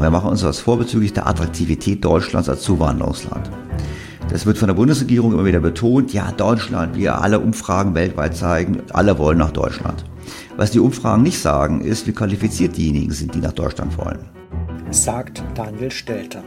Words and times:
Wir 0.00 0.08
machen 0.10 0.30
uns 0.30 0.42
was 0.42 0.60
vor 0.60 0.78
bezüglich 0.78 1.12
der 1.12 1.26
Attraktivität 1.26 2.02
Deutschlands 2.02 2.48
als 2.48 2.62
Zuwanderungsland. 2.62 3.50
Das 4.30 4.46
wird 4.46 4.56
von 4.56 4.68
der 4.68 4.74
Bundesregierung 4.74 5.34
immer 5.34 5.44
wieder 5.44 5.60
betont. 5.60 6.14
Ja, 6.14 6.32
Deutschland, 6.32 6.96
wir 6.96 7.20
alle 7.20 7.38
Umfragen 7.38 7.94
weltweit 7.94 8.34
zeigen, 8.34 8.82
alle 8.92 9.18
wollen 9.18 9.36
nach 9.36 9.50
Deutschland. 9.50 10.04
Was 10.56 10.70
die 10.70 10.80
Umfragen 10.80 11.22
nicht 11.22 11.38
sagen, 11.38 11.82
ist, 11.82 12.06
wie 12.06 12.12
qualifiziert 12.12 12.78
diejenigen 12.78 13.12
sind, 13.12 13.34
die 13.34 13.40
nach 13.40 13.52
Deutschland 13.52 13.98
wollen. 13.98 14.30
Sagt 14.90 15.42
Daniel 15.54 15.90
Stelter. 15.90 16.42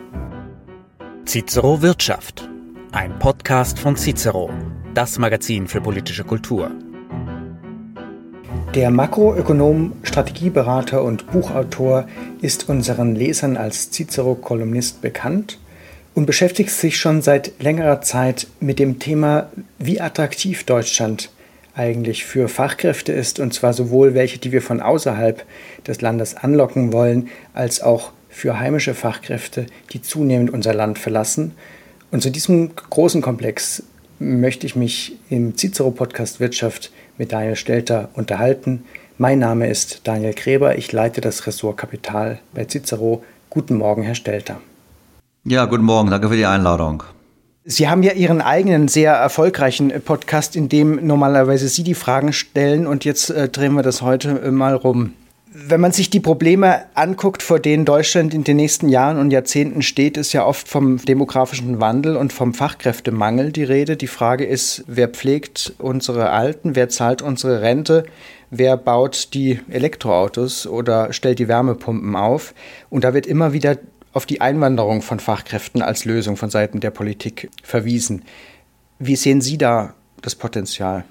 Cicero 1.26 1.82
Wirtschaft. 1.82 2.50
Ein 2.92 3.20
Podcast 3.20 3.78
von 3.78 3.96
Cicero, 3.96 4.50
das 4.94 5.20
Magazin 5.20 5.68
für 5.68 5.82
politische 5.82 6.24
Kultur. 6.24 6.72
Der 8.76 8.90
Makroökonom, 8.90 9.94
Strategieberater 10.02 11.04
und 11.04 11.32
Buchautor 11.32 12.08
ist 12.42 12.70
unseren 12.70 13.16
Lesern 13.16 13.56
als 13.56 13.92
Cicero-Kolumnist 13.92 15.00
bekannt 15.00 15.60
und 16.16 16.26
beschäftigt 16.26 16.72
sich 16.72 16.98
schon 16.98 17.22
seit 17.22 17.62
längerer 17.62 18.02
Zeit 18.02 18.48
mit 18.60 18.80
dem 18.80 18.98
Thema, 18.98 19.52
wie 19.78 20.02
attraktiv 20.02 20.64
Deutschland 20.64 21.30
eigentlich 21.76 22.26
für 22.26 22.48
Fachkräfte 22.48 23.14
ist, 23.14 23.40
und 23.40 23.54
zwar 23.54 23.74
sowohl 23.74 24.16
welche, 24.16 24.40
die 24.40 24.52
wir 24.52 24.64
von 24.64 24.82
außerhalb 24.82 25.46
des 25.86 26.02
Landes 26.02 26.36
anlocken 26.36 26.92
wollen, 26.92 27.30
als 27.54 27.80
auch 27.80 28.12
für 28.28 28.60
heimische 28.60 28.96
Fachkräfte, 28.96 29.68
die 29.92 30.02
zunehmend 30.02 30.50
unser 30.50 30.74
Land 30.74 30.98
verlassen. 30.98 31.52
Und 32.10 32.24
zu 32.24 32.32
diesem 32.32 32.76
großen 32.76 33.22
Komplex 33.22 33.84
möchte 34.18 34.66
ich 34.66 34.76
mich 34.76 35.16
im 35.30 35.56
Cicero-Podcast 35.56 36.40
Wirtschaft 36.40 36.92
mit 37.18 37.32
Daniel 37.32 37.56
Stelter 37.56 38.10
unterhalten. 38.14 38.86
Mein 39.18 39.40
Name 39.40 39.70
ist 39.70 40.02
Daniel 40.06 40.34
Gräber, 40.34 40.78
ich 40.78 40.92
leite 40.92 41.22
das 41.22 41.46
Ressort 41.46 41.78
Kapital 41.78 42.40
bei 42.54 42.66
Cicero. 42.66 43.24
Guten 43.50 43.76
Morgen, 43.76 44.04
Herr 44.04 44.16
Stelter. 44.16 44.60
Ja, 45.46 45.66
guten 45.66 45.84
Morgen, 45.84 46.10
danke 46.10 46.30
für 46.30 46.36
die 46.36 46.46
Einladung. 46.46 47.04
Sie 47.66 47.88
haben 47.88 48.04
ja 48.04 48.12
Ihren 48.12 48.42
eigenen 48.42 48.88
sehr 48.90 49.14
erfolgreichen 49.14 49.94
Podcast, 50.04 50.56
in 50.56 50.68
dem 50.68 51.06
normalerweise 51.06 51.70
Sie 51.70 51.84
die 51.84 51.94
Fragen 51.94 52.34
stellen 52.34 52.88
und 52.88 53.06
jetzt 53.06 53.30
äh, 53.30 53.48
drehen 53.48 53.74
wir 53.74 53.84
das 53.84 54.02
heute 54.02 54.42
äh, 54.42 54.52
mal 54.52 54.76
rum. 54.76 55.14
Wenn 55.56 55.82
man 55.82 55.92
sich 55.92 56.10
die 56.10 56.20
Probleme 56.20 56.86
anguckt, 56.96 57.44
vor 57.44 57.60
denen 57.60 57.86
Deutschland 57.86 58.34
in 58.34 58.44
den 58.44 58.56
nächsten 58.56 58.90
Jahren 58.90 59.20
und 59.20 59.30
Jahrzehnten 59.30 59.84
steht, 59.84 60.18
ist 60.18 60.34
ja 60.34 60.48
oft 60.48 60.68
vom 60.68 60.98
demografischen 60.98 61.80
Wandel 61.80 62.18
und 62.18 62.34
vom 62.34 62.56
Fachkräftemangel 62.56 63.52
die 63.52 63.64
Rede. 63.64 63.96
Die 63.96 64.08
Frage 64.08 64.46
ist, 64.46 64.84
wer 64.88 65.10
pflegt 65.10 65.76
unsere 65.78 66.32
Alten, 66.32 66.76
wer 66.76 66.90
zahlt 66.90 67.22
unsere 67.22 67.62
Rente, 67.62 68.06
wer 68.50 68.78
baut 68.78 69.36
die 69.36 69.60
Elektroautos 69.70 70.66
oder 70.66 71.14
stellt 71.14 71.38
die 71.38 71.48
Wärmepumpen 71.48 72.16
auf. 72.16 72.56
Und 72.90 73.04
da 73.04 73.14
wird 73.14 73.28
immer 73.28 73.54
wieder 73.54 73.78
auf 74.12 74.26
die 74.26 74.42
Einwanderung 74.42 75.04
von 75.04 75.20
Fachkräften 75.20 75.84
als 75.84 76.04
Lösung 76.04 76.36
von 76.36 76.50
Seiten 76.50 76.80
der 76.80 76.90
Politik 76.90 77.52
verwiesen. 77.62 78.24
Wie 78.98 79.16
sehen 79.16 79.40
Sie 79.40 79.60
da 79.60 79.94
das 80.20 80.34
Potenzial? 80.34 81.06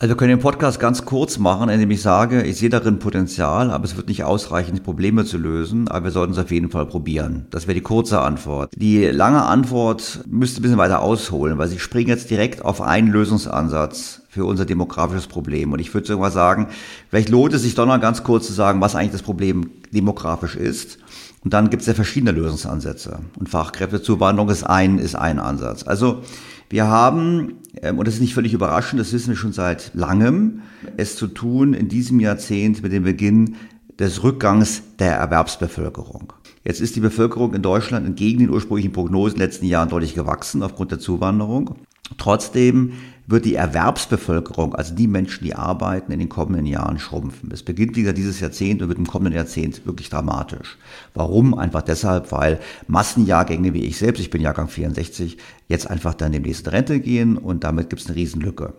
Also 0.00 0.12
wir 0.12 0.16
können 0.16 0.30
den 0.30 0.38
Podcast 0.38 0.78
ganz 0.78 1.04
kurz 1.04 1.38
machen, 1.38 1.68
indem 1.68 1.90
ich 1.90 2.02
sage, 2.02 2.44
ich 2.44 2.58
sehe 2.58 2.68
darin 2.68 3.00
Potenzial, 3.00 3.72
aber 3.72 3.84
es 3.84 3.96
wird 3.96 4.06
nicht 4.06 4.22
ausreichen, 4.22 4.76
die 4.76 4.80
Probleme 4.80 5.24
zu 5.24 5.38
lösen, 5.38 5.88
aber 5.88 6.04
wir 6.04 6.10
sollten 6.12 6.34
es 6.34 6.38
auf 6.38 6.52
jeden 6.52 6.70
Fall 6.70 6.86
probieren. 6.86 7.46
Das 7.50 7.66
wäre 7.66 7.74
die 7.74 7.80
kurze 7.80 8.20
Antwort. 8.20 8.70
Die 8.76 9.06
lange 9.06 9.42
Antwort 9.42 10.20
müsste 10.28 10.60
ein 10.60 10.62
bisschen 10.62 10.78
weiter 10.78 11.02
ausholen, 11.02 11.58
weil 11.58 11.66
Sie 11.66 11.80
springen 11.80 12.10
jetzt 12.10 12.30
direkt 12.30 12.64
auf 12.64 12.80
einen 12.80 13.08
Lösungsansatz 13.08 14.22
für 14.28 14.44
unser 14.44 14.66
demografisches 14.66 15.26
Problem. 15.26 15.72
Und 15.72 15.80
ich 15.80 15.92
würde 15.92 16.06
sogar 16.06 16.30
sagen, 16.30 16.68
vielleicht 17.10 17.28
lohnt 17.28 17.54
es 17.54 17.62
sich 17.62 17.74
doch 17.74 17.84
noch 17.84 18.00
ganz 18.00 18.22
kurz 18.22 18.46
zu 18.46 18.52
sagen, 18.52 18.80
was 18.80 18.94
eigentlich 18.94 19.10
das 19.10 19.22
Problem 19.22 19.68
demografisch 19.92 20.54
ist. 20.54 20.98
Und 21.42 21.54
dann 21.54 21.70
gibt 21.70 21.80
es 21.80 21.88
ja 21.88 21.94
verschiedene 21.94 22.30
Lösungsansätze. 22.30 23.18
Und 23.36 23.48
Fachkräftezuwanderung 23.48 24.48
ist 24.48 24.62
ein, 24.62 24.98
ist 24.98 25.16
ein 25.16 25.40
Ansatz. 25.40 25.82
Also 25.82 26.22
wir 26.70 26.86
haben, 26.86 27.54
ähm, 27.82 27.98
und 27.98 28.06
das 28.06 28.14
ist 28.14 28.20
nicht 28.20 28.34
völlig 28.34 28.52
überraschend, 28.52 29.00
das 29.00 29.12
wissen 29.12 29.30
wir 29.30 29.36
schon 29.36 29.52
seit 29.52 29.92
langem, 29.94 30.62
es 30.96 31.16
zu 31.16 31.26
tun 31.26 31.74
in 31.74 31.88
diesem 31.88 32.20
Jahrzehnt 32.20 32.82
mit 32.82 32.92
dem 32.92 33.04
Beginn 33.04 33.56
des 33.98 34.22
Rückgangs 34.22 34.82
der 34.98 35.16
Erwerbsbevölkerung. 35.16 36.32
Jetzt 36.64 36.80
ist 36.80 36.96
die 36.96 37.00
Bevölkerung 37.00 37.54
in 37.54 37.62
Deutschland 37.62 38.06
entgegen 38.06 38.40
den 38.40 38.50
ursprünglichen 38.50 38.92
Prognosen 38.92 39.36
in 39.36 39.40
den 39.40 39.46
letzten 39.48 39.66
Jahren 39.66 39.88
deutlich 39.88 40.14
gewachsen 40.14 40.62
aufgrund 40.62 40.92
der 40.92 40.98
Zuwanderung. 40.98 41.76
Trotzdem 42.16 42.92
wird 43.28 43.44
die 43.44 43.54
Erwerbsbevölkerung, 43.54 44.74
also 44.74 44.94
die 44.94 45.06
Menschen, 45.06 45.44
die 45.44 45.54
arbeiten, 45.54 46.10
in 46.10 46.18
den 46.18 46.30
kommenden 46.30 46.64
Jahren 46.64 46.98
schrumpfen. 46.98 47.50
Es 47.52 47.62
beginnt 47.62 47.94
wieder 47.94 48.14
dieses 48.14 48.40
Jahrzehnt 48.40 48.80
und 48.80 48.88
wird 48.88 48.98
im 48.98 49.06
kommenden 49.06 49.34
Jahrzehnt 49.34 49.84
wirklich 49.84 50.08
dramatisch. 50.08 50.78
Warum? 51.12 51.52
Einfach 51.52 51.82
deshalb, 51.82 52.32
weil 52.32 52.58
Massenjahrgänge 52.86 53.74
wie 53.74 53.84
ich 53.84 53.98
selbst, 53.98 54.20
ich 54.20 54.30
bin 54.30 54.40
Jahrgang 54.40 54.68
64, 54.68 55.36
jetzt 55.68 55.90
einfach 55.90 56.14
dann 56.14 56.32
demnächst 56.32 56.66
in 56.66 56.72
Rente 56.72 57.00
gehen 57.00 57.36
und 57.36 57.64
damit 57.64 57.90
gibt 57.90 58.00
es 58.00 58.08
eine 58.08 58.16
Riesenlücke. 58.16 58.72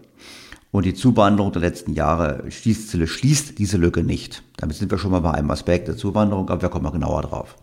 Und 0.71 0.85
die 0.85 0.95
Zuwanderung 0.95 1.51
der 1.51 1.61
letzten 1.61 1.93
Jahre 1.93 2.43
schließt, 2.49 3.07
schließt 3.07 3.59
diese 3.59 3.77
Lücke 3.77 4.03
nicht. 4.03 4.43
Damit 4.57 4.77
sind 4.77 4.89
wir 4.89 4.97
schon 4.97 5.11
mal 5.11 5.21
bei 5.21 5.31
einem 5.31 5.51
Aspekt 5.51 5.87
der 5.87 5.97
Zuwanderung, 5.97 6.49
aber 6.49 6.61
wir 6.61 6.69
kommen 6.69 6.85
mal 6.85 6.91
genauer 6.91 7.21
drauf. 7.21 7.55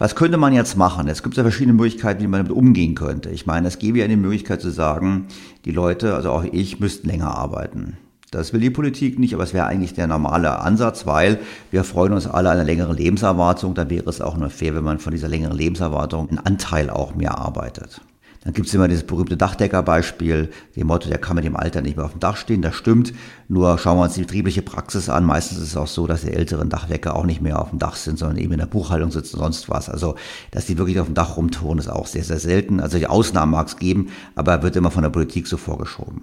Was 0.00 0.14
könnte 0.14 0.38
man 0.38 0.54
jetzt 0.54 0.78
machen? 0.78 1.08
Es 1.08 1.22
gibt 1.22 1.36
ja 1.36 1.42
verschiedene 1.42 1.74
Möglichkeiten, 1.74 2.22
wie 2.22 2.26
man 2.26 2.40
damit 2.40 2.56
umgehen 2.56 2.94
könnte. 2.94 3.28
Ich 3.28 3.44
meine, 3.44 3.68
es 3.68 3.78
gäbe 3.78 3.98
ja 3.98 4.06
eine 4.06 4.16
Möglichkeit 4.16 4.62
zu 4.62 4.70
sagen, 4.70 5.26
die 5.66 5.72
Leute, 5.72 6.14
also 6.14 6.30
auch 6.30 6.42
ich, 6.42 6.80
müssten 6.80 7.06
länger 7.06 7.36
arbeiten. 7.36 7.98
Das 8.30 8.54
will 8.54 8.60
die 8.60 8.70
Politik 8.70 9.18
nicht, 9.18 9.34
aber 9.34 9.42
es 9.42 9.52
wäre 9.52 9.66
eigentlich 9.66 9.92
der 9.92 10.06
normale 10.06 10.60
Ansatz, 10.60 11.04
weil 11.04 11.38
wir 11.70 11.84
freuen 11.84 12.14
uns 12.14 12.26
alle 12.26 12.48
an 12.48 12.56
einer 12.56 12.64
längeren 12.64 12.96
Lebenserwartung. 12.96 13.74
Da 13.74 13.90
wäre 13.90 14.08
es 14.08 14.22
auch 14.22 14.38
nur 14.38 14.48
fair, 14.48 14.74
wenn 14.74 14.84
man 14.84 15.00
von 15.00 15.12
dieser 15.12 15.28
längeren 15.28 15.58
Lebenserwartung 15.58 16.30
einen 16.30 16.38
Anteil 16.38 16.88
auch 16.88 17.14
mehr 17.14 17.36
arbeitet. 17.36 18.00
Dann 18.42 18.54
gibt 18.54 18.68
es 18.68 18.74
immer 18.74 18.88
dieses 18.88 19.04
berühmte 19.04 19.36
Dachdeckerbeispiel, 19.36 20.48
dem 20.74 20.86
Motto, 20.86 21.10
der 21.10 21.18
kann 21.18 21.36
mit 21.36 21.44
dem 21.44 21.56
Alter 21.56 21.82
nicht 21.82 21.96
mehr 21.96 22.06
auf 22.06 22.12
dem 22.12 22.20
Dach 22.20 22.38
stehen. 22.38 22.62
Das 22.62 22.74
stimmt. 22.74 23.12
Nur 23.48 23.76
schauen 23.76 23.98
wir 23.98 24.04
uns 24.04 24.14
die 24.14 24.22
betriebliche 24.22 24.62
Praxis 24.62 25.10
an. 25.10 25.26
Meistens 25.26 25.58
ist 25.58 25.68
es 25.68 25.76
auch 25.76 25.86
so, 25.86 26.06
dass 26.06 26.22
die 26.22 26.32
älteren 26.32 26.70
Dachdecker 26.70 27.16
auch 27.16 27.26
nicht 27.26 27.42
mehr 27.42 27.60
auf 27.60 27.68
dem 27.68 27.78
Dach 27.78 27.96
sind, 27.96 28.18
sondern 28.18 28.38
eben 28.38 28.52
in 28.52 28.58
der 28.58 28.66
Buchhaltung 28.66 29.10
sitzen 29.10 29.36
und 29.36 29.42
sonst 29.42 29.68
was. 29.68 29.90
Also, 29.90 30.14
dass 30.52 30.64
die 30.64 30.78
wirklich 30.78 30.98
auf 31.00 31.06
dem 31.06 31.14
Dach 31.14 31.36
rumtouren, 31.36 31.78
ist 31.78 31.88
auch 31.88 32.06
sehr, 32.06 32.24
sehr 32.24 32.38
selten. 32.38 32.80
Also 32.80 32.96
die 32.96 33.08
Ausnahmen 33.08 33.52
mag 33.52 33.66
es 33.66 33.76
geben, 33.76 34.08
aber 34.36 34.62
wird 34.62 34.74
immer 34.74 34.90
von 34.90 35.02
der 35.02 35.10
Politik 35.10 35.46
so 35.46 35.58
vorgeschoben. 35.58 36.22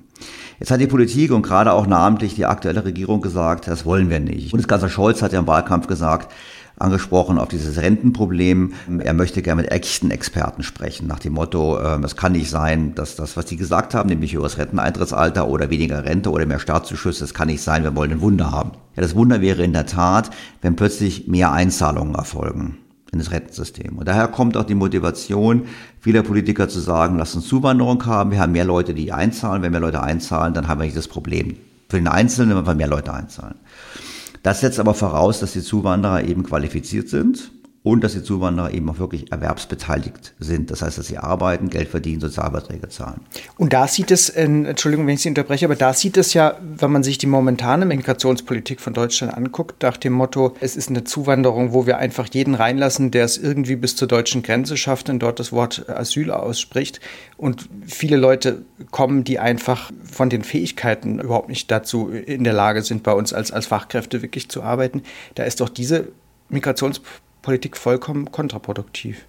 Jetzt 0.59 0.71
hat 0.71 0.79
die 0.79 0.87
Politik 0.87 1.31
und 1.31 1.43
gerade 1.43 1.71
auch 1.71 1.85
namentlich 1.85 2.33
die 2.33 2.47
aktuelle 2.47 2.83
Regierung 2.83 3.21
gesagt, 3.21 3.67
das 3.67 3.85
wollen 3.85 4.09
wir 4.09 4.19
nicht. 4.19 4.49
Bundeskanzler 4.49 4.89
Scholz 4.89 5.21
hat 5.21 5.33
ja 5.33 5.39
im 5.39 5.45
Wahlkampf 5.45 5.85
gesagt, 5.85 6.33
angesprochen 6.79 7.37
auf 7.37 7.47
dieses 7.47 7.81
Rentenproblem. 7.81 8.73
Er 8.99 9.13
möchte 9.13 9.41
gerne 9.41 9.61
mit 9.61 9.71
echten 9.71 10.11
Experten 10.11 10.63
sprechen, 10.63 11.07
nach 11.07 11.19
dem 11.19 11.33
Motto, 11.33 11.79
ähm, 11.79 12.03
es 12.03 12.15
kann 12.15 12.33
nicht 12.33 12.49
sein, 12.49 12.93
dass 12.95 13.15
das, 13.15 13.37
was 13.37 13.45
die 13.45 13.57
gesagt 13.57 13.93
haben, 13.93 14.09
nämlich 14.09 14.33
höheres 14.33 14.57
Renteneintrittsalter 14.57 15.47
oder 15.47 15.69
weniger 15.69 16.05
Rente 16.05 16.29
oder 16.29 16.45
mehr 16.45 16.59
Staatszuschüsse, 16.59 17.21
das 17.21 17.33
kann 17.33 17.47
nicht 17.47 17.61
sein, 17.61 17.83
wir 17.83 17.95
wollen 17.95 18.11
ein 18.11 18.21
Wunder 18.21 18.51
haben. 18.51 18.71
Ja, 18.95 19.01
das 19.01 19.15
Wunder 19.15 19.41
wäre 19.41 19.63
in 19.63 19.73
der 19.73 19.85
Tat, 19.85 20.29
wenn 20.61 20.75
plötzlich 20.75 21.27
mehr 21.27 21.51
Einzahlungen 21.51 22.15
erfolgen 22.15 22.77
in 23.11 23.19
das 23.19 23.31
Rentensystem. 23.31 23.97
Und 23.97 24.07
daher 24.07 24.27
kommt 24.27 24.57
auch 24.57 24.65
die 24.65 24.75
Motivation 24.75 25.63
vieler 25.99 26.23
Politiker 26.23 26.67
zu 26.67 26.79
sagen, 26.79 27.17
lass 27.17 27.35
uns 27.35 27.47
Zuwanderung 27.47 28.05
haben, 28.05 28.31
wir 28.31 28.39
haben 28.39 28.51
mehr 28.51 28.65
Leute, 28.65 28.93
die 28.93 29.11
einzahlen, 29.11 29.61
wenn 29.61 29.71
mehr 29.71 29.81
Leute 29.81 30.01
einzahlen, 30.01 30.53
dann 30.53 30.67
haben 30.67 30.79
wir 30.79 30.85
nicht 30.85 30.97
das 30.97 31.07
Problem. 31.07 31.55
Für 31.89 31.97
den 31.97 32.07
Einzelnen, 32.07 32.57
wenn 32.57 32.65
wir 32.65 32.75
mehr 32.75 32.87
Leute 32.87 33.13
einzahlen. 33.13 33.55
Das 34.43 34.61
setzt 34.61 34.79
aber 34.79 34.93
voraus, 34.93 35.39
dass 35.39 35.53
die 35.53 35.61
Zuwanderer 35.61 36.23
eben 36.23 36.43
qualifiziert 36.43 37.09
sind 37.09 37.51
und 37.87 38.03
dass 38.03 38.13
die 38.13 38.23
Zuwanderer 38.23 38.73
eben 38.73 38.89
auch 38.89 38.99
wirklich 38.99 39.31
erwerbsbeteiligt 39.31 40.33
sind. 40.39 40.71
Das 40.71 40.81
heißt, 40.81 40.97
dass 40.97 41.07
sie 41.07 41.17
arbeiten, 41.17 41.69
Geld 41.69 41.87
verdienen, 41.87 42.19
Sozialbeiträge 42.19 42.89
zahlen. 42.89 43.21
Und 43.57 43.71
da 43.71 43.87
sieht 43.87 44.11
es, 44.11 44.29
äh, 44.29 44.43
Entschuldigung, 44.43 45.07
wenn 45.07 45.13
ich 45.13 45.21
Sie 45.21 45.29
unterbreche, 45.29 45.65
aber 45.65 45.75
da 45.75 45.93
sieht 45.93 46.17
es 46.17 46.33
ja, 46.33 46.57
wenn 46.61 46.91
man 46.91 47.03
sich 47.03 47.17
die 47.17 47.27
momentane 47.27 47.85
Migrationspolitik 47.85 48.81
von 48.81 48.93
Deutschland 48.93 49.33
anguckt, 49.33 49.83
nach 49.83 49.95
dem 49.95 50.13
Motto, 50.13 50.55
es 50.59 50.75
ist 50.75 50.89
eine 50.89 51.05
Zuwanderung, 51.05 51.71
wo 51.71 51.85
wir 51.85 51.97
einfach 51.97 52.27
jeden 52.31 52.55
reinlassen, 52.55 53.11
der 53.11 53.23
es 53.23 53.37
irgendwie 53.37 53.77
bis 53.77 53.95
zur 53.95 54.07
deutschen 54.07 54.43
Grenze 54.43 54.75
schafft 54.75 55.09
und 55.09 55.19
dort 55.19 55.39
das 55.39 55.53
Wort 55.53 55.89
Asyl 55.89 56.31
ausspricht. 56.31 56.99
Und 57.37 57.69
viele 57.85 58.17
Leute 58.17 58.65
kommen, 58.91 59.23
die 59.23 59.39
einfach 59.39 59.91
von 60.03 60.29
den 60.29 60.43
Fähigkeiten 60.43 61.19
überhaupt 61.19 61.49
nicht 61.49 61.71
dazu 61.71 62.09
in 62.09 62.43
der 62.43 62.53
Lage 62.53 62.81
sind, 62.81 63.03
bei 63.03 63.13
uns 63.13 63.31
als, 63.31 63.51
als 63.51 63.67
Fachkräfte 63.67 64.21
wirklich 64.21 64.49
zu 64.49 64.61
arbeiten. 64.61 65.03
Da 65.35 65.43
ist 65.43 65.61
doch 65.61 65.69
diese 65.69 66.09
Migrationspolitik 66.49 67.26
Politik 67.47 67.77
vollkommen 67.77 68.29
kontraproduktiv. 68.29 69.25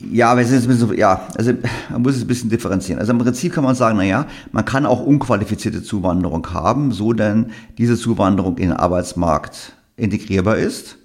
Ja, 0.00 0.32
aber 0.32 0.40
es 0.40 0.50
ist 0.50 0.64
ein 0.64 0.68
bisschen, 0.70 0.98
ja, 0.98 1.28
also 1.36 1.52
man 1.88 2.02
muss 2.02 2.16
es 2.16 2.22
ein 2.22 2.26
bisschen 2.26 2.50
differenzieren. 2.50 2.98
Also 2.98 3.12
im 3.12 3.18
Prinzip 3.20 3.52
kann 3.52 3.62
man 3.62 3.76
sagen, 3.76 3.96
naja, 3.96 4.26
man 4.50 4.64
kann 4.64 4.86
auch 4.86 5.00
unqualifizierte 5.00 5.84
Zuwanderung 5.84 6.52
haben, 6.52 6.90
so 6.90 7.12
denn 7.12 7.52
diese 7.78 7.96
Zuwanderung 7.96 8.58
in 8.58 8.70
den 8.70 8.76
Arbeitsmarkt 8.76 9.74
integrierbar 9.96 10.56
ist 10.56 10.98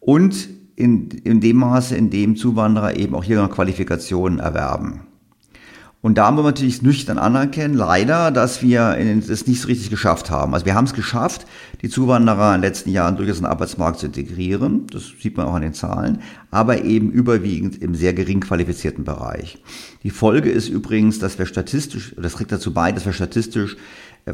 und 0.00 0.48
in, 0.74 1.10
in 1.10 1.42
dem 1.42 1.58
Maße, 1.58 1.94
in 1.94 2.08
dem 2.08 2.36
Zuwanderer 2.36 2.96
eben 2.96 3.14
auch 3.14 3.22
hier 3.22 3.36
noch 3.36 3.50
Qualifikationen 3.50 4.38
erwerben. 4.38 5.05
Und 6.06 6.18
da 6.18 6.30
muss 6.30 6.44
man 6.44 6.54
natürlich 6.54 6.82
nüchtern 6.82 7.18
anerkennen, 7.18 7.74
leider, 7.74 8.30
dass 8.30 8.62
wir 8.62 8.96
es 9.28 9.48
nicht 9.48 9.60
so 9.60 9.66
richtig 9.66 9.90
geschafft 9.90 10.30
haben. 10.30 10.54
Also 10.54 10.64
wir 10.64 10.76
haben 10.76 10.84
es 10.84 10.94
geschafft, 10.94 11.46
die 11.82 11.88
Zuwanderer 11.88 12.54
in 12.54 12.60
den 12.60 12.68
letzten 12.68 12.90
Jahren 12.90 13.16
durchaus 13.16 13.38
in 13.38 13.42
den 13.42 13.50
Arbeitsmarkt 13.50 13.98
zu 13.98 14.06
integrieren. 14.06 14.86
Das 14.92 15.02
sieht 15.20 15.36
man 15.36 15.46
auch 15.46 15.54
an 15.54 15.62
den 15.62 15.74
Zahlen. 15.74 16.20
Aber 16.52 16.84
eben 16.84 17.10
überwiegend 17.10 17.82
im 17.82 17.96
sehr 17.96 18.12
gering 18.14 18.38
qualifizierten 18.38 19.02
Bereich. 19.02 19.58
Die 20.04 20.10
Folge 20.10 20.48
ist 20.48 20.68
übrigens, 20.68 21.18
dass 21.18 21.40
wir 21.40 21.46
statistisch, 21.46 22.14
das 22.16 22.34
trägt 22.34 22.52
dazu 22.52 22.72
bei, 22.72 22.92
dass 22.92 23.04
wir 23.04 23.12
statistisch 23.12 23.76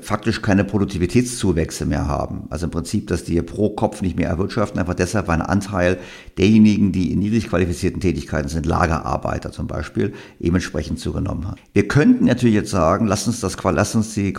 faktisch 0.00 0.40
keine 0.40 0.64
Produktivitätszuwächse 0.64 1.84
mehr 1.84 2.06
haben. 2.06 2.46
Also 2.48 2.64
im 2.64 2.70
Prinzip, 2.70 3.08
dass 3.08 3.24
die 3.24 3.40
pro 3.42 3.70
Kopf 3.70 4.00
nicht 4.00 4.16
mehr 4.16 4.28
erwirtschaften, 4.28 4.80
einfach 4.80 4.94
deshalb, 4.94 5.28
weil 5.28 5.40
ein 5.40 5.42
Anteil 5.42 5.98
derjenigen, 6.38 6.92
die 6.92 7.12
in 7.12 7.18
niedrig 7.18 7.48
qualifizierten 7.48 8.00
Tätigkeiten 8.00 8.48
sind, 8.48 8.64
Lagerarbeiter 8.64 9.52
zum 9.52 9.66
Beispiel, 9.66 10.14
eben 10.40 10.54
entsprechend 10.56 10.98
zugenommen 10.98 11.46
hat. 11.46 11.58
Wir 11.74 11.88
könnten 11.88 12.24
natürlich 12.24 12.54
jetzt 12.54 12.70
sagen, 12.70 13.06
lass 13.06 13.26
uns 13.26 13.40
das, 13.40 13.56
lass 13.62 13.94
uns 13.94 14.14
die 14.14 14.32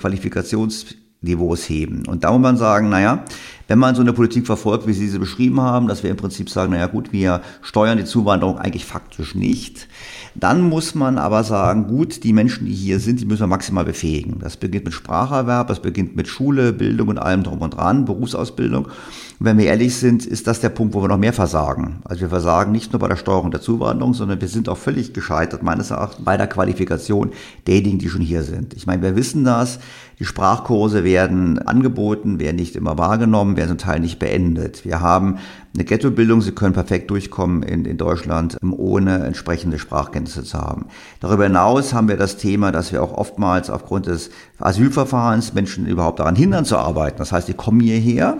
Qualifikationsniveaus 1.24 1.70
heben. 1.70 2.06
Und 2.08 2.24
da 2.24 2.32
muss 2.32 2.42
man 2.42 2.58
sagen, 2.58 2.90
naja, 2.90 3.24
wenn 3.68 3.80
man 3.80 3.96
so 3.96 4.02
eine 4.02 4.14
Politik 4.14 4.46
verfolgt, 4.46 4.88
wie 4.88 4.94
Sie 4.94 5.08
sie 5.08 5.20
beschrieben 5.20 5.62
haben, 5.62 5.88
dass 5.88 6.04
wir 6.04 6.12
im 6.12 6.18
Prinzip 6.18 6.50
sagen, 6.50 6.74
naja 6.74 6.88
gut, 6.88 7.14
wir 7.14 7.42
steuern 7.62 7.98
die 7.98 8.04
Zuwanderung 8.04 8.58
eigentlich 8.58 8.86
faktisch 8.86 9.36
nicht, 9.36 9.88
dann 10.36 10.62
muss 10.62 10.96
man 10.96 11.18
aber 11.18 11.44
sagen, 11.44 11.88
gut, 11.88 12.24
die 12.24 12.34
Menschen, 12.34 12.66
die 12.66 12.74
hier 12.74 13.00
sind, 13.00 13.22
die 13.22 13.26
müssen 13.26 13.44
wir 13.44 13.48
maximal 13.48 13.86
befähigen. 13.86 14.40
Das 14.40 14.58
beginnt 14.58 14.86
mit 14.86 14.94
Spracherwerb, 14.94 15.68
das 15.68 15.82
beginnt 15.82 16.16
mit 16.16 16.28
Schule, 16.28 16.74
Bildung 16.74 17.08
und 17.08 17.20
allem 17.20 17.44
drum 17.44 17.62
und 17.62 17.78
dran, 17.78 18.06
Berufsausbildung. 18.06 18.86
Und 18.86 18.94
wenn 19.40 19.58
wir 19.58 19.66
ehrlich 19.66 19.96
sind, 19.96 20.26
ist 20.26 20.48
das 20.48 20.60
der 20.60 20.70
Punkt, 20.70 20.94
wo 20.94 21.02
wir 21.02 21.08
noch 21.08 21.18
mehr 21.18 21.34
versagen. 21.34 22.02
Also 22.04 22.22
wir 22.22 22.30
versagen 22.30 22.72
nicht 22.72 22.92
nur 22.92 23.00
bei 23.00 23.08
der 23.08 23.16
Steuerung 23.16 23.52
der 23.52 23.62
Zuwanderung, 23.62 24.14
sondern 24.14 24.42
wir 24.42 24.48
sind 24.48 24.68
auch 24.70 24.78
völlig 24.78 25.14
gescheitert, 25.14 25.64
meines 25.64 25.92
Erachtens, 25.92 26.26
bei 26.26 26.36
der 26.36 26.48
Qualifikation 26.48 27.32
derjenigen, 27.66 28.00
die 28.00 28.10
schon 28.10 28.22
hier 28.22 28.44
sind. 28.44 28.74
Ich 28.74 28.88
meine, 28.88 29.02
wir 29.02 29.16
wissen 29.16 29.44
das, 29.44 29.80
die 30.24 30.28
Sprachkurse 30.28 31.04
werden 31.04 31.60
angeboten, 31.60 32.40
werden 32.40 32.56
nicht 32.56 32.78
immer 32.78 32.98
wahrgenommen, 32.98 33.58
werden 33.58 33.68
zum 33.68 33.78
Teil 33.78 34.00
nicht 34.00 34.20
beendet. 34.20 34.86
Wir 34.86 35.02
haben 35.02 35.40
eine 35.76 35.84
Ghettobildung, 35.84 36.40
sie 36.40 36.54
können 36.54 36.72
perfekt 36.72 37.12
durchkommen 37.12 37.62
in, 37.62 37.84
in 37.84 37.98
Deutschland, 37.98 38.58
ohne 38.62 39.26
entsprechende 39.26 39.80
Sprachkenntnisse 39.80 40.46
zu 40.46 40.58
haben. 40.58 40.86
Darüber 41.20 41.44
hinaus 41.44 41.94
haben 41.94 42.08
wir 42.08 42.16
das 42.16 42.38
Thema, 42.38 42.72
dass 42.72 42.94
wir 42.94 43.04
auch 43.04 43.12
oftmals 43.12 43.70
aufgrund 43.70 44.06
des 44.06 44.30
Asylverfahrens 44.60 45.56
Menschen 45.56 45.86
überhaupt 45.88 46.20
daran 46.20 46.38
hindern 46.38 46.64
zu 46.64 46.78
arbeiten. 46.78 47.18
Das 47.18 47.34
heißt, 47.34 47.50
die 47.50 47.54
kommen 47.54 47.82
hierher, 47.82 48.38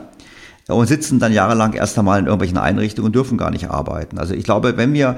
und 0.70 0.88
sitzen 0.88 1.20
dann 1.20 1.34
jahrelang 1.34 1.74
erst 1.74 2.00
einmal 2.00 2.18
in 2.20 2.28
irgendwelchen 2.28 2.58
Einrichtungen 2.58 3.08
und 3.08 3.16
dürfen 3.16 3.38
gar 3.38 3.52
nicht 3.52 3.70
arbeiten. 3.70 4.18
Also 4.18 4.34
ich 4.34 4.46
glaube, 4.46 4.78
wenn 4.78 4.94
wir 4.94 5.18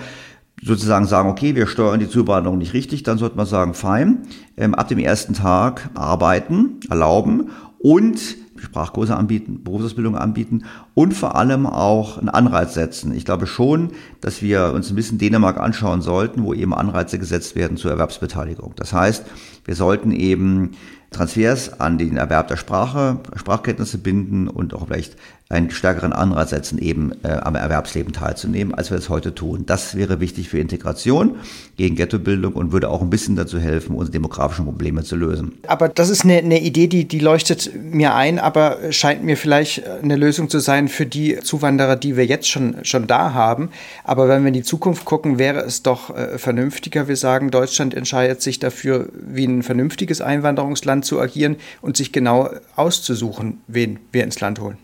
sozusagen 0.66 1.06
sagen, 1.06 1.30
okay, 1.30 1.56
wir 1.56 1.68
steuern 1.68 2.00
die 2.00 2.10
Zuwanderung 2.10 2.58
nicht 2.58 2.74
richtig, 2.74 3.04
dann 3.04 3.18
sollte 3.18 3.38
man 3.38 3.46
sagen, 3.46 3.74
fein, 3.74 4.24
ähm, 4.58 4.74
ab 4.74 4.88
dem 4.88 5.00
ersten 5.00 5.34
Tag 5.34 5.90
arbeiten, 5.94 6.80
erlauben 6.90 7.52
und 7.78 8.20
Sprachkurse 8.58 9.16
anbieten, 9.16 9.64
Berufsausbildung 9.64 10.18
anbieten 10.18 10.64
und 10.96 11.14
vor 11.14 11.36
allem 11.36 11.68
auch 11.68 12.18
einen 12.18 12.30
Anreiz 12.30 12.74
setzen. 12.74 13.14
Ich 13.14 13.26
glaube 13.26 13.48
schon, 13.48 13.92
dass 14.22 14.42
wir 14.42 14.74
uns 14.74 14.90
ein 14.90 14.96
bisschen 14.96 15.18
Dänemark 15.18 15.60
anschauen 15.60 16.02
sollten, 16.02 16.44
wo 16.44 16.54
eben 16.54 16.74
Anreize 16.74 17.20
gesetzt 17.20 17.56
werden 17.56 17.78
zur 17.78 17.92
Erwerbsbeteiligung. 17.92 18.74
Das 18.76 18.92
heißt, 18.92 19.26
wir 19.66 19.76
sollten 19.76 20.12
eben 20.12 20.72
Transfers 21.16 21.80
an 21.80 21.98
den 21.98 22.18
Erwerb 22.18 22.48
der 22.48 22.58
Sprache, 22.58 23.20
Sprachkenntnisse 23.36 23.98
binden 23.98 24.48
und 24.48 24.74
auch 24.74 24.88
vielleicht 24.88 25.16
einen 25.48 25.70
stärkeren 25.70 26.12
Anreiz 26.12 26.50
setzen, 26.50 26.80
eben 26.80 27.12
äh, 27.24 27.28
am 27.28 27.54
Erwerbsleben 27.54 28.14
teilzunehmen, 28.14 28.74
als 28.74 28.90
wir 28.90 28.98
es 28.98 29.10
heute 29.10 29.36
tun. 29.36 29.64
Das 29.68 29.96
wäre 29.96 30.20
wichtig 30.20 30.50
für 30.50 30.58
Integration 30.58 31.36
gegen 31.78 31.96
Ghettobildung 31.96 32.54
und 32.54 32.72
würde 32.72 32.90
auch 32.90 33.02
ein 33.02 33.12
bisschen 33.12 33.36
dazu 33.36 33.60
helfen, 33.60 33.96
unsere 33.96 34.14
demografischen 34.14 34.66
Probleme 34.66 35.04
zu 35.04 35.16
lösen. 35.16 35.54
Aber 35.68 35.88
das 35.88 36.10
ist 36.10 36.24
eine, 36.24 36.38
eine 36.38 36.62
Idee, 36.62 36.88
die, 36.88 37.06
die 37.06 37.20
leuchtet 37.20 37.72
mir 37.76 38.16
ein, 38.16 38.40
aber 38.40 38.92
scheint 38.92 39.24
mir 39.24 39.38
vielleicht 39.38 39.86
eine 39.86 40.16
Lösung 40.16 40.50
zu 40.50 40.58
sein 40.58 40.88
für 40.88 41.06
die 41.06 41.38
Zuwanderer, 41.44 41.96
die 41.96 42.18
wir 42.18 42.26
jetzt 42.26 42.50
schon, 42.50 42.84
schon 42.84 43.06
da 43.06 43.36
haben. 43.36 43.70
Aber 44.04 44.28
wenn 44.28 44.42
wir 44.42 44.48
in 44.48 44.56
die 44.56 44.64
Zukunft 44.64 45.06
gucken, 45.06 45.38
wäre 45.38 45.60
es 45.60 45.84
doch 45.84 46.16
äh, 46.16 46.40
vernünftiger. 46.40 47.08
Wir 47.08 47.18
sagen, 47.18 47.52
Deutschland 47.52 47.94
entscheidet 47.94 48.42
sich 48.42 48.58
dafür, 48.58 49.10
wie 49.14 49.46
ein 49.46 49.62
vernünftiges 49.62 50.22
Einwanderungsland 50.22 51.05
zu 51.06 51.20
agieren 51.20 51.56
und 51.82 51.96
sich 51.96 52.12
genau 52.12 52.50
auszusuchen, 52.76 53.62
wen 53.68 54.00
wir 54.12 54.24
ins 54.24 54.40
Land 54.42 54.60
holen. 54.60 54.78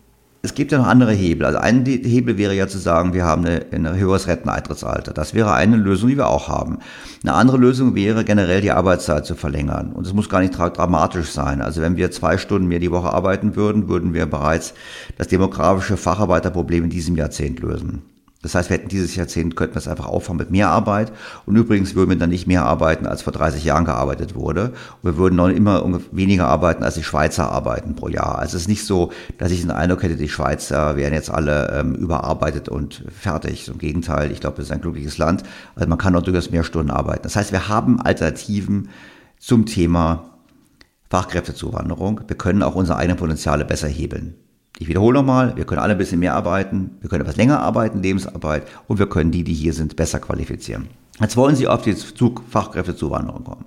Es 0.44 0.56
gibt 0.56 0.72
ja 0.72 0.80
noch 0.80 0.88
andere 0.88 1.12
Hebel. 1.12 1.46
Also 1.46 1.60
ein 1.60 1.86
Hebel 1.86 2.36
wäre 2.40 2.56
ja 2.56 2.68
zu 2.68 2.80
sagen, 2.80 3.14
wir 3.14 3.26
haben 3.26 3.46
ein 3.46 3.96
höheres 3.96 4.28
Renteneintrittsalter. 4.28 5.14
Das 5.14 5.36
wäre 5.36 5.54
eine 5.54 5.76
Lösung, 5.76 6.10
die 6.10 6.18
wir 6.18 6.30
auch 6.30 6.48
haben. 6.48 6.80
Eine 7.22 7.34
andere 7.34 7.58
Lösung 7.58 7.94
wäre 7.94 8.24
generell 8.24 8.62
die 8.62 8.72
Arbeitszeit 8.72 9.28
zu 9.28 9.36
verlängern. 9.36 9.92
Und 9.92 10.08
es 10.08 10.14
muss 10.14 10.30
gar 10.30 10.40
nicht 10.40 10.58
dramatisch 10.58 11.30
sein. 11.30 11.62
Also 11.62 11.82
wenn 11.82 11.96
wir 11.96 12.10
zwei 12.10 12.40
Stunden 12.40 12.68
mehr 12.68 12.80
die 12.80 12.90
Woche 12.90 13.14
arbeiten 13.14 13.56
würden, 13.56 13.88
würden 13.88 14.16
wir 14.16 14.26
bereits 14.26 14.74
das 15.16 15.28
demografische 15.28 15.96
Facharbeiterproblem 15.96 16.86
in 16.86 16.90
diesem 16.90 17.16
Jahrzehnt 17.16 17.60
lösen. 17.60 18.02
Das 18.42 18.56
heißt, 18.56 18.70
wir 18.70 18.78
hätten 18.78 18.90
dieses 18.90 19.16
Jahrzehnt, 19.16 19.56
könnten 19.56 19.76
wir 19.76 19.80
es 19.80 19.88
einfach 19.88 20.08
auffahren 20.08 20.38
mit 20.38 20.50
mehr 20.50 20.70
Arbeit. 20.70 21.12
Und 21.46 21.56
übrigens 21.56 21.94
würden 21.94 22.10
wir 22.10 22.18
dann 22.18 22.32
nicht 22.32 22.48
mehr 22.48 22.66
arbeiten, 22.66 23.06
als 23.06 23.22
vor 23.22 23.34
30 23.34 23.64
Jahren 23.64 23.86
gearbeitet 23.86 24.36
wurde. 24.36 24.74
Und 25.02 25.12
wir 25.12 25.18
würden 25.18 25.36
noch 25.36 25.50
immer 25.50 26.00
weniger 26.12 26.48
arbeiten, 26.48 26.84
als 26.84 26.96
die 26.96 27.04
Schweizer 27.04 27.52
arbeiten 27.52 27.96
pro 27.96 28.08
Jahr. 28.08 28.40
Also 28.40 28.58
es 28.58 28.64
ist 28.64 28.68
nicht 28.68 28.86
so, 28.86 29.12
dass 29.38 29.52
ich 29.52 29.62
den 29.62 29.72
Eindruck 29.72 30.02
hätte, 30.04 30.16
die 30.16 30.30
Schweizer 30.30 30.96
wären 30.96 31.14
jetzt 31.14 31.30
alle 31.30 31.72
ähm, 31.72 31.94
überarbeitet 31.94 32.68
und 32.68 33.04
fertig. 33.16 33.68
Im 33.68 33.78
Gegenteil, 33.78 34.32
ich 34.32 34.40
glaube, 34.40 34.62
es 34.62 34.70
ist 34.70 34.72
ein 34.72 34.82
glückliches 34.82 35.20
Land. 35.20 35.44
Also 35.76 35.88
man 35.88 36.00
kann 36.00 36.14
noch 36.14 36.24
durchaus 36.24 36.50
mehr 36.50 36.64
Stunden 36.64 36.92
arbeiten. 36.92 37.24
Das 37.24 37.36
heißt, 37.36 37.52
wir 37.52 37.68
haben 37.68 38.02
Alternativen 38.02 38.90
zum 39.38 39.68
Thema 39.68 40.32
Fachkräftezuwanderung. 41.12 42.22
Wir 42.28 42.38
können 42.38 42.64
auch 42.64 42.74
unsere 42.74 42.98
eigenen 42.98 43.18
Potenziale 43.18 43.66
besser 43.66 43.88
hebeln. 43.88 44.36
Ich 44.82 44.88
wiederhole 44.88 45.14
nochmal, 45.20 45.56
wir 45.58 45.66
können 45.66 45.80
alle 45.80 45.92
ein 45.92 46.00
bisschen 46.00 46.20
mehr 46.20 46.34
arbeiten, 46.34 46.98
wir 47.02 47.08
können 47.08 47.22
etwas 47.22 47.36
länger 47.36 47.60
arbeiten, 47.60 48.02
Lebensarbeit, 48.02 48.66
und 48.88 48.98
wir 48.98 49.08
können 49.08 49.30
die, 49.30 49.44
die 49.44 49.54
hier 49.54 49.74
sind, 49.74 49.96
besser 49.96 50.18
qualifizieren. 50.18 50.88
Jetzt 51.20 51.38
wollen 51.38 51.56
Sie 51.56 51.68
auf 51.68 51.84
die 51.84 51.96
Fachkräftezuwanderung 52.50 53.44
kommen. 53.44 53.66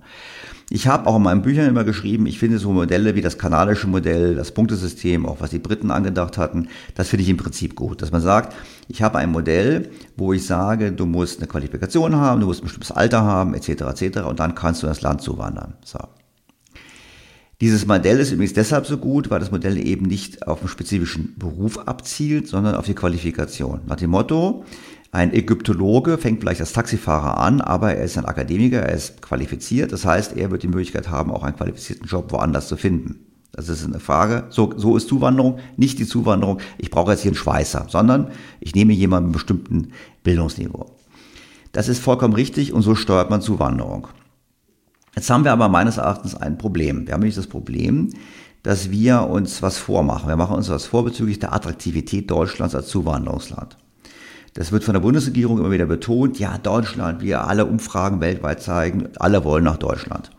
Ich 0.70 0.88
habe 0.88 1.06
auch 1.06 1.14
in 1.14 1.22
meinen 1.22 1.42
Büchern 1.42 1.68
immer 1.68 1.84
geschrieben, 1.84 2.26
ich 2.26 2.40
finde 2.40 2.58
so 2.58 2.72
Modelle 2.72 3.14
wie 3.14 3.20
das 3.20 3.38
kanadische 3.38 3.86
Modell, 3.86 4.34
das 4.34 4.50
Punktesystem, 4.50 5.24
auch 5.24 5.36
was 5.38 5.50
die 5.50 5.60
Briten 5.60 5.92
angedacht 5.92 6.36
hatten, 6.36 6.66
das 6.96 7.10
finde 7.10 7.22
ich 7.22 7.28
im 7.28 7.36
Prinzip 7.36 7.76
gut. 7.76 8.02
Dass 8.02 8.10
man 8.10 8.20
sagt, 8.20 8.52
ich 8.88 9.00
habe 9.00 9.18
ein 9.18 9.30
Modell, 9.30 9.92
wo 10.16 10.32
ich 10.32 10.44
sage, 10.44 10.90
du 10.90 11.06
musst 11.06 11.38
eine 11.38 11.46
Qualifikation 11.46 12.16
haben, 12.16 12.40
du 12.40 12.48
musst 12.48 12.62
ein 12.62 12.64
bestimmtes 12.64 12.90
Alter 12.90 13.22
haben, 13.22 13.54
etc. 13.54 13.68
etc. 13.68 14.22
und 14.22 14.40
dann 14.40 14.56
kannst 14.56 14.82
du 14.82 14.88
in 14.88 14.90
das 14.90 15.02
Land 15.02 15.22
zuwandern. 15.22 15.74
So. 15.84 16.00
Dieses 17.64 17.86
Modell 17.86 18.20
ist 18.20 18.30
übrigens 18.30 18.52
deshalb 18.52 18.84
so 18.84 18.98
gut, 18.98 19.30
weil 19.30 19.40
das 19.40 19.50
Modell 19.50 19.78
eben 19.78 20.04
nicht 20.04 20.46
auf 20.46 20.60
einen 20.60 20.68
spezifischen 20.68 21.34
Beruf 21.38 21.78
abzielt, 21.78 22.46
sondern 22.46 22.74
auf 22.74 22.84
die 22.84 22.94
Qualifikation. 22.94 23.80
Nach 23.86 23.96
dem 23.96 24.10
Motto, 24.10 24.66
ein 25.12 25.32
Ägyptologe 25.32 26.18
fängt 26.18 26.40
vielleicht 26.40 26.60
als 26.60 26.74
Taxifahrer 26.74 27.38
an, 27.38 27.62
aber 27.62 27.94
er 27.94 28.04
ist 28.04 28.18
ein 28.18 28.26
Akademiker, 28.26 28.80
er 28.80 28.94
ist 28.94 29.22
qualifiziert. 29.22 29.92
Das 29.92 30.04
heißt, 30.04 30.36
er 30.36 30.50
wird 30.50 30.62
die 30.62 30.68
Möglichkeit 30.68 31.08
haben, 31.08 31.30
auch 31.30 31.42
einen 31.42 31.56
qualifizierten 31.56 32.06
Job 32.06 32.32
woanders 32.32 32.68
zu 32.68 32.76
finden. 32.76 33.24
Das 33.50 33.70
ist 33.70 33.82
eine 33.82 33.98
Frage. 33.98 34.44
So, 34.50 34.74
so 34.76 34.94
ist 34.98 35.08
Zuwanderung, 35.08 35.58
nicht 35.78 35.98
die 35.98 36.06
Zuwanderung, 36.06 36.58
ich 36.76 36.90
brauche 36.90 37.12
jetzt 37.12 37.22
hier 37.22 37.30
einen 37.30 37.36
Schweißer, 37.36 37.86
sondern 37.88 38.30
ich 38.60 38.74
nehme 38.74 38.92
jemanden 38.92 39.30
mit 39.30 39.36
einem 39.36 39.56
bestimmten 39.62 39.92
Bildungsniveau. 40.22 40.90
Das 41.72 41.88
ist 41.88 42.00
vollkommen 42.00 42.34
richtig 42.34 42.74
und 42.74 42.82
so 42.82 42.94
steuert 42.94 43.30
man 43.30 43.40
Zuwanderung. 43.40 44.08
Jetzt 45.14 45.30
haben 45.30 45.44
wir 45.44 45.52
aber 45.52 45.68
meines 45.68 45.96
Erachtens 45.96 46.34
ein 46.34 46.58
Problem. 46.58 47.06
Wir 47.06 47.14
haben 47.14 47.20
nämlich 47.20 47.36
das 47.36 47.46
Problem, 47.46 48.10
dass 48.62 48.90
wir 48.90 49.22
uns 49.28 49.62
was 49.62 49.78
vormachen. 49.78 50.28
Wir 50.28 50.36
machen 50.36 50.56
uns 50.56 50.68
was 50.68 50.86
vor 50.86 51.04
bezüglich 51.04 51.38
der 51.38 51.52
Attraktivität 51.52 52.30
Deutschlands 52.30 52.74
als 52.74 52.88
Zuwanderungsland. 52.88 53.76
Das 54.54 54.72
wird 54.72 54.84
von 54.84 54.94
der 54.94 55.00
Bundesregierung 55.00 55.58
immer 55.58 55.70
wieder 55.70 55.86
betont. 55.86 56.38
Ja, 56.38 56.58
Deutschland, 56.58 57.22
wir 57.22 57.46
alle 57.46 57.66
Umfragen 57.66 58.20
weltweit 58.20 58.62
zeigen, 58.62 59.08
alle 59.18 59.44
wollen 59.44 59.64
nach 59.64 59.76
Deutschland. 59.76 60.30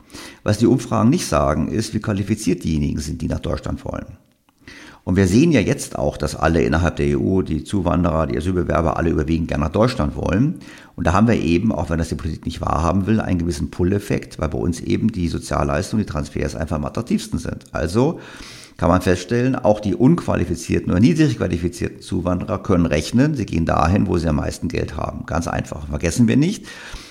Was 0.43 0.57
die 0.57 0.67
Umfragen 0.67 1.09
nicht 1.09 1.27
sagen, 1.27 1.67
ist, 1.67 1.93
wie 1.93 1.99
qualifiziert 1.99 2.63
diejenigen 2.63 2.99
sind, 2.99 3.21
die 3.21 3.27
nach 3.27 3.39
Deutschland 3.39 3.83
wollen. 3.83 4.17
Und 5.05 5.17
wir 5.17 5.27
sehen 5.27 5.51
ja 5.51 5.61
jetzt 5.61 5.99
auch, 5.99 6.17
dass 6.17 6.35
alle 6.35 6.63
innerhalb 6.63 6.95
der 6.95 7.19
EU, 7.19 7.43
die 7.43 7.63
Zuwanderer, 7.63 8.25
die 8.25 8.37
Asylbewerber, 8.37 8.97
alle 8.97 9.11
überwiegend 9.11 9.47
gerne 9.47 9.65
nach 9.65 9.71
Deutschland 9.71 10.15
wollen. 10.15 10.55
Und 10.95 11.05
da 11.05 11.13
haben 11.13 11.27
wir 11.27 11.35
eben, 11.35 11.71
auch 11.71 11.91
wenn 11.91 11.99
das 11.99 12.09
die 12.09 12.15
Politik 12.15 12.45
nicht 12.45 12.59
wahrhaben 12.59 13.05
will, 13.05 13.21
einen 13.21 13.37
gewissen 13.37 13.69
Pull-Effekt, 13.69 14.39
weil 14.39 14.49
bei 14.49 14.57
uns 14.57 14.81
eben 14.81 15.11
die 15.11 15.27
Sozialleistungen, 15.27 16.03
die 16.03 16.11
Transfers 16.11 16.55
einfach 16.55 16.77
am 16.77 16.85
attraktivsten 16.85 17.37
sind. 17.37 17.65
Also 17.71 18.19
kann 18.77 18.89
man 18.89 19.01
feststellen, 19.01 19.55
auch 19.55 19.79
die 19.79 19.95
unqualifizierten 19.95 20.91
oder 20.91 20.99
niedrig 20.99 21.37
qualifizierten 21.37 22.01
Zuwanderer 22.01 22.61
können 22.61 22.85
rechnen, 22.85 23.33
sie 23.35 23.45
gehen 23.45 23.65
dahin, 23.65 24.07
wo 24.07 24.17
sie 24.17 24.27
am 24.27 24.35
meisten 24.37 24.67
Geld 24.67 24.97
haben. 24.97 25.25
Ganz 25.25 25.47
einfach. 25.47 25.87
Vergessen 25.87 26.27
wir 26.27 26.35
nicht, 26.35 26.65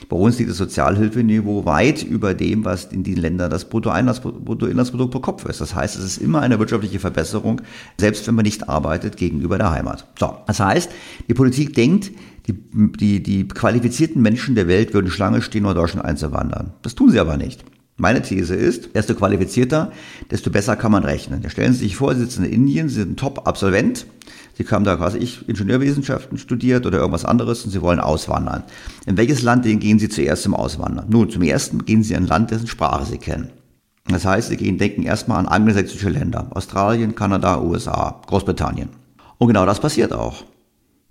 bei 0.09 0.17
uns 0.17 0.39
liegt 0.39 0.51
das 0.51 0.59
Sozialhilfeniveau 0.59 1.65
weit 1.65 2.03
über 2.03 2.35
dem, 2.35 2.65
was 2.65 2.85
in 2.87 3.03
den 3.03 3.17
Ländern 3.17 3.51
das 3.51 3.69
Bruttoinlandsprodukt 3.69 5.11
pro 5.11 5.21
Kopf 5.21 5.47
ist. 5.47 5.61
Das 5.61 5.75
heißt, 5.75 5.97
es 5.97 6.05
ist 6.05 6.19
immer 6.19 6.41
eine 6.41 6.59
wirtschaftliche 6.59 6.99
Verbesserung, 6.99 7.63
selbst 7.99 8.27
wenn 8.27 8.35
man 8.35 8.45
nicht 8.45 8.69
arbeitet, 8.69 9.17
gegenüber 9.17 9.59
der 9.59 9.71
Heimat. 9.71 10.07
So, 10.19 10.37
das 10.47 10.61
heißt, 10.61 10.91
die 11.29 11.35
Politik 11.35 11.75
denkt, 11.75 12.11
die, 12.47 12.53
die, 12.99 13.23
die 13.23 13.49
qualifizierten 13.49 14.21
Menschen 14.21 14.55
der 14.55 14.69
Welt 14.69 14.93
würden 14.93 15.11
Schlange 15.11 15.41
stehen, 15.41 15.65
um 15.65 15.75
Deutschland 15.75 16.05
einzuwandern. 16.05 16.75
Das 16.83 16.95
tun 16.95 17.11
sie 17.11 17.19
aber 17.19 17.39
nicht. 17.39 17.65
Meine 17.97 18.23
These 18.23 18.57
ist, 18.57 18.95
desto 18.97 19.15
qualifizierter, 19.15 19.93
desto 20.31 20.51
besser 20.51 20.75
kann 20.75 20.91
man 20.91 21.05
rechnen. 21.05 21.43
Ja, 21.43 21.51
stellen 21.51 21.73
Sie 21.73 21.81
sich 21.81 21.97
vor, 21.97 22.15
Sie 22.15 22.23
sitzen 22.23 22.45
in 22.45 22.53
Indien, 22.53 22.89
Sie 22.89 22.97
sind 22.97 23.13
ein 23.13 23.17
Top-Absolvent, 23.17 24.07
Sie 24.57 24.65
haben 24.65 24.85
da 24.85 24.97
quasi 24.97 25.19
ich 25.19 25.49
Ingenieurwissenschaften 25.49 26.39
studiert 26.39 26.87
oder 26.87 26.99
irgendwas 26.99 27.25
anderes 27.25 27.65
und 27.65 27.71
Sie 27.71 27.83
wollen 27.83 28.01
auswandern. 28.01 28.65
In 29.07 29.17
welches 29.17 29.43
Land 29.43 29.65
gehen 29.65 29.99
Sie 29.99 30.09
zuerst 30.09 30.43
zum 30.43 30.55
Auswandern? 30.55 31.07
Nun, 31.09 31.31
zum 31.31 31.43
ersten 31.43 31.85
gehen 31.85 32.03
Sie 32.03 32.15
in 32.15 32.25
ein 32.25 32.27
Land, 32.27 32.51
dessen 32.51 32.67
Sprache 32.67 33.05
Sie 33.05 33.19
kennen. 33.19 33.51
Das 34.07 34.25
heißt, 34.25 34.49
Sie 34.49 34.57
gehen, 34.57 34.79
denken 34.79 35.05
erstmal 35.05 35.39
an 35.39 35.47
angelsächsische 35.47 36.09
Länder. 36.09 36.49
Australien, 36.51 37.15
Kanada, 37.15 37.61
USA, 37.61 38.21
Großbritannien. 38.27 38.91
Und 39.39 39.49
genau 39.49 39.67
das 39.67 39.81
passiert 39.81 40.13
auch. 40.13 40.45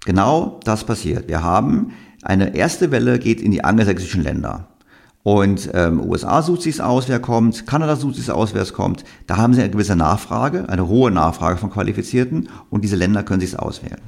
Genau 0.06 0.60
das 0.64 0.84
passiert. 0.84 1.28
Wir 1.28 1.44
haben 1.44 1.94
eine 2.22 2.56
erste 2.56 2.92
Welle 2.92 3.20
geht 3.20 3.42
in 3.42 3.52
die 3.52 3.64
angelsächsischen 3.64 4.24
Länder. 4.24 4.68
Und 5.24 5.70
ähm, 5.74 6.02
USA 6.02 6.42
sucht 6.42 6.64
sich 6.64 6.82
aus, 6.82 7.08
wer 7.08 7.20
kommt, 7.20 7.66
Kanada 7.66 7.96
sucht 7.96 8.16
sich 8.16 8.30
aus, 8.30 8.54
wer 8.54 8.62
es 8.62 8.74
kommt. 8.74 9.06
Da 9.26 9.38
haben 9.38 9.54
sie 9.54 9.62
eine 9.62 9.72
gewisse 9.72 9.96
Nachfrage, 9.96 10.68
eine 10.68 10.88
hohe 10.88 11.12
Nachfrage 11.12 11.58
von 11.58 11.70
Qualifizierten 11.70 12.50
und 12.70 12.84
diese 12.84 12.98
Länder 12.98 13.24
können 13.24 13.40
sich 13.40 13.58
auswählen. 13.58 14.02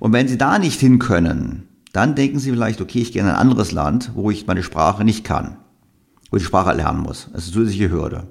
Und 0.00 0.12
wenn 0.12 0.26
sie 0.26 0.36
da 0.36 0.58
nicht 0.58 0.80
hin 0.80 0.98
können, 0.98 1.68
dann 1.92 2.16
denken 2.16 2.40
sie 2.40 2.50
vielleicht, 2.50 2.80
okay, 2.80 3.00
ich 3.00 3.12
gehe 3.12 3.22
in 3.22 3.28
ein 3.28 3.36
anderes 3.36 3.70
Land, 3.70 4.10
wo 4.14 4.30
ich 4.30 4.46
meine 4.46 4.64
Sprache 4.64 5.04
nicht 5.04 5.24
kann, 5.24 5.56
wo 6.30 6.36
ich 6.36 6.42
die 6.42 6.48
Sprache 6.48 6.72
lernen 6.72 7.00
muss. 7.00 7.28
Das 7.32 7.44
ist 7.44 7.54
eine 7.54 7.64
zusätzliche 7.64 7.90
Hürde. 7.90 8.24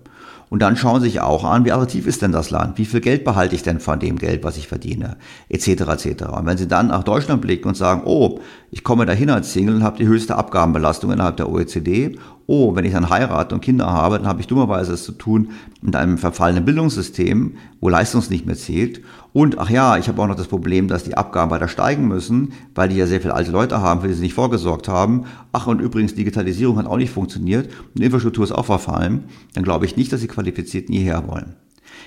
Und 0.50 0.62
dann 0.62 0.78
schauen 0.78 1.02
sie 1.02 1.08
sich 1.08 1.22
auch 1.22 1.44
an, 1.44 1.66
wie 1.66 1.72
attraktiv 1.72 2.08
ist 2.08 2.22
denn 2.22 2.32
das 2.32 2.52
Land? 2.52 2.78
Wie 2.78 2.86
viel 2.86 3.02
Geld 3.02 3.24
behalte 3.24 3.56
ich 3.56 3.64
denn 3.64 3.80
von 3.80 4.00
dem 4.00 4.18
Geld, 4.18 4.44
was 4.44 4.58
ich 4.58 4.68
verdiene? 4.68 5.18
Etc. 5.50 5.68
etc. 5.68 6.26
Und 6.32 6.46
wenn 6.46 6.58
sie 6.58 6.68
dann 6.68 6.88
nach 6.88 7.04
Deutschland 7.04 7.42
blicken 7.42 7.68
und 7.68 7.76
sagen, 7.76 8.04
oh, 8.06 8.40
ich 8.72 8.84
komme 8.84 9.06
dahin 9.06 9.30
als 9.30 9.54
Single 9.54 9.76
und 9.76 9.84
habe 9.84 9.98
die 9.98 10.08
höchste 10.08 10.36
Abgabenbelastung 10.36 11.12
innerhalb 11.12 11.38
der 11.38 11.50
OECD 11.50 12.18
oh, 12.48 12.76
wenn 12.76 12.86
ich 12.86 12.94
dann 12.94 13.10
heirate 13.10 13.56
und 13.56 13.62
Kinder 13.62 13.88
habe, 13.88 14.18
dann 14.18 14.28
habe 14.28 14.42
ich 14.42 14.48
dummerweise 14.48 14.94
es 14.94 15.04
zu 15.04 15.14
tun 15.14 15.50
mit 15.82 15.96
einem 15.96 16.18
verfallenen 16.18 16.66
Bildungssystem, 16.66 17.56
wo 17.80 17.90
Leistung 17.90 18.24
nicht 18.30 18.46
mehr 18.46 18.56
zählt. 18.56 19.02
Und 19.36 19.60
ach 19.60 19.70
ja, 19.70 19.98
ich 19.98 20.08
habe 20.08 20.22
auch 20.22 20.28
noch 20.28 20.38
das 20.38 20.48
Problem, 20.48 20.88
dass 20.88 21.04
die 21.04 21.18
Abgaben 21.18 21.52
weiter 21.52 21.68
steigen 21.68 22.08
müssen, 22.08 22.54
weil 22.74 22.88
die 22.88 22.96
ja 22.96 23.06
sehr 23.06 23.20
viele 23.20 23.34
alte 23.34 23.52
Leute 23.52 23.82
haben, 23.82 24.00
für 24.00 24.08
die 24.08 24.14
sie 24.14 24.22
nicht 24.22 24.34
vorgesorgt 24.34 24.88
haben. 24.88 25.26
Ach, 25.52 25.68
und 25.68 25.82
übrigens, 25.82 26.16
Digitalisierung 26.16 26.78
hat 26.78 26.86
auch 26.86 26.96
nicht 26.96 27.12
funktioniert 27.12 27.70
und 27.94 28.02
Infrastruktur 28.02 28.46
ist 28.46 28.54
auch 28.54 28.64
verfallen. 28.64 29.26
Dann 29.54 29.66
glaube 29.66 29.86
ich 29.88 29.98
nicht, 29.98 30.14
dass 30.14 30.22
die 30.22 30.30
Qualifizierten 30.30 30.96
hierher 30.96 31.28
wollen. 31.28 31.58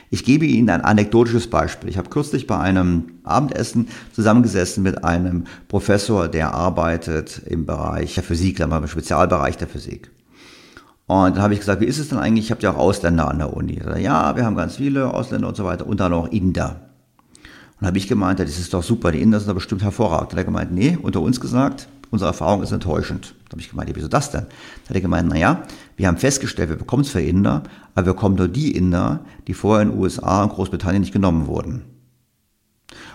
Ich 0.09 0.25
gebe 0.25 0.47
Ihnen 0.47 0.71
ein 0.71 0.81
anekdotisches 0.81 1.51
Beispiel. 1.51 1.91
Ich 1.91 1.99
habe 1.99 2.09
kürzlich 2.09 2.47
bei 2.47 2.57
einem 2.57 3.11
Abendessen 3.25 3.89
zusammengesessen 4.15 4.83
mit 4.83 5.05
einem 5.05 5.45
Professor, 5.69 6.29
der 6.29 6.55
arbeitet 6.55 7.43
im 7.45 7.67
Bereich 7.67 8.15
der 8.15 8.25
Physik, 8.25 8.59
im 8.59 8.87
Spezialbereich 8.87 9.59
der 9.59 9.69
Physik. 9.69 10.11
Und 11.07 11.37
dann 11.37 11.43
habe 11.43 11.53
ich 11.53 11.61
gesagt, 11.61 11.83
wie 11.83 11.87
ist 11.87 11.99
es 11.99 12.09
denn 12.09 12.17
eigentlich? 12.17 12.47
Ich 12.47 12.51
habe 12.53 12.63
ja 12.63 12.73
auch 12.73 12.79
Ausländer 12.79 13.29
an 13.29 13.37
der 13.37 13.53
Uni. 13.53 13.79
Ja, 13.99 14.35
wir 14.35 14.47
haben 14.47 14.57
ganz 14.57 14.77
viele 14.77 15.13
Ausländer 15.13 15.49
und 15.49 15.59
so 15.59 15.67
weiter 15.67 15.87
und 15.87 16.01
dann 16.01 16.15
auch 16.15 16.29
Inder. 16.29 16.88
Und 17.81 17.87
habe 17.87 17.99
ich 17.99 18.09
gemeint, 18.09 18.41
das 18.41 18.59
ist 18.59 18.75
doch 18.75 18.83
super, 18.83 19.13
die 19.13 19.21
Inder 19.21 19.39
sind 19.39 19.49
doch 19.49 19.55
bestimmt 19.55 19.83
hervorragend. 19.83 20.33
Hat 20.33 20.39
er 20.39 20.45
gemeint, 20.45 20.73
nee, 20.73 20.99
unter 21.01 21.21
uns 21.21 21.41
gesagt, 21.41 21.89
unsere 22.11 22.31
Erfahrung 22.31 22.63
ist 22.63 22.73
enttäuschend. 22.73 23.35
Da 23.49 23.53
habe 23.53 23.61
ich 23.61 23.71
gemeint, 23.71 23.91
wieso 23.95 24.09
das 24.09 24.31
denn? 24.31 24.43
Dann 24.43 24.89
hat 24.89 24.97
er 24.97 25.01
gemeint, 25.01 25.29
naja, 25.29 25.63
wir 25.97 26.09
haben 26.09 26.17
festgestellt, 26.17 26.71
wir 26.71 26.77
bekommen 26.77 27.03
es 27.03 27.11
für 27.11 27.21
Inder, 27.21 27.63
aber 27.95 28.07
wir 28.07 28.13
bekommen 28.15 28.35
nur 28.35 28.49
die 28.49 28.77
Inder, 28.77 29.21
die 29.47 29.55
vorher 29.55 29.83
in 29.83 29.91
den 29.91 29.99
USA 29.99 30.43
und 30.43 30.51
Großbritannien 30.51 31.01
nicht 31.01 31.13
genommen 31.13 31.47
wurden. 31.47 31.85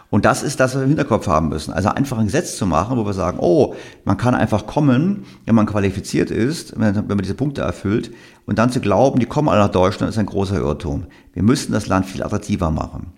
Und 0.10 0.26
das 0.26 0.44
ist 0.44 0.60
das, 0.60 0.76
was 0.76 0.82
wir 0.82 0.84
im 0.84 0.90
Hinterkopf 0.90 1.26
haben 1.26 1.50
müssen. 1.50 1.74
Also 1.74 1.90
einfach 1.90 2.20
ein 2.20 2.28
Gesetz 2.28 2.56
zu 2.56 2.68
machen, 2.68 2.98
wo 2.98 3.06
wir 3.06 3.14
sagen, 3.14 3.40
oh, 3.42 3.74
man 4.06 4.16
kann 4.16 4.36
einfach 4.36 4.68
kommen, 4.68 5.26
wenn 5.46 5.56
man 5.56 5.66
qualifiziert 5.66 6.30
ist, 6.30 6.80
wenn, 6.80 6.96
wenn 6.96 7.08
man 7.08 7.18
diese 7.18 7.34
Punkte 7.34 7.62
erfüllt, 7.62 8.12
und 8.46 8.60
dann 8.60 8.70
zu 8.70 8.80
glauben, 8.80 9.20
die 9.20 9.26
kommen 9.26 9.50
alle 9.50 9.62
nach 9.62 9.72
Deutschland, 9.72 10.12
ist 10.12 10.20
ein 10.20 10.28
großer 10.28 10.58
Irrtum. 10.58 11.06
Wir 11.34 11.42
müssen 11.42 11.72
das 11.72 11.88
Land 11.88 12.06
viel 12.06 12.22
attraktiver 12.22 12.70
machen. 12.70 13.14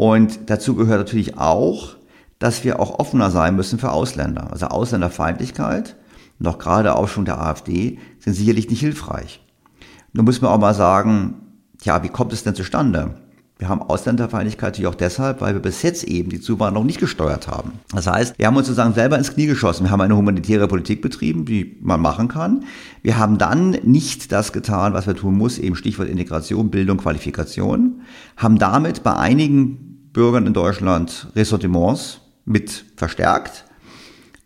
Und 0.00 0.48
dazu 0.48 0.76
gehört 0.76 1.00
natürlich 1.00 1.36
auch, 1.36 1.96
dass 2.38 2.64
wir 2.64 2.80
auch 2.80 2.98
offener 2.98 3.30
sein 3.30 3.54
müssen 3.54 3.78
für 3.78 3.92
Ausländer. 3.92 4.50
Also 4.50 4.68
Ausländerfeindlichkeit, 4.68 5.94
noch 6.38 6.56
gerade 6.58 6.96
auch 6.96 7.06
schon 7.06 7.26
der 7.26 7.38
AfD, 7.38 7.98
sind 8.18 8.32
sicherlich 8.32 8.70
nicht 8.70 8.80
hilfreich. 8.80 9.44
Nun 10.14 10.24
muss 10.24 10.40
man 10.40 10.52
auch 10.52 10.58
mal 10.58 10.72
sagen, 10.72 11.34
ja, 11.82 12.02
wie 12.02 12.08
kommt 12.08 12.32
es 12.32 12.42
denn 12.42 12.54
zustande? 12.54 13.16
Wir 13.58 13.68
haben 13.68 13.82
Ausländerfeindlichkeit 13.82 14.70
natürlich 14.70 14.88
auch 14.88 14.94
deshalb, 14.94 15.42
weil 15.42 15.52
wir 15.52 15.60
bis 15.60 15.82
jetzt 15.82 16.04
eben 16.04 16.30
die 16.30 16.40
Zuwanderung 16.40 16.86
nicht 16.86 16.98
gesteuert 16.98 17.46
haben. 17.46 17.72
Das 17.92 18.06
heißt, 18.06 18.38
wir 18.38 18.46
haben 18.46 18.56
uns 18.56 18.68
sozusagen 18.68 18.94
selber 18.94 19.18
ins 19.18 19.34
Knie 19.34 19.48
geschossen. 19.48 19.84
Wir 19.84 19.90
haben 19.90 20.00
eine 20.00 20.16
humanitäre 20.16 20.66
Politik 20.66 21.02
betrieben, 21.02 21.44
die 21.44 21.76
man 21.82 22.00
machen 22.00 22.28
kann. 22.28 22.64
Wir 23.02 23.18
haben 23.18 23.36
dann 23.36 23.72
nicht 23.82 24.32
das 24.32 24.54
getan, 24.54 24.94
was 24.94 25.06
wir 25.06 25.14
tun 25.14 25.36
muss, 25.36 25.58
eben 25.58 25.76
Stichwort 25.76 26.08
Integration, 26.08 26.70
Bildung, 26.70 26.96
Qualifikation, 26.96 28.00
haben 28.38 28.58
damit 28.58 29.02
bei 29.02 29.14
einigen 29.14 29.89
Bürgern 30.12 30.46
in 30.46 30.54
Deutschland 30.54 31.28
Ressortiments 31.36 32.20
mit 32.44 32.84
verstärkt. 32.96 33.64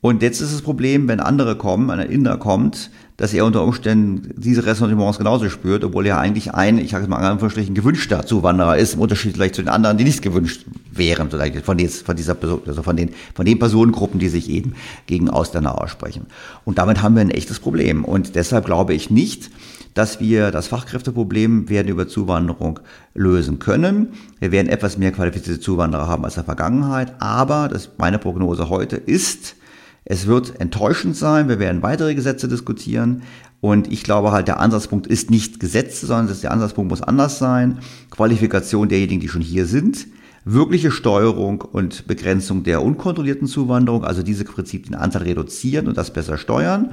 Und 0.01 0.21
jetzt 0.21 0.43
ist 0.43 0.53
das 0.53 0.61
Problem, 0.61 1.09
wenn 1.09 1.19
andere 1.19 1.57
kommen, 1.57 1.89
ein 1.89 2.11
Inder 2.11 2.37
kommt, 2.37 2.91
dass 3.17 3.33
er 3.33 3.47
unter 3.47 3.63
Umständen 3.63 4.35
diese 4.37 4.67
Ressentiments 4.67 5.17
genauso 5.17 5.49
spürt, 5.49 5.85
obwohl 5.85 6.05
er 6.07 6.19
eigentlich 6.19 6.53
ein, 6.53 6.77
ich 6.77 6.91
sage 6.91 7.05
es 7.05 7.09
mal 7.09 7.21
in 7.21 7.25
Anführungsstrichen, 7.25 7.75
gewünschter 7.75 8.27
Zuwanderer 8.27 8.77
ist, 8.77 8.95
im 8.95 9.01
Unterschied 9.01 9.35
vielleicht 9.35 9.55
zu 9.55 9.63
den 9.63 9.69
anderen, 9.69 9.97
die 9.97 10.05
nicht 10.05 10.21
gewünscht 10.21 10.67
wären, 10.93 11.31
von, 11.31 11.79
des, 11.79 12.03
von 12.03 12.17
dieser 12.17 12.35
Person, 12.35 12.61
also 12.67 12.83
von 12.83 12.97
den, 12.97 13.11
von 13.35 13.47
den 13.47 13.59
Personengruppen, 13.59 14.19
die 14.19 14.29
sich 14.29 14.51
eben 14.51 14.75
gegen 15.07 15.31
Ausländer 15.31 15.81
aussprechen. 15.81 16.27
Und 16.65 16.77
damit 16.77 17.03
haben 17.03 17.15
wir 17.15 17.23
ein 17.23 17.31
echtes 17.31 17.61
Problem. 17.61 18.05
Und 18.05 18.35
deshalb 18.35 18.67
glaube 18.67 18.93
ich 18.93 19.11
nicht, 19.11 19.51
dass 19.95 20.21
wir 20.21 20.51
das 20.51 20.67
Fachkräfteproblem 20.67 21.69
werden 21.69 21.89
über 21.89 22.09
Zuwanderung 22.09 22.81
lösen 23.15 23.59
können. 23.61 24.09
Wir 24.41 24.53
werden 24.53 24.69
etwas 24.69 24.99
mehr 24.99 25.13
qualifizierte 25.13 25.61
Zuwanderer 25.61 26.09
haben 26.09 26.25
als 26.25 26.35
in 26.35 26.41
der 26.41 26.45
Vergangenheit, 26.45 27.15
aber 27.21 27.69
das 27.69 27.91
meine 27.97 28.19
Prognose 28.19 28.69
heute 28.69 28.97
ist, 28.97 29.57
es 30.05 30.27
wird 30.27 30.61
enttäuschend 30.61 31.17
sein. 31.17 31.49
Wir 31.49 31.59
werden 31.59 31.83
weitere 31.83 32.15
Gesetze 32.15 32.47
diskutieren. 32.47 33.23
Und 33.61 33.91
ich 33.91 34.03
glaube 34.03 34.33
halt, 34.33 34.49
der 34.49 34.61
Ansatzpunkt 34.61 35.07
ist 35.07 35.31
nicht 35.31 35.59
Gesetze, 35.61 36.05
sondern 36.05 36.37
der 36.39 36.51
Ansatzpunkt 36.51 36.91
muss 36.91 37.01
anders 37.01 37.39
sein. 37.39 37.79
Qualifikation 38.11 38.91
derjenigen, 38.91 39.21
die 39.21 39.29
schon 39.29 39.41
hier 39.41 39.65
sind. 39.65 40.07
Wirkliche 40.47 40.91
Steuerung 40.91 41.63
und 41.63 42.07
Begrenzung 42.07 42.65
der 42.65 42.83
unkontrollierten 42.83 43.49
Zuwanderung, 43.49 44.05
also 44.05 44.23
diese 44.23 44.45
Prinzipien 44.45 44.95
Anzahl 44.95 45.23
reduzieren 45.23 45.89
und 45.89 45.97
das 45.97 46.13
besser 46.13 46.37
steuern. 46.37 46.91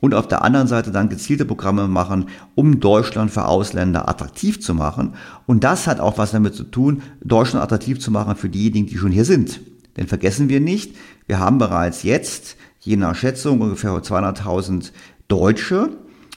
Und 0.00 0.14
auf 0.14 0.26
der 0.26 0.42
anderen 0.42 0.68
Seite 0.68 0.90
dann 0.90 1.10
gezielte 1.10 1.44
Programme 1.44 1.86
machen, 1.86 2.30
um 2.54 2.80
Deutschland 2.80 3.30
für 3.30 3.44
Ausländer 3.44 4.08
attraktiv 4.08 4.60
zu 4.60 4.74
machen. 4.74 5.14
Und 5.46 5.64
das 5.64 5.86
hat 5.86 6.00
auch 6.00 6.16
was 6.16 6.32
damit 6.32 6.54
zu 6.54 6.64
tun, 6.64 7.02
Deutschland 7.22 7.62
attraktiv 7.62 8.00
zu 8.00 8.10
machen 8.10 8.36
für 8.36 8.48
diejenigen, 8.48 8.86
die 8.86 8.96
schon 8.96 9.12
hier 9.12 9.26
sind. 9.26 9.60
Denn 9.98 10.06
vergessen 10.06 10.48
wir 10.48 10.60
nicht, 10.60 10.96
wir 11.26 11.38
haben 11.38 11.58
bereits 11.58 12.04
jetzt, 12.04 12.56
je 12.80 12.96
nach 12.96 13.14
Schätzung, 13.14 13.60
ungefähr 13.60 13.90
200.000 13.92 14.92
Deutsche, 15.28 15.90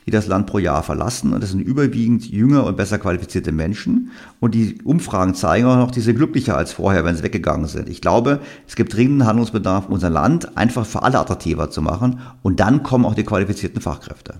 die 0.07 0.11
das 0.11 0.27
Land 0.27 0.47
pro 0.47 0.57
Jahr 0.57 0.83
verlassen. 0.83 1.33
Und 1.33 1.43
das 1.43 1.51
sind 1.51 1.59
überwiegend 1.59 2.25
jünger 2.29 2.63
und 2.65 2.77
besser 2.77 2.97
qualifizierte 2.97 3.51
Menschen. 3.51 4.11
Und 4.39 4.55
die 4.55 4.81
Umfragen 4.83 5.35
zeigen 5.35 5.67
auch 5.67 5.75
noch, 5.75 5.91
die 5.91 5.99
sind 5.99 6.15
glücklicher 6.15 6.55
als 6.55 6.71
vorher, 6.71 7.03
wenn 7.03 7.17
sie 7.17 7.23
weggegangen 7.23 7.67
sind. 7.67 7.89
Ich 7.89 7.99
glaube, 7.99 8.39
es 8.65 8.77
gibt 8.77 8.95
dringenden 8.95 9.27
Handlungsbedarf, 9.27 9.89
unser 9.89 10.09
Land 10.09 10.57
einfach 10.57 10.85
für 10.85 11.03
alle 11.03 11.19
attraktiver 11.19 11.69
zu 11.69 11.81
machen. 11.81 12.21
Und 12.41 12.61
dann 12.61 12.83
kommen 12.83 13.05
auch 13.05 13.15
die 13.15 13.25
qualifizierten 13.25 13.81
Fachkräfte. 13.81 14.35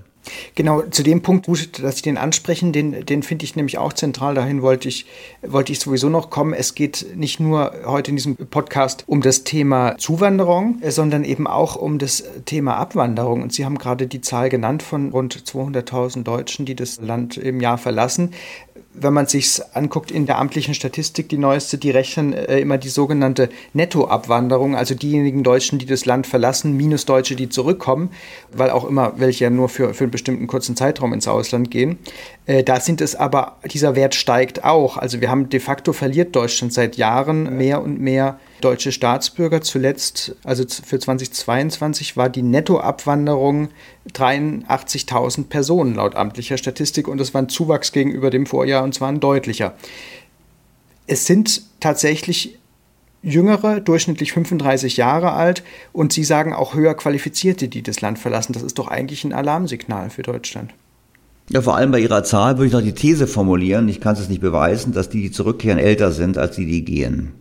Genau, 0.56 0.82
zu 0.82 1.04
dem 1.04 1.22
Punkt, 1.22 1.48
dass 1.84 1.98
Sie 1.98 2.02
den 2.02 2.18
ansprechen, 2.18 2.72
den, 2.72 3.06
den 3.06 3.24
finde 3.24 3.46
ich 3.46 3.56
nämlich 3.56 3.78
auch 3.78 3.94
zentral. 3.94 4.36
Dahin 4.36 4.62
wollte 4.62 4.88
ich, 4.88 5.06
wollte 5.42 5.72
ich 5.72 5.80
sowieso 5.80 6.10
noch 6.10 6.30
kommen. 6.30 6.54
Es 6.54 6.76
geht 6.76 7.08
nicht 7.16 7.40
nur 7.40 7.74
heute 7.86 8.12
in 8.12 8.18
diesem 8.18 8.36
Podcast 8.36 9.04
um 9.08 9.22
das 9.22 9.44
Thema 9.44 9.98
Zuwanderung, 9.98 10.82
sondern 10.88 11.24
eben 11.24 11.48
auch 11.48 11.76
um 11.76 12.00
das 12.00 12.24
Thema 12.46 12.78
Abwanderung. 12.78 13.42
Und 13.42 13.54
Sie 13.54 13.66
haben 13.66 13.78
gerade 13.78 14.08
die 14.08 14.22
Zahl 14.22 14.50
genannt 14.50 14.84
von 14.84 15.12
rund 15.12 15.36
200.000 15.36 16.24
Deutschen, 16.24 16.66
die 16.66 16.76
das 16.76 17.00
Land 17.02 17.38
im 17.38 17.62
Jahr 17.62 17.78
verlassen. 17.78 18.32
Wenn 18.94 19.14
man 19.14 19.28
sich 19.28 19.62
anguckt 19.74 20.12
in 20.12 20.26
der 20.26 20.38
amtlichen 20.38 20.74
Statistik, 20.74 21.30
die 21.30 21.38
neueste, 21.38 21.78
die 21.78 21.92
rechnen 21.92 22.34
äh, 22.34 22.60
immer 22.60 22.78
die 22.78 22.90
sogenannte 22.90 23.50
Nettoabwanderung, 23.74 24.76
also 24.76 24.96
diejenigen 24.96 25.44
Deutschen, 25.44 25.80
die 25.80 25.86
das 25.86 26.06
Land 26.06 26.28
verlassen, 26.28 26.76
minus 26.76 27.06
Deutsche, 27.06 27.36
die 27.36 27.50
zurückkommen, 27.50 28.10
weil 28.52 28.70
auch 28.72 28.86
immer 28.86 29.14
welche 29.18 29.46
ja 29.46 29.50
nur 29.50 29.70
für, 29.70 29.94
für 29.94 30.06
einen 30.06 30.12
bestimmten 30.12 30.48
kurzen 30.48 30.76
Zeitraum 30.76 31.14
ins 31.14 31.28
Ausland 31.28 31.72
gehen. 31.72 32.00
Äh, 32.48 32.64
da 32.64 32.80
sind 32.80 33.02
es 33.02 33.16
aber, 33.16 33.58
dieser 33.66 33.96
Wert 33.96 34.16
steigt 34.16 34.64
auch. 34.64 34.98
Also 34.98 35.22
wir 35.22 35.30
haben 35.30 35.50
de 35.50 35.60
facto 35.60 35.94
verliert 35.94 36.36
Deutschland 36.36 36.74
seit 36.74 36.96
Jahren 36.96 37.58
mehr 37.58 37.84
und 37.84 38.00
mehr 38.00 38.40
deutsche 38.62 38.92
Staatsbürger. 38.92 39.62
Zuletzt, 39.62 40.36
also 40.44 40.64
für 40.66 40.98
2022, 40.98 42.18
war 42.18 42.30
die 42.30 42.42
Nettoabwanderung 42.42 43.68
83.000 44.14 45.50
Personen 45.50 45.96
laut 45.96 46.16
amtlicher 46.16 46.58
Statistik 46.58 47.08
und 47.08 47.20
das 47.20 47.34
war 47.34 47.42
ein 47.42 47.50
Zuwachs 47.50 47.92
gegenüber 47.92 48.30
dem 48.30 48.46
Vorjahr 48.46 48.84
und 48.84 48.96
zwar 48.96 49.10
ein 49.10 49.20
deutlicher. 49.20 49.76
Es 51.06 51.26
sind 51.26 51.62
tatsächlich 51.80 52.58
Jüngere, 53.24 53.82
durchschnittlich 53.82 54.32
35 54.32 54.96
Jahre 54.96 55.34
alt 55.34 55.64
und 55.92 56.14
Sie 56.14 56.24
sagen 56.24 56.54
auch 56.54 56.76
höher 56.76 56.94
Qualifizierte, 56.94 57.68
die 57.68 57.82
das 57.82 58.00
Land 58.00 58.20
verlassen. 58.20 58.54
Das 58.54 58.64
ist 58.64 58.80
doch 58.80 58.88
eigentlich 58.88 59.26
ein 59.26 59.34
Alarmsignal 59.34 60.10
für 60.10 60.22
Deutschland. 60.22 60.74
Ja, 61.50 61.62
vor 61.62 61.78
allem 61.78 61.92
bei 61.92 62.00
Ihrer 62.00 62.26
Zahl 62.26 62.58
würde 62.58 62.68
ich 62.68 62.74
noch 62.74 62.82
die 62.82 62.94
These 62.94 63.26
formulieren, 63.26 63.88
ich 63.88 64.02
kann 64.02 64.16
es 64.16 64.28
nicht 64.28 64.42
beweisen, 64.42 64.92
dass 64.92 65.08
die, 65.08 65.22
die 65.22 65.32
zurückkehren, 65.32 65.80
älter 65.80 66.12
sind 66.12 66.38
als 66.38 66.58
die, 66.58 66.66
die 66.66 66.84
gehen 66.84 67.32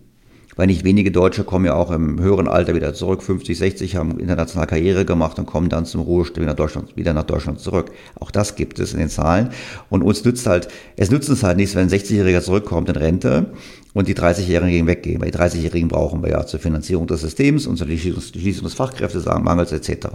weil 0.57 0.67
nicht 0.67 0.85
wenige 0.85 1.13
Deutsche 1.13 1.45
kommen 1.45 1.67
ja 1.67 1.75
auch 1.75 1.91
im 1.91 2.19
höheren 2.19 2.49
Alter 2.49 2.75
wieder 2.75 2.95
zurück, 2.95 3.23
50, 3.23 3.57
60, 3.57 3.97
haben 3.97 4.19
international 4.19 4.67
Karriere 4.67 5.05
gemacht 5.05 5.39
und 5.39 5.47
kommen 5.47 5.69
dann 5.69 5.85
zum 5.85 6.01
Ruhestand 6.01 6.39
wieder 6.39 6.53
nach 6.53 6.57
Deutschland, 6.57 6.97
wieder 6.97 7.13
nach 7.13 7.25
Deutschland 7.25 7.61
zurück. 7.61 7.93
Auch 8.19 8.31
das 8.31 8.57
gibt 8.57 8.79
es 8.79 8.95
in 8.95 8.99
den 8.99 9.11
Zahlen. 9.11 9.51
Und 9.91 10.03
uns 10.03 10.25
nützt 10.25 10.47
halt, 10.47 10.69
es 10.97 11.11
nützt 11.11 11.29
uns 11.29 11.43
halt 11.43 11.59
nichts, 11.59 11.75
wenn 11.75 11.83
ein 11.83 11.91
60-Jähriger 11.91 12.41
zurückkommt 12.41 12.89
in 12.89 12.97
Rente 12.97 13.53
und 13.93 14.09
die 14.09 14.15
30-Jährigen 14.15 14.87
weggehen. 14.87 15.21
Weil 15.21 15.31
die 15.31 15.39
30-Jährigen 15.39 15.89
brauchen 15.89 16.23
wir 16.23 16.31
ja 16.31 16.47
zur 16.47 16.59
Finanzierung 16.59 17.07
des 17.07 17.21
Systems 17.21 17.67
und 17.67 17.77
zur 17.77 17.87
Schließung 17.87 18.65
des 18.65 18.75
Fachkräftemangels 18.75 19.73
etc. 19.73 20.09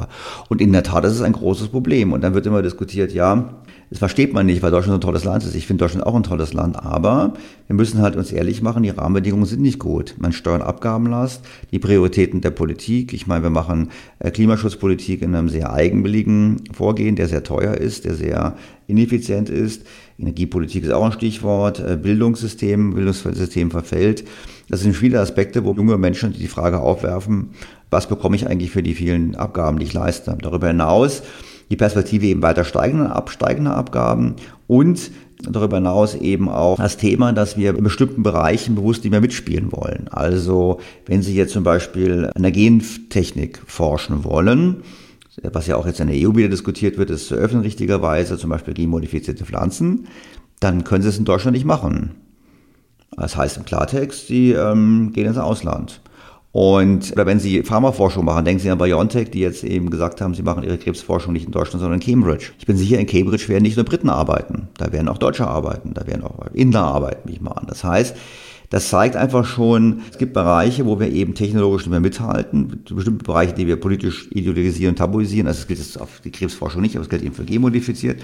Und 0.49 0.59
in 0.59 0.73
der 0.73 0.83
Tat 0.83 1.05
ist 1.05 1.13
es 1.13 1.21
ein 1.21 1.33
großes 1.33 1.67
Problem. 1.67 2.13
Und 2.13 2.21
dann 2.21 2.33
wird 2.33 2.47
immer 2.47 2.63
diskutiert, 2.63 3.13
ja, 3.13 3.60
das 3.91 3.99
versteht 3.99 4.31
man 4.31 4.45
nicht, 4.45 4.63
weil 4.63 4.71
Deutschland 4.71 4.99
ein 4.99 5.05
tolles 5.05 5.25
Land 5.25 5.43
ist. 5.43 5.53
Ich 5.53 5.67
finde 5.67 5.83
Deutschland 5.83 6.07
auch 6.07 6.15
ein 6.15 6.23
tolles 6.23 6.53
Land, 6.53 6.81
aber 6.81 7.33
wir 7.67 7.75
müssen 7.75 8.01
halt 8.01 8.15
uns 8.15 8.31
ehrlich 8.31 8.61
machen, 8.61 8.83
die 8.83 8.89
Rahmenbedingungen 8.89 9.45
sind 9.45 9.61
nicht 9.61 9.79
gut. 9.79 10.15
Man 10.17 10.31
steuert 10.31 10.61
Abgabenlast, 10.61 11.43
die 11.71 11.79
Prioritäten 11.79 12.39
der 12.39 12.51
Politik. 12.51 13.11
Ich 13.11 13.27
meine, 13.27 13.43
wir 13.43 13.49
machen 13.49 13.89
äh, 14.19 14.31
Klimaschutzpolitik 14.31 15.21
in 15.21 15.35
einem 15.35 15.49
sehr 15.49 15.73
eigenwilligen 15.73 16.63
Vorgehen, 16.71 17.17
der 17.17 17.27
sehr 17.27 17.43
teuer 17.43 17.73
ist, 17.73 18.05
der 18.05 18.13
sehr 18.13 18.55
ineffizient 18.87 19.49
ist. 19.49 19.85
Energiepolitik 20.17 20.85
ist 20.85 20.93
auch 20.93 21.03
ein 21.03 21.11
Stichwort. 21.11 21.81
Äh, 21.81 21.97
Bildungssystem, 22.01 22.93
Bildungssystem 22.93 23.71
verfällt. 23.71 24.23
Das 24.69 24.79
sind 24.79 24.95
viele 24.95 25.19
Aspekte, 25.19 25.65
wo 25.65 25.73
junge 25.73 25.97
Menschen 25.97 26.31
die 26.31 26.47
Frage 26.47 26.79
aufwerfen, 26.79 27.49
was 27.89 28.07
bekomme 28.07 28.37
ich 28.37 28.47
eigentlich 28.47 28.71
für 28.71 28.83
die 28.83 28.95
vielen 28.95 29.35
Abgaben, 29.35 29.79
die 29.79 29.85
ich 29.85 29.93
leiste. 29.93 30.37
Darüber 30.41 30.67
hinaus 30.67 31.23
die 31.71 31.77
Perspektive 31.77 32.25
eben 32.25 32.41
weiter 32.41 32.65
steigender, 32.65 33.15
absteigender 33.15 33.75
Abgaben 33.75 34.35
und 34.67 35.09
darüber 35.41 35.77
hinaus 35.77 36.15
eben 36.15 36.49
auch 36.49 36.77
das 36.77 36.97
Thema, 36.97 37.31
dass 37.31 37.57
wir 37.57 37.75
in 37.75 37.83
bestimmten 37.83 38.23
Bereichen 38.23 38.75
bewusst 38.75 39.03
nicht 39.03 39.11
mehr 39.11 39.21
mitspielen 39.21 39.71
wollen. 39.71 40.07
Also 40.11 40.81
wenn 41.05 41.21
Sie 41.21 41.33
jetzt 41.33 41.53
zum 41.53 41.63
Beispiel 41.63 42.29
an 42.35 42.43
der 42.43 42.51
Gentechnik 42.51 43.61
forschen 43.65 44.25
wollen, 44.25 44.83
was 45.41 45.65
ja 45.67 45.77
auch 45.77 45.87
jetzt 45.87 46.01
in 46.01 46.07
der 46.07 46.17
EU 46.17 46.35
wieder 46.35 46.49
diskutiert 46.49 46.97
wird, 46.97 47.09
ist 47.09 47.27
zu 47.27 47.35
öffnen 47.35 47.61
richtigerweise, 47.61 48.37
zum 48.37 48.49
Beispiel 48.49 48.73
genmodifizierte 48.73 49.45
Pflanzen, 49.45 50.07
dann 50.59 50.83
können 50.83 51.03
Sie 51.03 51.09
es 51.09 51.17
in 51.17 51.25
Deutschland 51.25 51.55
nicht 51.55 51.65
machen. 51.65 52.11
Das 53.15 53.37
heißt 53.37 53.57
im 53.57 53.65
Klartext, 53.65 54.27
Sie 54.27 54.51
ähm, 54.51 55.11
gehen 55.13 55.25
ins 55.25 55.37
Ausland. 55.37 56.01
Und 56.53 57.13
oder 57.13 57.25
wenn 57.25 57.39
Sie 57.39 57.63
Pharmaforschung 57.63 58.25
machen, 58.25 58.43
denken 58.43 58.61
Sie 58.61 58.69
an 58.69 58.77
BioNTech, 58.77 59.31
die 59.31 59.39
jetzt 59.39 59.63
eben 59.63 59.89
gesagt 59.89 60.19
haben, 60.19 60.33
sie 60.33 60.43
machen 60.43 60.63
ihre 60.63 60.77
Krebsforschung 60.77 61.31
nicht 61.31 61.45
in 61.45 61.51
Deutschland, 61.51 61.81
sondern 61.81 62.01
in 62.01 62.05
Cambridge. 62.05 62.51
Ich 62.59 62.65
bin 62.65 62.75
sicher, 62.75 62.99
in 62.99 63.07
Cambridge 63.07 63.47
werden 63.47 63.63
nicht 63.63 63.77
nur 63.77 63.85
Briten 63.85 64.09
arbeiten, 64.09 64.67
da 64.77 64.91
werden 64.91 65.07
auch 65.07 65.17
Deutsche 65.17 65.47
arbeiten, 65.47 65.93
da 65.93 66.05
werden 66.07 66.23
auch 66.25 66.47
Inder 66.53 66.81
arbeiten, 66.81 67.29
wie 67.29 67.33
ich 67.33 67.41
mal 67.41 67.51
an. 67.51 67.67
Das 67.67 67.85
heißt, 67.85 68.17
das 68.71 68.87
zeigt 68.87 69.17
einfach 69.17 69.45
schon, 69.45 70.01
es 70.09 70.17
gibt 70.17 70.31
Bereiche, 70.31 70.85
wo 70.85 70.97
wir 70.97 71.11
eben 71.11 71.35
technologisch 71.35 71.83
nicht 71.83 71.91
mehr 71.91 71.99
mithalten, 71.99 72.81
bestimmte 72.89 73.25
Bereiche, 73.25 73.53
die 73.53 73.67
wir 73.67 73.75
politisch 73.75 74.29
ideologisieren, 74.31 74.95
tabuisieren. 74.95 75.47
Also 75.47 75.59
es 75.59 75.67
gilt 75.67 75.79
jetzt 75.79 75.99
auf 75.99 76.21
die 76.23 76.31
Krebsforschung 76.31 76.81
nicht, 76.81 76.95
aber 76.95 77.03
es 77.03 77.09
gilt 77.09 77.21
eben 77.21 77.35
für 77.35 77.43
genmodifiziert. 77.43 78.21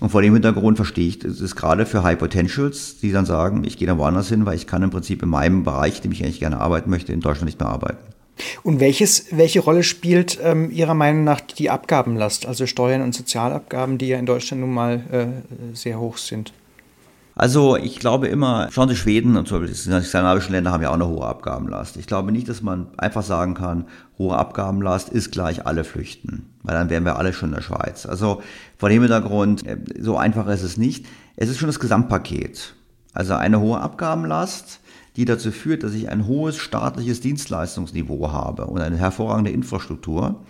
Und 0.00 0.08
vor 0.08 0.22
dem 0.22 0.32
Hintergrund 0.32 0.78
verstehe 0.78 1.06
ich, 1.06 1.22
es 1.22 1.42
ist 1.42 1.54
gerade 1.54 1.84
für 1.84 2.02
High 2.02 2.18
Potentials, 2.18 2.98
die 3.00 3.12
dann 3.12 3.26
sagen, 3.26 3.62
ich 3.64 3.76
gehe 3.76 3.86
dann 3.86 3.98
woanders 3.98 4.30
hin, 4.30 4.46
weil 4.46 4.56
ich 4.56 4.66
kann 4.66 4.82
im 4.82 4.88
Prinzip 4.88 5.22
in 5.22 5.28
meinem 5.28 5.64
Bereich, 5.64 5.96
in 5.96 6.02
dem 6.04 6.12
ich 6.12 6.24
eigentlich 6.24 6.40
gerne 6.40 6.60
arbeiten 6.60 6.88
möchte, 6.88 7.12
in 7.12 7.20
Deutschland 7.20 7.44
nicht 7.44 7.60
mehr 7.60 7.68
arbeiten. 7.68 7.98
Und 8.62 8.80
welches, 8.80 9.26
welche 9.32 9.60
Rolle 9.60 9.82
spielt 9.82 10.38
ähm, 10.42 10.70
Ihrer 10.70 10.94
Meinung 10.94 11.24
nach 11.24 11.42
die 11.42 11.68
Abgabenlast, 11.68 12.46
also 12.46 12.64
Steuern 12.66 13.02
und 13.02 13.14
Sozialabgaben, 13.14 13.98
die 13.98 14.08
ja 14.08 14.18
in 14.18 14.24
Deutschland 14.24 14.62
nun 14.62 14.72
mal 14.72 15.04
äh, 15.12 15.76
sehr 15.76 16.00
hoch 16.00 16.16
sind? 16.16 16.54
Also 17.40 17.74
ich 17.78 17.98
glaube 17.98 18.28
immer, 18.28 18.68
schauen 18.70 18.90
Sie 18.90 18.96
Schweden 18.96 19.38
und 19.38 19.48
Beispiel 19.48 19.68
die 19.68 19.74
skandinavischen 19.74 20.52
Länder 20.52 20.72
haben 20.72 20.82
ja 20.82 20.90
auch 20.90 20.94
eine 20.94 21.08
hohe 21.08 21.24
Abgabenlast. 21.26 21.96
Ich 21.96 22.06
glaube 22.06 22.32
nicht, 22.32 22.50
dass 22.50 22.60
man 22.60 22.88
einfach 22.98 23.22
sagen 23.22 23.54
kann, 23.54 23.86
hohe 24.18 24.36
Abgabenlast 24.36 25.08
ist 25.08 25.32
gleich 25.32 25.66
alle 25.66 25.84
flüchten, 25.84 26.50
weil 26.62 26.74
dann 26.74 26.90
wären 26.90 27.06
wir 27.06 27.16
alle 27.16 27.32
schon 27.32 27.48
in 27.48 27.54
der 27.54 27.62
Schweiz. 27.62 28.04
Also 28.04 28.42
vor 28.76 28.90
dem 28.90 29.00
Hintergrund, 29.00 29.66
äh, 29.66 29.78
so 29.98 30.18
einfach 30.18 30.48
ist 30.48 30.62
es 30.62 30.76
nicht. 30.76 31.06
Es 31.36 31.48
ist 31.48 31.56
schon 31.56 31.68
das 31.68 31.80
Gesamtpaket. 31.80 32.74
Also 33.14 33.32
eine 33.32 33.58
hohe 33.58 33.80
Abgabenlast, 33.80 34.80
die 35.16 35.24
dazu 35.24 35.50
führt, 35.50 35.82
dass 35.82 35.94
ich 35.94 36.10
ein 36.10 36.26
hohes 36.26 36.58
staatliches 36.58 37.22
Dienstleistungsniveau 37.22 38.32
habe 38.32 38.66
und 38.66 38.82
eine 38.82 38.98
hervorragende 38.98 39.50
Infrastruktur 39.50 40.42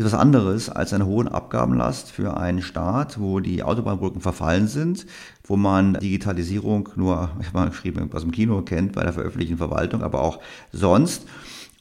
ist 0.00 0.12
was 0.12 0.18
anderes 0.18 0.70
als 0.70 0.92
eine 0.94 1.06
hohe 1.06 1.30
Abgabenlast 1.30 2.10
für 2.10 2.36
einen 2.36 2.62
Staat, 2.62 3.20
wo 3.20 3.40
die 3.40 3.62
Autobahnbrücken 3.62 4.22
verfallen 4.22 4.66
sind, 4.66 5.04
wo 5.50 5.56
man 5.56 5.94
Digitalisierung 5.94 6.90
nur, 6.94 7.30
ich 7.40 7.48
habe 7.48 7.58
mal 7.58 7.68
geschrieben, 7.70 8.08
aus 8.12 8.22
dem 8.22 8.30
Kino 8.30 8.62
kennt, 8.62 8.92
bei 8.92 9.02
der 9.02 9.12
veröffentlichten 9.12 9.58
Verwaltung, 9.58 10.00
aber 10.00 10.22
auch 10.22 10.38
sonst. 10.72 11.26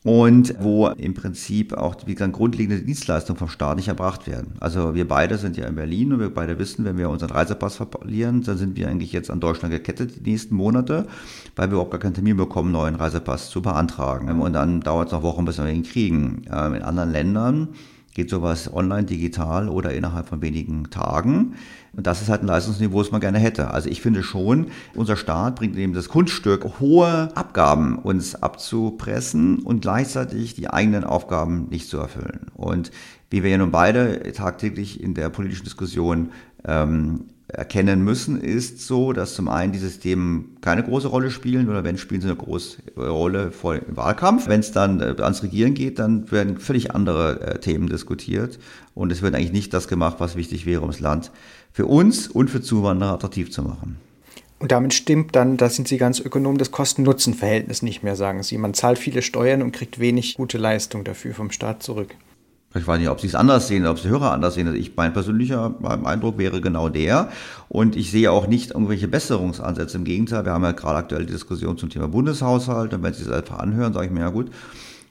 Und 0.04 0.56
wo 0.60 0.88
im 0.88 1.14
Prinzip 1.14 1.74
auch 1.74 1.96
wie 2.06 2.16
gesagt, 2.16 2.34
grundlegende 2.34 2.82
Dienstleistungen 2.82 3.38
vom 3.38 3.50
Staat 3.50 3.76
nicht 3.76 3.90
erbracht 3.90 4.26
werden. 4.26 4.54
Also 4.60 4.96
wir 4.96 5.08
beide 5.08 5.38
sind 5.38 5.56
ja 5.56 5.68
in 5.68 5.76
Berlin 5.76 6.14
und 6.14 6.20
wir 6.20 6.34
beide 6.34 6.58
wissen, 6.58 6.84
wenn 6.84 6.98
wir 6.98 7.12
unseren 7.12 7.30
Reisepass 7.30 7.76
verlieren, 7.76 8.42
dann 8.42 8.58
sind 8.58 8.76
wir 8.76 8.88
eigentlich 8.88 9.12
jetzt 9.12 9.30
an 9.30 9.40
Deutschland 9.40 9.72
gekettet 9.72 10.26
die 10.26 10.32
nächsten 10.32 10.56
Monate, 10.56 11.06
weil 11.56 11.68
wir 11.68 11.74
überhaupt 11.74 11.92
gar 11.92 12.00
keinen 12.00 12.16
Termin 12.16 12.38
bekommen, 12.38 12.70
einen 12.70 12.82
neuen 12.82 12.96
Reisepass 12.96 13.52
zu 13.52 13.62
beantragen. 13.62 14.42
Und 14.42 14.54
dann 14.54 14.80
dauert 14.82 15.10
es 15.10 15.12
noch 15.12 15.22
Wochen, 15.22 15.46
bis 15.46 15.60
wir 15.60 15.68
ihn 15.68 15.84
kriegen. 15.84 16.42
Ähm, 16.52 16.74
in 16.74 16.82
anderen 16.82 17.12
Ländern 17.12 17.68
geht 18.16 18.30
sowas 18.30 18.74
online, 18.74 19.04
digital 19.04 19.70
oder 19.70 19.94
innerhalb 19.94 20.28
von 20.28 20.42
wenigen 20.42 20.90
Tagen. 20.90 21.54
Und 21.96 22.08
das 22.08 22.22
ist 22.22 22.30
halt 22.30 22.42
ein 22.42 22.48
Leistungsniveau, 22.48 23.02
das 23.02 23.12
man 23.12 23.22
gerne 23.22 23.40
hätte. 23.40 23.72
Also 23.72 23.90
ich 23.90 24.02
finde 24.02 24.24
schon, 24.24 24.68
unser 24.96 25.16
Staat 25.16 25.56
bringt 25.56 25.78
eben 25.78 25.94
das 25.94 26.10
Kunststück, 26.10 26.80
hohe 26.80 27.30
Abgaben 27.36 27.98
uns 27.98 28.36
abzupressen 28.36 29.60
und 29.60 29.82
gleichzeitig 29.82 30.56
die 30.56 30.70
eigenen 30.70 31.04
Aufgaben 31.04 31.68
nicht 31.70 31.88
zu 31.88 31.98
erfüllen. 31.98 32.48
Und 32.56 32.92
wie 33.30 33.44
wir 33.44 33.52
ja 33.52 33.58
nun 33.58 33.72
beide 33.72 34.32
tagtäglich 34.34 35.02
in 35.02 35.14
der 35.14 35.30
politischen 35.30 35.66
Diskussion 35.66 36.30
ähm, 36.66 37.26
erkennen 37.50 38.04
müssen, 38.04 38.40
ist 38.40 38.80
so, 38.86 39.12
dass 39.12 39.34
zum 39.34 39.48
einen 39.48 39.72
diese 39.72 39.90
Themen 40.00 40.58
keine 40.62 40.84
große 40.84 41.08
Rolle 41.08 41.32
spielen 41.32 41.68
oder 41.70 41.84
wenn 41.84 41.98
spielen 41.98 42.22
sie 42.22 42.28
eine 42.28 42.36
große 42.36 42.78
Rolle 42.96 43.52
vor 43.52 43.76
im 43.76 43.98
Wahlkampf. 43.98 44.48
Wenn 44.48 44.60
es 44.60 44.72
dann 44.72 45.02
äh, 45.02 45.16
ans 45.20 45.44
Regieren 45.44 45.74
geht, 45.74 46.00
dann 46.00 46.32
werden 46.32 46.60
völlig 46.60 46.92
andere 46.92 47.42
äh, 47.42 47.60
Themen 47.60 47.88
diskutiert 47.88 48.60
und 48.94 49.12
es 49.12 49.22
wird 49.22 49.36
eigentlich 49.36 49.52
nicht 49.52 49.74
das 49.74 49.88
gemacht, 49.88 50.18
was 50.20 50.36
wichtig 50.36 50.66
wäre, 50.66 50.82
um 50.82 50.90
das 50.90 51.00
Land 51.00 51.32
für 51.72 51.86
uns 51.86 52.28
und 52.28 52.50
für 52.50 52.62
Zuwanderer 52.62 53.14
attraktiv 53.14 53.52
zu 53.52 53.64
machen. 53.64 53.98
Und 54.60 54.74
damit 54.74 54.94
stimmt 54.94 55.36
dann, 55.36 55.56
da 55.56 55.70
sind 55.70 55.88
Sie 55.88 55.98
ganz 55.98 56.20
ökonom, 56.20 56.58
das 56.58 56.72
Kosten-Nutzen-Verhältnis 56.72 57.82
nicht 57.82 58.04
mehr, 58.04 58.18
sagen 58.18 58.44
Sie. 58.44 58.58
Man 58.58 58.74
zahlt 58.74 59.00
viele 59.00 59.22
Steuern 59.22 59.62
und 59.62 59.72
kriegt 59.72 60.00
wenig 60.00 60.36
gute 60.36 60.58
Leistung 60.58 61.06
dafür 61.06 61.34
vom 61.34 61.50
Staat 61.50 61.82
zurück. 61.82 62.16
Ich 62.76 62.86
weiß 62.86 63.00
nicht, 63.00 63.10
ob 63.10 63.20
Sie 63.20 63.26
es 63.26 63.34
anders 63.34 63.68
sehen, 63.68 63.88
ob 63.88 63.98
Sie 63.98 64.10
Hörer 64.10 64.32
anders 64.32 64.54
sehen. 64.54 64.68
Also 64.68 64.80
ich, 64.80 64.96
mein 64.96 65.12
persönlicher 65.12 65.74
Eindruck 66.04 66.38
wäre 66.38 66.62
genau 66.62 66.88
der. 66.88 67.30
Und 67.68 67.96
ich 67.96 68.12
sehe 68.12 68.32
auch 68.32 68.46
nicht 68.46 68.72
irgendwelche 68.72 69.08
Besserungsansätze. 69.08 69.98
Im 69.98 70.04
Gegenteil, 70.04 70.46
wir 70.46 70.52
haben 70.52 70.64
ja 70.64 70.74
gerade 70.74 70.98
aktuell 70.98 71.26
die 71.26 71.34
Diskussion 71.34 71.78
zum 71.78 71.90
Thema 71.90 72.08
Bundeshaushalt. 72.08 72.94
Und 72.94 73.02
wenn 73.02 73.14
Sie 73.14 73.24
es 73.24 73.32
einfach 73.32 73.58
anhören, 73.58 73.94
sage 73.94 74.06
ich 74.06 74.12
mir, 74.12 74.20
ja 74.20 74.30
gut, 74.30 74.52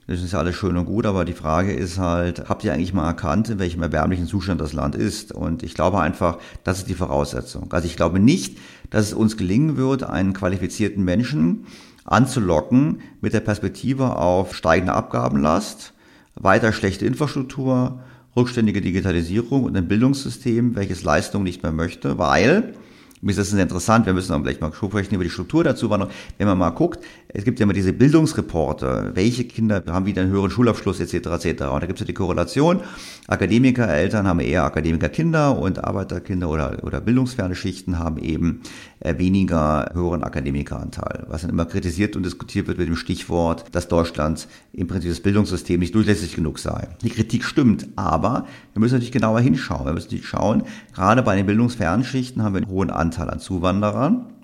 das 0.09 0.23
ist 0.23 0.31
ja 0.31 0.39
alles 0.39 0.55
schön 0.55 0.75
und 0.75 0.85
gut, 0.85 1.05
aber 1.05 1.23
die 1.23 1.33
Frage 1.33 1.71
ist 1.71 1.99
halt, 1.99 2.49
habt 2.49 2.63
ihr 2.63 2.73
eigentlich 2.73 2.95
mal 2.95 3.05
erkannt, 3.05 3.49
in 3.49 3.59
welchem 3.59 3.83
erbärmlichen 3.83 4.25
Zustand 4.25 4.59
das 4.59 4.73
Land 4.73 4.95
ist? 4.95 5.31
Und 5.31 5.61
ich 5.61 5.75
glaube 5.75 5.99
einfach, 5.99 6.39
das 6.63 6.79
ist 6.79 6.89
die 6.89 6.95
Voraussetzung. 6.95 7.71
Also 7.71 7.85
ich 7.85 7.95
glaube 7.95 8.19
nicht, 8.19 8.57
dass 8.89 9.05
es 9.05 9.13
uns 9.13 9.37
gelingen 9.37 9.77
wird, 9.77 10.01
einen 10.03 10.33
qualifizierten 10.33 11.03
Menschen 11.03 11.67
anzulocken 12.05 13.01
mit 13.21 13.33
der 13.33 13.41
Perspektive 13.41 14.15
auf 14.15 14.55
steigende 14.55 14.93
Abgabenlast, 14.93 15.93
weiter 16.39 16.73
schlechte 16.73 17.05
Infrastruktur, 17.05 17.99
rückständige 18.35 18.81
Digitalisierung 18.81 19.63
und 19.63 19.77
ein 19.77 19.87
Bildungssystem, 19.87 20.75
welches 20.75 21.03
Leistung 21.03 21.43
nicht 21.43 21.63
mehr 21.63 21.71
möchte, 21.71 22.17
weil 22.17 22.73
Mir 23.21 23.31
ist 23.31 23.39
das 23.39 23.51
interessant, 23.51 24.05
wir 24.05 24.13
müssen 24.13 24.31
dann 24.31 24.43
gleich 24.43 24.61
mal 24.61 24.71
sprechen 24.71 25.13
über 25.13 25.25
die 25.25 25.29
Struktur 25.29 25.63
dazu. 25.65 25.89
Wenn 25.89 26.47
man 26.47 26.57
mal 26.57 26.69
guckt, 26.69 27.03
es 27.31 27.43
gibt 27.43 27.59
ja 27.59 27.65
immer 27.65 27.73
diese 27.73 27.93
Bildungsreporte, 27.93 29.11
welche 29.13 29.43
Kinder 29.43 29.83
haben 29.87 30.05
wieder 30.05 30.21
einen 30.23 30.31
höheren 30.31 30.49
Schulabschluss 30.49 30.99
etc. 30.99 31.13
etc. 31.13 31.63
Und 31.65 31.83
da 31.83 31.85
gibt 31.85 31.93
es 31.93 31.99
ja 31.99 32.05
die 32.05 32.13
Korrelation, 32.13 32.81
Akademikereltern 33.27 34.27
haben 34.27 34.39
eher 34.39 34.63
Akademikerkinder 34.63 35.57
und 35.59 35.83
Arbeiterkinder 35.83 36.49
oder, 36.49 36.83
oder 36.83 37.01
bildungsferne 37.01 37.53
Schichten 37.53 37.99
haben 37.99 38.17
eben 38.17 38.61
äh, 39.01 39.17
weniger 39.17 39.91
höheren 39.93 40.23
Akademikeranteil, 40.23 41.25
was 41.27 41.41
dann 41.41 41.51
immer 41.51 41.65
kritisiert 41.65 42.15
und 42.15 42.23
diskutiert 42.23 42.67
wird 42.67 42.79
mit 42.79 42.87
dem 42.87 42.95
Stichwort, 42.95 43.65
dass 43.73 43.87
Deutschland 43.87 44.47
im 44.73 44.87
Prinzip 44.87 45.11
das 45.11 45.19
Bildungssystem 45.19 45.79
nicht 45.79 45.93
durchlässig 45.93 46.35
genug 46.35 46.57
sei. 46.57 46.87
Die 47.03 47.09
Kritik 47.09 47.43
stimmt, 47.43 47.87
aber 47.95 48.47
wir 48.73 48.79
müssen 48.79 48.95
natürlich 48.95 49.11
genauer 49.11 49.41
hinschauen. 49.41 49.85
Wir 49.85 49.93
müssen 49.93 50.07
natürlich 50.07 50.27
schauen, 50.27 50.63
gerade 50.95 51.21
bei 51.21 51.35
den 51.35 51.45
bildungsfernen 51.45 52.03
Schichten 52.03 52.41
haben 52.41 52.55
wir 52.55 52.61
einen 52.61 52.71
hohen 52.71 52.89
Anteil 52.89 53.09
Anteil 53.09 53.29
an 53.29 53.39
Zuwanderern. 53.39 54.38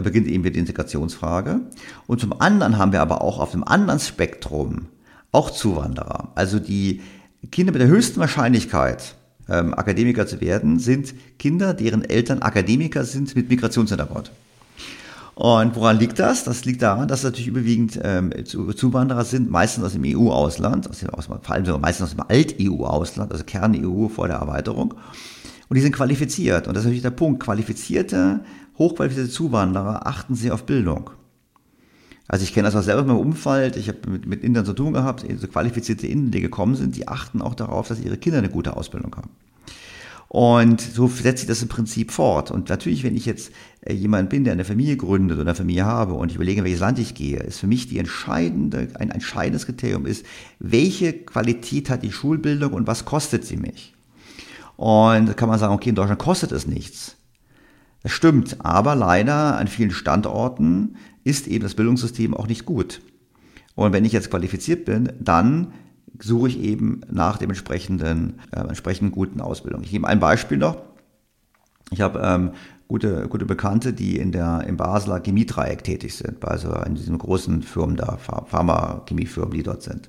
Da 0.00 0.04
beginnt 0.04 0.28
eben 0.28 0.42
die 0.42 0.58
Integrationsfrage. 0.58 1.60
Und 2.06 2.22
zum 2.22 2.40
anderen 2.40 2.78
haben 2.78 2.92
wir 2.92 3.02
aber 3.02 3.20
auch 3.20 3.38
auf 3.38 3.50
dem 3.50 3.62
anderen 3.62 4.00
Spektrum 4.00 4.86
auch 5.30 5.50
Zuwanderer. 5.50 6.30
Also 6.34 6.58
die 6.58 7.02
Kinder 7.50 7.70
mit 7.70 7.82
der 7.82 7.88
höchsten 7.88 8.18
Wahrscheinlichkeit, 8.18 9.14
ähm, 9.50 9.74
Akademiker 9.74 10.26
zu 10.26 10.40
werden, 10.40 10.78
sind 10.78 11.12
Kinder, 11.38 11.74
deren 11.74 12.02
Eltern 12.02 12.40
Akademiker 12.40 13.04
sind 13.04 13.36
mit 13.36 13.50
Migrationshintergrund. 13.50 14.30
Und 15.34 15.76
woran 15.76 15.98
liegt 15.98 16.18
das? 16.18 16.44
Das 16.44 16.64
liegt 16.64 16.80
daran, 16.80 17.06
dass 17.06 17.22
natürlich 17.22 17.48
überwiegend 17.48 18.00
ähm, 18.02 18.32
Zuwanderer 18.46 19.26
sind, 19.26 19.50
meistens 19.50 19.84
aus 19.84 19.92
dem 19.92 20.04
EU-Ausland, 20.06 20.88
vor 20.96 21.54
allem 21.54 21.66
sogar 21.66 21.78
meistens 21.78 22.06
aus 22.06 22.16
dem 22.16 22.24
Alt-EU-Ausland, 22.26 23.32
also 23.32 23.44
Kern-EU 23.44 24.08
vor 24.08 24.28
der 24.28 24.38
Erweiterung. 24.38 24.94
Und 25.70 25.76
die 25.76 25.82
sind 25.82 25.94
qualifiziert. 25.94 26.66
Und 26.66 26.74
das 26.74 26.82
ist 26.82 26.86
natürlich 26.86 27.02
der 27.02 27.10
Punkt. 27.10 27.44
Qualifizierte, 27.44 28.40
hochqualifizierte 28.80 29.30
Zuwanderer 29.30 30.08
achten 30.08 30.34
sehr 30.34 30.54
auf 30.54 30.64
Bildung. 30.64 31.10
Also 32.26 32.44
ich 32.44 32.54
kenne 32.54 32.66
das 32.66 32.76
auch 32.76 32.82
selber 32.82 33.02
in 33.02 33.08
meinem 33.08 33.18
Umfeld. 33.18 33.76
Ich 33.76 33.88
habe 33.88 33.98
mit, 34.08 34.26
mit 34.26 34.42
Indern 34.42 34.64
zu 34.64 34.72
tun 34.72 34.92
gehabt. 34.92 35.24
So 35.38 35.46
qualifizierte 35.46 36.06
Inder, 36.06 36.30
die 36.30 36.40
gekommen 36.40 36.74
sind, 36.74 36.96
die 36.96 37.06
achten 37.06 37.42
auch 37.42 37.54
darauf, 37.54 37.88
dass 37.88 38.00
ihre 38.00 38.16
Kinder 38.16 38.38
eine 38.38 38.48
gute 38.48 38.76
Ausbildung 38.76 39.14
haben. 39.14 39.30
Und 40.28 40.80
so 40.80 41.08
setzt 41.08 41.40
sich 41.40 41.48
das 41.48 41.60
im 41.60 41.66
Prinzip 41.66 42.12
fort. 42.12 42.52
Und 42.52 42.68
natürlich, 42.68 43.02
wenn 43.02 43.16
ich 43.16 43.26
jetzt 43.26 43.50
äh, 43.80 43.92
jemand 43.92 44.30
bin, 44.30 44.44
der 44.44 44.52
eine 44.52 44.64
Familie 44.64 44.96
gründet 44.96 45.38
oder 45.38 45.48
eine 45.48 45.56
Familie 45.56 45.84
habe 45.84 46.14
und 46.14 46.30
ich 46.30 46.36
überlege, 46.36 46.60
in 46.60 46.64
welches 46.64 46.78
Land 46.78 47.00
ich 47.00 47.14
gehe, 47.14 47.38
ist 47.38 47.58
für 47.58 47.66
mich 47.66 47.88
die 47.88 47.98
entscheidende, 47.98 48.86
ein 48.94 49.10
entscheidendes 49.10 49.66
Kriterium 49.66 50.06
ist, 50.06 50.24
welche 50.60 51.12
Qualität 51.12 51.90
hat 51.90 52.04
die 52.04 52.12
Schulbildung 52.12 52.74
und 52.74 52.86
was 52.86 53.04
kostet 53.04 53.44
sie 53.44 53.56
mich? 53.56 53.92
Und 54.76 55.26
da 55.26 55.34
kann 55.34 55.48
man 55.48 55.58
sagen, 55.58 55.74
okay, 55.74 55.88
in 55.88 55.96
Deutschland 55.96 56.20
kostet 56.20 56.52
es 56.52 56.68
nichts. 56.68 57.16
Das 58.02 58.12
stimmt, 58.12 58.64
aber 58.64 58.94
leider 58.94 59.58
an 59.58 59.68
vielen 59.68 59.90
Standorten 59.90 60.96
ist 61.22 61.46
eben 61.46 61.62
das 61.62 61.74
Bildungssystem 61.74 62.34
auch 62.34 62.46
nicht 62.46 62.64
gut. 62.64 63.02
Und 63.74 63.92
wenn 63.92 64.04
ich 64.04 64.12
jetzt 64.12 64.30
qualifiziert 64.30 64.84
bin, 64.84 65.12
dann 65.20 65.72
suche 66.18 66.48
ich 66.48 66.60
eben 66.60 67.02
nach 67.10 67.38
dem 67.38 67.50
entsprechenden, 67.50 68.40
äh, 68.52 68.60
entsprechenden 68.60 69.12
guten 69.12 69.40
Ausbildung. 69.40 69.82
Ich 69.82 69.90
gebe 69.90 70.06
ein 70.06 70.20
Beispiel 70.20 70.58
noch. 70.58 70.78
Ich 71.90 72.00
habe 72.00 72.20
ähm, 72.22 72.50
gute, 72.88 73.26
gute 73.28 73.46
Bekannte, 73.46 73.92
die 73.92 74.16
in 74.16 74.32
der, 74.32 74.64
im 74.66 74.76
Basler 74.76 75.20
Chemiedreieck 75.20 75.84
tätig 75.84 76.16
sind, 76.16 76.44
also 76.44 76.72
in 76.72 76.94
diesen 76.94 77.18
großen 77.18 77.62
Firmen 77.62 77.96
da, 77.96 78.16
Pharma-Chemiefirmen, 78.16 79.54
die 79.54 79.62
dort 79.62 79.82
sind. 79.82 80.08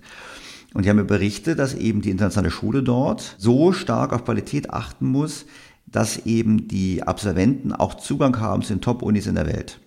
Und 0.74 0.86
die 0.86 0.90
haben 0.90 0.98
mir 0.98 1.06
berichtet, 1.06 1.60
dass 1.60 1.74
eben 1.74 2.02
die 2.02 2.12
internationale 2.12 2.52
Schule 2.52 2.82
dort 2.82 3.36
so 3.38 3.74
stark 3.74 4.14
auf 4.14 4.24
Qualität 4.26 4.70
achten 4.70 5.08
muss, 5.08 5.46
dass 5.92 6.26
eben 6.26 6.68
die 6.68 7.04
Absolventen 7.04 7.74
auch 7.74 7.96
Zugang 7.96 8.40
haben 8.40 8.62
zu 8.62 8.74
den 8.74 8.82
Top-Unis 8.82 9.28
in 9.28 9.36
der 9.36 9.48
Welt. 9.48 9.80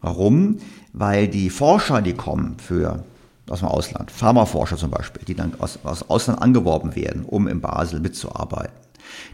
Warum? 0.00 0.58
Weil 0.92 1.28
die 1.28 1.50
Forscher, 1.50 2.02
die 2.02 2.14
kommen 2.14 2.56
für 2.58 3.04
aus 3.48 3.60
dem 3.60 3.68
Ausland, 3.68 4.10
Pharmaforscher 4.10 4.76
zum 4.76 4.90
Beispiel, 4.90 5.22
die 5.26 5.34
dann 5.34 5.54
aus, 5.58 5.78
aus 5.82 6.08
Ausland 6.10 6.42
angeworben 6.42 6.94
werden, 6.94 7.24
um 7.24 7.48
in 7.48 7.60
Basel 7.60 8.00
mitzuarbeiten, 8.00 8.74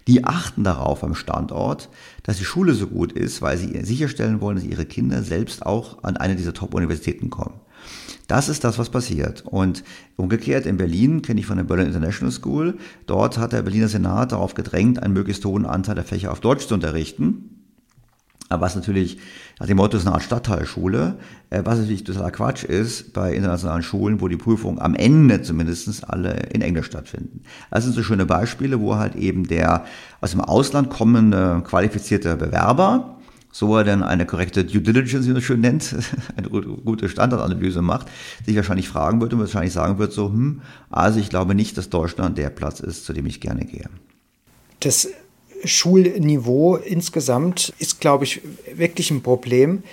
die 0.07 0.25
achten 0.25 0.65
darauf 0.65 1.03
am 1.03 1.15
Standort, 1.15 1.89
dass 2.23 2.39
die 2.39 2.45
Schule 2.45 2.75
so 2.75 2.87
gut 2.87 3.13
ist, 3.13 3.43
weil 3.43 3.59
sie 3.59 3.85
sicherstellen 3.85 4.41
wollen, 4.41 4.57
dass 4.57 4.65
ihre 4.65 4.87
Kinder 4.87 5.23
selbst 5.23 5.67
auch 5.67 6.03
an 6.05 6.17
eine 6.17 6.37
dieser 6.37 6.55
Top-Universitäten 6.55 7.31
kommen. 7.31 7.61
Das 8.27 8.49
ist 8.49 8.65
das, 8.65 8.79
was 8.79 8.91
passiert. 8.91 9.43
Und 9.43 9.85
umgekehrt 10.17 10.67
in 10.67 10.77
Berlin 10.77 11.23
kenne 11.23 11.41
ich 11.41 11.47
von 11.47 11.57
der 11.57 11.65
Berlin 11.65 11.89
International 11.89 12.33
School. 12.33 12.79
Dort 13.07 13.39
hat 13.39 13.53
der 13.53 13.63
Berliner 13.63 13.89
Senat 13.89 14.33
darauf 14.33 14.55
gedrängt, 14.55 15.03
einen 15.03 15.13
möglichst 15.13 15.45
hohen 15.45 15.67
Anteil 15.67 15.95
der 15.95 16.05
Fächer 16.05 16.33
auf 16.33 16.41
Deutsch 16.41 16.67
zu 16.67 16.75
unterrichten. 16.75 17.51
Was 18.51 18.77
natürlich 18.77 19.19
nach 19.59 19.67
dem 19.67 19.79
Motto 19.79 19.97
ist 19.97 20.07
eine 20.07 20.15
Art 20.15 20.23
Stadtteilschule, 20.23 21.17
äh, 21.51 21.63
was 21.65 21.79
natürlich 21.79 22.05
totaler 22.05 22.31
Quatsch 22.31 22.63
ist 22.63 23.13
bei 23.13 23.33
internationalen 23.33 23.83
Schulen, 23.83 24.21
wo 24.21 24.29
die 24.29 24.37
Prüfungen 24.37 24.79
am 24.81 24.95
Ende 24.95 25.43
zumindest 25.43 26.09
alle 26.09 26.35
in 26.53 26.61
Englisch 26.61 26.87
stattfinden. 26.87 27.43
Das 27.71 27.85
sind 27.85 27.95
so 27.95 28.03
schöne 28.03 28.27
Beispiele, 28.27 28.81
wo 28.81 28.97
halt 28.97 29.17
eben 29.17 29.49
der 29.49 29.87
aus 30.21 30.33
dem 30.33 30.41
Ausland 30.41 30.91
kommende 30.91 31.63
qualifizierte 31.65 32.37
Bewerber 32.37 33.19
so 33.55 33.77
er 33.77 33.85
denn 33.85 34.03
eine 34.03 34.27
korrekte 34.27 34.65
Due 34.65 34.81
Diligence, 34.81 35.27
wie 35.27 35.29
man 35.29 35.37
es 35.37 35.45
schön 35.45 35.61
nennt, 35.61 35.95
eine 36.37 36.49
gute 36.49 37.09
Standardanalyse 37.09 37.83
macht, 37.83 38.09
sich 38.45 38.57
wahrscheinlich 38.57 38.89
fragen 38.89 39.21
wird 39.21 39.33
und 39.33 39.39
wahrscheinlich 39.39 39.73
sagen 39.73 39.99
wird, 39.99 40.13
so, 40.13 40.27
hm, 40.27 40.61
also 40.91 41.21
ich 41.21 41.31
glaube 41.31 41.55
nicht, 41.55 41.79
dass 41.79 41.89
Deutschland 41.89 42.37
der 42.37 42.51
Platz 42.51 42.81
ist, 42.81 43.05
zu 43.05 43.13
dem 43.13 43.27
ich 43.27 43.41
gerne 43.41 43.65
gehe. 43.65 43.89
Das 44.81 45.09
Schulniveau 45.65 46.77
insgesamt 46.77 47.73
ist, 47.79 48.01
glaube 48.01 48.25
ich, 48.25 48.43
wirklich 48.75 49.13
ein 49.13 49.23
Problem. 49.23 49.85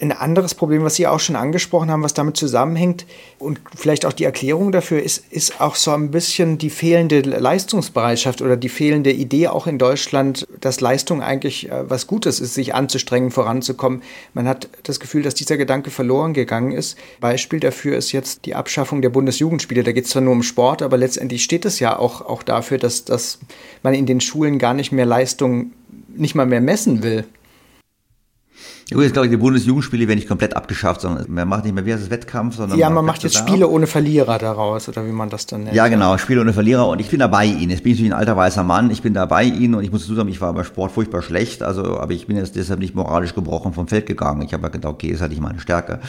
Ein 0.00 0.12
anderes 0.12 0.54
Problem, 0.54 0.84
was 0.84 0.94
Sie 0.94 1.08
auch 1.08 1.18
schon 1.18 1.34
angesprochen 1.34 1.90
haben, 1.90 2.04
was 2.04 2.14
damit 2.14 2.36
zusammenhängt 2.36 3.04
und 3.40 3.60
vielleicht 3.74 4.06
auch 4.06 4.12
die 4.12 4.22
Erklärung 4.22 4.70
dafür 4.70 5.02
ist, 5.02 5.24
ist 5.30 5.60
auch 5.60 5.74
so 5.74 5.90
ein 5.90 6.12
bisschen 6.12 6.56
die 6.56 6.70
fehlende 6.70 7.20
Leistungsbereitschaft 7.20 8.40
oder 8.40 8.56
die 8.56 8.68
fehlende 8.68 9.10
Idee 9.10 9.48
auch 9.48 9.66
in 9.66 9.76
Deutschland, 9.76 10.46
dass 10.60 10.80
Leistung 10.80 11.20
eigentlich 11.20 11.68
äh, 11.68 11.90
was 11.90 12.06
Gutes 12.06 12.38
ist, 12.38 12.54
sich 12.54 12.76
anzustrengen, 12.76 13.32
voranzukommen. 13.32 14.02
Man 14.34 14.46
hat 14.46 14.68
das 14.84 15.00
Gefühl, 15.00 15.22
dass 15.22 15.34
dieser 15.34 15.56
Gedanke 15.56 15.90
verloren 15.90 16.32
gegangen 16.32 16.70
ist. 16.70 16.96
Beispiel 17.18 17.58
dafür 17.58 17.96
ist 17.96 18.12
jetzt 18.12 18.46
die 18.46 18.54
Abschaffung 18.54 19.02
der 19.02 19.10
Bundesjugendspiele. 19.10 19.82
Da 19.82 19.90
geht 19.90 20.04
es 20.04 20.12
zwar 20.12 20.22
nur 20.22 20.32
um 20.32 20.44
Sport, 20.44 20.80
aber 20.80 20.96
letztendlich 20.96 21.42
steht 21.42 21.64
es 21.64 21.80
ja 21.80 21.98
auch, 21.98 22.20
auch 22.20 22.44
dafür, 22.44 22.78
dass, 22.78 23.04
dass 23.04 23.40
man 23.82 23.94
in 23.94 24.06
den 24.06 24.20
Schulen 24.20 24.60
gar 24.60 24.74
nicht 24.74 24.92
mehr 24.92 25.06
Leistung 25.06 25.72
nicht 26.08 26.36
mal 26.36 26.46
mehr 26.46 26.60
messen 26.60 27.02
will. 27.02 27.24
Jetzt 28.90 29.12
glaube 29.12 29.26
ich, 29.26 29.30
die 29.30 29.36
Bundesjugendspiele 29.36 30.08
werden 30.08 30.18
nicht 30.18 30.28
komplett 30.28 30.56
abgeschafft, 30.56 31.02
sondern 31.02 31.26
man 31.28 31.46
macht 31.46 31.64
nicht 31.64 31.74
mehr 31.74 31.84
wie 31.84 31.92
heißt 31.92 32.04
das 32.04 32.10
Wettkampf, 32.10 32.56
sondern. 32.56 32.78
Ja, 32.78 32.88
man 32.88 33.04
macht 33.04 33.22
jetzt 33.22 33.36
Spiele 33.36 33.68
ohne 33.68 33.86
Verlierer 33.86 34.38
daraus, 34.38 34.88
oder 34.88 35.06
wie 35.06 35.12
man 35.12 35.28
das 35.28 35.44
dann 35.44 35.64
nennt. 35.64 35.76
Ja, 35.76 35.88
genau, 35.88 36.16
Spiele 36.16 36.40
ohne 36.40 36.54
Verlierer 36.54 36.88
und 36.88 36.98
ich 36.98 37.10
bin 37.10 37.20
dabei 37.20 37.44
Ihnen. 37.44 37.70
Jetzt 37.70 37.82
bin 37.82 37.92
ich 37.92 37.98
natürlich 37.98 38.12
ein 38.14 38.18
alter 38.18 38.36
weißer 38.36 38.64
Mann, 38.64 38.90
ich 38.90 39.02
bin 39.02 39.12
dabei 39.12 39.44
Ihnen 39.44 39.74
und 39.74 39.84
ich 39.84 39.92
muss 39.92 40.06
sagen, 40.06 40.28
ich 40.28 40.40
war 40.40 40.54
beim 40.54 40.64
Sport 40.64 40.92
furchtbar 40.92 41.20
schlecht, 41.20 41.62
also, 41.62 41.98
aber 41.98 42.12
ich 42.12 42.26
bin 42.26 42.38
jetzt 42.38 42.56
deshalb 42.56 42.80
nicht 42.80 42.94
moralisch 42.94 43.34
gebrochen 43.34 43.74
vom 43.74 43.88
Feld 43.88 44.06
gegangen. 44.06 44.40
Ich 44.40 44.54
habe 44.54 44.62
ja 44.62 44.68
gedacht, 44.70 44.94
okay, 44.94 45.08
ist 45.08 45.20
halt 45.20 45.32
nicht 45.32 45.42
meine 45.42 45.60
Stärke. 45.60 46.00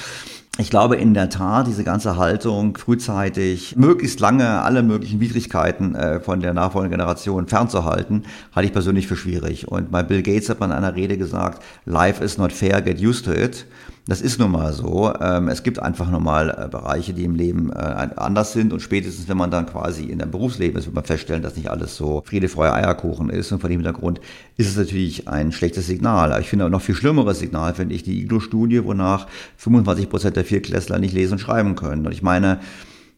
Ich 0.58 0.70
glaube 0.70 0.98
in 0.98 1.14
der 1.14 1.30
Tat, 1.30 1.68
diese 1.68 1.86
ganze 1.86 2.18
Haltung, 2.18 2.76
frühzeitig 2.76 3.78
möglichst 3.78 4.20
lange 4.20 4.62
alle 4.62 4.84
möglichen 4.84 5.22
Widrigkeiten 5.22 5.96
äh, 5.96 6.20
von 6.20 6.42
der 6.42 6.54
nachfolgenden 6.54 6.98
Generation 6.98 7.48
fernzuhalten, 7.48 8.24
halte 8.54 8.68
ich 8.68 8.74
persönlich 8.74 9.08
für 9.08 9.16
schwierig. 9.16 9.70
Und 9.70 9.90
bei 9.90 10.04
Bill 10.04 10.22
Gates 10.22 10.50
hat 10.50 10.60
man 10.60 10.72
in 10.72 10.78
einer 10.78 10.96
Rede 10.96 11.18
gesagt, 11.18 11.64
Life 11.86 12.22
is 12.22 12.38
not 12.38 12.52
fair, 12.52 12.82
get 12.82 13.00
used 13.00 13.24
to 13.24 13.32
it. 13.32 13.66
Das 14.10 14.22
ist 14.22 14.40
nun 14.40 14.50
mal 14.50 14.74
so. 14.74 15.14
Ähm, 15.22 15.50
es 15.50 15.62
gibt 15.62 15.78
einfach 15.78 16.10
normal 16.10 16.50
äh, 16.50 16.68
Bereiche, 16.68 17.14
die 17.14 17.26
im 17.26 17.36
Leben 17.36 17.72
äh, 17.72 17.76
anders 18.16 18.54
sind 18.54 18.74
und 18.74 18.80
spätestens, 18.80 19.30
wenn 19.30 19.38
man 19.38 19.52
dann 19.52 19.68
quasi 19.68 20.06
in 20.06 20.20
einem 20.20 20.32
Berufsleben 20.32 20.80
ist, 20.80 20.86
wird 20.86 20.96
man 20.96 21.04
feststellen, 21.04 21.44
dass 21.44 21.56
nicht 21.56 21.70
alles 21.70 21.96
so 21.96 22.24
Friede, 22.26 22.50
Freude, 22.50 22.74
Eierkuchen 22.74 23.30
ist 23.30 23.52
und 23.52 23.60
vor 23.60 23.70
dem 23.70 23.82
Hintergrund 23.82 24.20
ist 24.58 24.68
es 24.68 24.78
natürlich 24.78 25.28
ein 25.28 25.52
schlechtes 25.52 25.86
Signal. 25.86 26.42
Ich 26.42 26.50
finde 26.50 26.66
auch 26.66 26.70
noch 26.70 26.82
viel 26.82 26.96
schlimmeres 26.96 27.38
Signal, 27.38 27.76
finde 27.76 27.94
ich, 27.94 28.02
die 28.02 28.24
IGLO-Studie, 28.24 28.84
wonach 28.84 29.28
25 29.58 30.10
Prozent 30.10 30.36
der 30.38 30.46
Viertklässler 30.46 30.98
nicht 30.98 31.14
lesen 31.14 31.34
und 31.34 31.40
schreiben 31.40 31.76
können. 31.76 32.08
Und 32.08 32.12
ich 32.12 32.24
meine, 32.24 32.62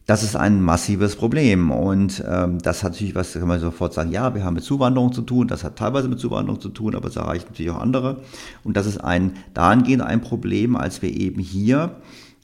das 0.06 0.22
ist 0.22 0.34
ein 0.34 0.60
massives 0.60 1.16
Problem 1.16 1.70
und 1.70 2.22
ähm, 2.26 2.58
das 2.58 2.82
hat 2.82 2.92
natürlich 2.92 3.14
was, 3.14 3.34
kann 3.34 3.46
man 3.46 3.60
sofort 3.60 3.94
sagen, 3.94 4.10
ja, 4.10 4.34
wir 4.34 4.44
haben 4.44 4.54
mit 4.54 4.64
Zuwanderung 4.64 5.12
zu 5.12 5.22
tun, 5.22 5.46
das 5.46 5.62
hat 5.62 5.76
teilweise 5.76 6.08
mit 6.08 6.18
Zuwanderung 6.18 6.60
zu 6.60 6.70
tun, 6.70 6.96
aber 6.96 7.08
es 7.08 7.16
erreicht 7.16 7.48
natürlich 7.48 7.70
auch 7.70 7.80
andere. 7.80 8.20
Und 8.64 8.76
das 8.76 8.86
ist 8.86 8.98
ein 8.98 9.34
dahingehend 9.54 10.02
ein 10.02 10.20
Problem, 10.20 10.76
als 10.76 11.02
wir 11.02 11.10
eben 11.10 11.40
hier 11.40 11.96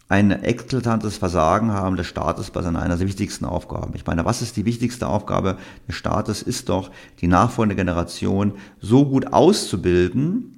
ein 0.08 0.30
eklatantes 0.30 1.18
Versagen 1.18 1.72
haben 1.72 1.96
des 1.96 2.06
Staates 2.06 2.50
bei 2.50 2.62
seiner 2.62 2.80
einer 2.80 2.96
der 2.96 3.06
wichtigsten 3.06 3.44
Aufgaben. 3.44 3.92
Ich 3.94 4.06
meine, 4.06 4.24
was 4.24 4.40
ist 4.40 4.56
die 4.56 4.64
wichtigste 4.64 5.06
Aufgabe 5.06 5.58
des 5.86 5.96
Staates? 5.96 6.40
Ist 6.42 6.68
doch, 6.70 6.90
die 7.20 7.26
nachfolgende 7.26 7.76
Generation 7.76 8.52
so 8.80 9.04
gut 9.04 9.32
auszubilden, 9.32 10.57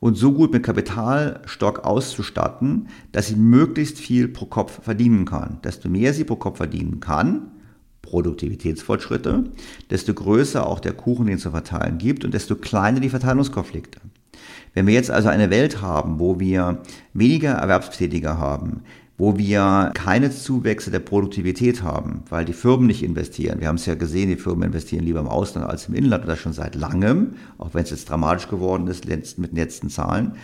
und 0.00 0.16
so 0.16 0.32
gut 0.32 0.52
mit 0.52 0.62
Kapitalstock 0.62 1.84
auszustatten, 1.84 2.88
dass 3.12 3.28
sie 3.28 3.36
möglichst 3.36 3.98
viel 3.98 4.28
pro 4.28 4.46
Kopf 4.46 4.82
verdienen 4.82 5.24
kann. 5.24 5.58
Desto 5.64 5.88
mehr 5.88 6.14
sie 6.14 6.24
pro 6.24 6.36
Kopf 6.36 6.58
verdienen 6.58 7.00
kann, 7.00 7.50
Produktivitätsfortschritte, 8.02 9.44
desto 9.90 10.14
größer 10.14 10.66
auch 10.66 10.80
der 10.80 10.92
Kuchen, 10.92 11.26
den 11.26 11.36
es 11.36 11.42
zu 11.42 11.50
verteilen 11.50 11.98
gibt 11.98 12.24
und 12.24 12.32
desto 12.32 12.54
kleiner 12.54 13.00
die 13.00 13.10
Verteilungskonflikte. 13.10 14.00
Wenn 14.72 14.86
wir 14.86 14.94
jetzt 14.94 15.10
also 15.10 15.28
eine 15.28 15.50
Welt 15.50 15.82
haben, 15.82 16.20
wo 16.20 16.38
wir 16.38 16.82
weniger 17.12 17.52
Erwerbstätige 17.52 18.38
haben, 18.38 18.82
wo 19.18 19.36
wir 19.36 19.90
keine 19.94 20.30
Zuwächse 20.30 20.92
der 20.92 21.00
Produktivität 21.00 21.82
haben, 21.82 22.22
weil 22.30 22.44
die 22.44 22.52
Firmen 22.52 22.86
nicht 22.86 23.02
investieren. 23.02 23.60
Wir 23.60 23.66
haben 23.66 23.74
es 23.74 23.84
ja 23.84 23.96
gesehen, 23.96 24.28
die 24.28 24.36
Firmen 24.36 24.68
investieren 24.68 25.04
lieber 25.04 25.18
im 25.18 25.26
Ausland 25.26 25.68
als 25.68 25.88
im 25.88 25.94
Inland 25.94 26.26
das 26.28 26.38
schon 26.38 26.52
seit 26.52 26.76
langem, 26.76 27.34
auch 27.58 27.74
wenn 27.74 27.82
es 27.82 27.90
jetzt 27.90 28.08
dramatisch 28.08 28.48
geworden 28.48 28.86
ist 28.86 29.08
mit 29.08 29.50
den 29.50 29.56
letzten 29.56 29.90
Zahlen. 29.90 30.36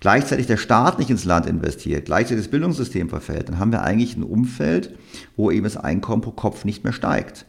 Gleichzeitig 0.00 0.46
der 0.46 0.56
Staat 0.56 0.98
nicht 0.98 1.10
ins 1.10 1.26
Land 1.26 1.44
investiert, 1.44 2.06
gleichzeitig 2.06 2.44
das 2.44 2.50
Bildungssystem 2.50 3.10
verfällt, 3.10 3.50
dann 3.50 3.58
haben 3.58 3.70
wir 3.70 3.82
eigentlich 3.82 4.16
ein 4.16 4.22
Umfeld, 4.22 4.96
wo 5.36 5.50
eben 5.50 5.64
das 5.64 5.76
Einkommen 5.76 6.22
pro 6.22 6.32
Kopf 6.32 6.64
nicht 6.64 6.84
mehr 6.84 6.94
steigt. 6.94 7.44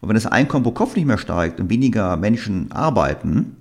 Und 0.00 0.08
wenn 0.08 0.14
das 0.14 0.26
Einkommen 0.26 0.64
pro 0.64 0.72
Kopf 0.72 0.96
nicht 0.96 1.06
mehr 1.06 1.18
steigt 1.18 1.60
und 1.60 1.68
weniger 1.68 2.16
Menschen 2.16 2.72
arbeiten, 2.72 3.56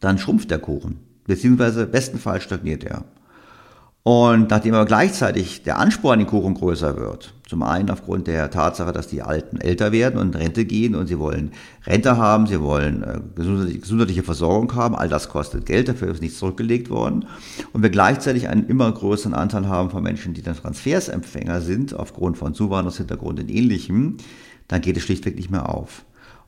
dann 0.00 0.18
schrumpft 0.18 0.50
der 0.50 0.58
Kuchen. 0.58 1.00
Beziehungsweise 1.24 1.86
bestenfalls 1.86 2.44
stagniert 2.44 2.84
er. 2.84 3.04
Und 4.06 4.50
nachdem 4.50 4.74
aber 4.74 4.84
gleichzeitig 4.84 5.64
der 5.64 5.80
Anspruch 5.80 6.12
an 6.12 6.20
den 6.20 6.28
Kuchen 6.28 6.54
größer 6.54 6.96
wird, 6.96 7.34
zum 7.48 7.64
einen 7.64 7.90
aufgrund 7.90 8.28
der 8.28 8.52
Tatsache, 8.52 8.92
dass 8.92 9.08
die 9.08 9.20
Alten 9.20 9.56
älter 9.60 9.90
werden 9.90 10.20
und 10.20 10.36
in 10.36 10.42
Rente 10.42 10.64
gehen 10.64 10.94
und 10.94 11.08
sie 11.08 11.18
wollen 11.18 11.50
Rente 11.84 12.16
haben, 12.16 12.46
sie 12.46 12.60
wollen 12.60 13.02
äh, 13.02 13.18
gesundheitliche 13.34 14.22
Versorgung 14.22 14.72
haben, 14.76 14.94
all 14.94 15.08
das 15.08 15.28
kostet 15.28 15.66
Geld, 15.66 15.88
dafür 15.88 16.12
ist 16.12 16.22
nichts 16.22 16.38
zurückgelegt 16.38 16.88
worden. 16.88 17.26
Und 17.72 17.82
wir 17.82 17.90
gleichzeitig 17.90 18.48
einen 18.48 18.68
immer 18.68 18.92
größeren 18.92 19.34
Anteil 19.34 19.66
haben 19.66 19.90
von 19.90 20.04
Menschen, 20.04 20.34
die 20.34 20.42
dann 20.42 20.54
Transfersempfänger 20.54 21.60
sind, 21.60 21.92
aufgrund 21.92 22.38
von 22.38 22.54
Zuwanderungshintergrund 22.54 23.40
und 23.40 23.50
ähnlichem, 23.50 24.18
dann 24.68 24.82
geht 24.82 24.96
es 24.96 25.02
schlichtweg 25.02 25.34
nicht 25.34 25.50
mehr 25.50 25.68
auf. 25.68 26.04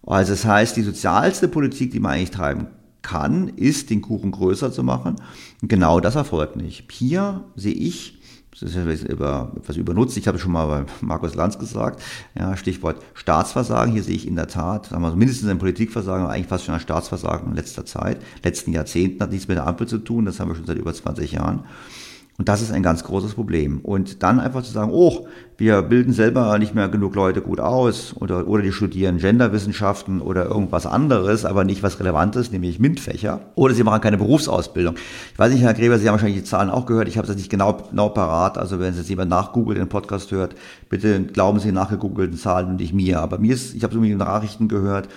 Also 0.07 0.31
das 0.31 0.45
heißt, 0.45 0.77
die 0.77 0.83
sozialste 0.83 1.49
Politik, 1.49 1.91
die 1.91 1.99
man 1.99 2.13
eigentlich 2.13 2.31
treiben 2.31 2.69
kann, 3.03 3.49
ist, 3.49 3.91
den 3.91 4.03
Kuchen 4.03 4.31
größer 4.31 4.73
zu 4.73 4.83
machen. 4.83 5.17
Und 5.63 5.69
genau 5.69 6.01
das 6.01 6.17
erfolgt 6.17 6.57
nicht. 6.57 6.91
Hier 6.91 7.45
sehe 7.57 7.75
ich, 7.75 8.19
das 8.61 8.71
ist 8.71 8.77
ja 8.77 9.49
etwas 9.55 9.77
übernutzt, 9.77 10.17
ich 10.17 10.27
habe 10.27 10.39
schon 10.39 10.53
mal 10.53 10.67
bei 10.67 10.93
Markus 11.01 11.35
Lanz 11.35 11.59
gesagt, 11.59 12.03
ja, 12.37 12.57
Stichwort 12.57 13.03
Staatsversagen, 13.15 13.93
hier 13.93 14.03
sehe 14.03 14.17
ich 14.17 14.27
in 14.27 14.35
der 14.35 14.49
Tat, 14.49 14.87
sagen 14.87 15.03
wir 15.03 15.11
so, 15.11 15.17
mindestens 15.17 15.49
ein 15.49 15.59
Politikversagen, 15.59 16.25
aber 16.25 16.33
eigentlich 16.33 16.49
fast 16.49 16.65
schon 16.65 16.75
ein 16.75 16.81
Staatsversagen 16.81 17.51
in 17.51 17.55
letzter 17.55 17.87
Zeit, 17.87 18.21
letzten 18.43 18.73
Jahrzehnten 18.73 19.23
hat 19.23 19.31
nichts 19.31 19.47
mit 19.47 19.59
der 19.59 19.67
Ampel 19.67 19.87
zu 19.87 19.99
tun, 19.99 20.25
das 20.25 20.41
haben 20.41 20.51
wir 20.51 20.57
schon 20.57 20.67
seit 20.67 20.79
über 20.79 20.93
20 20.93 21.33
Jahren. 21.33 21.65
Und 22.39 22.49
das 22.49 22.63
ist 22.63 22.71
ein 22.71 22.85
ganz 22.85 23.03
großes 23.03 23.35
Problem. 23.35 23.81
Und 23.81 24.23
dann 24.23 24.39
einfach 24.39 24.63
zu 24.63 24.71
sagen, 24.71 24.93
oh, 24.93 25.27
wir 25.57 25.83
bilden 25.83 26.13
selber 26.13 26.57
nicht 26.61 26.73
mehr 26.73 26.89
genug 26.89 27.17
Leute 27.17 27.41
gut 27.41 27.59
aus 27.59 28.15
oder, 28.17 28.47
oder 28.47 28.63
die 28.63 28.71
studieren 28.71 29.19
Genderwissenschaften 29.19 30.21
oder 30.21 30.45
irgendwas 30.45 30.87
anderes, 30.87 31.45
aber 31.45 31.65
nicht 31.65 31.83
was 31.83 31.99
Relevantes, 31.99 32.53
nämlich 32.53 32.79
MINT-Fächer. 32.79 33.41
Oder 33.57 33.75
sie 33.75 33.83
machen 33.83 34.01
keine 34.01 34.19
Berufsausbildung. 34.19 34.95
Ich 35.33 35.39
weiß 35.39 35.53
nicht, 35.53 35.63
Herr 35.63 35.75
Gräber, 35.75 35.99
Sie 35.99 36.07
haben 36.07 36.13
wahrscheinlich 36.15 36.39
die 36.39 36.45
Zahlen 36.45 36.71
auch 36.71 36.87
gehört. 36.87 37.09
Ich 37.09 37.19
habe 37.19 37.27
das 37.27 37.37
nicht 37.37 37.51
genau, 37.51 37.73
genau 37.91 38.11
parat. 38.11 38.57
Also 38.57 38.79
wenn 38.79 38.95
jetzt 38.95 39.09
jemand 39.09 39.31
nachgoogelt, 39.31 39.77
den 39.77 39.89
Podcast 39.89 40.31
hört, 40.31 40.55
bitte 40.89 41.21
glauben 41.25 41.59
Sie 41.59 41.73
nachgegoogelten 41.73 42.39
Zahlen 42.39 42.69
und 42.69 42.77
nicht 42.77 42.95
mir. 42.95 43.19
Aber 43.19 43.39
mir 43.39 43.53
ist, 43.53 43.75
ich 43.75 43.83
habe 43.83 43.93
so 43.93 44.01
den 44.01 44.17
Nachrichten 44.17 44.69
gehört, 44.69 45.09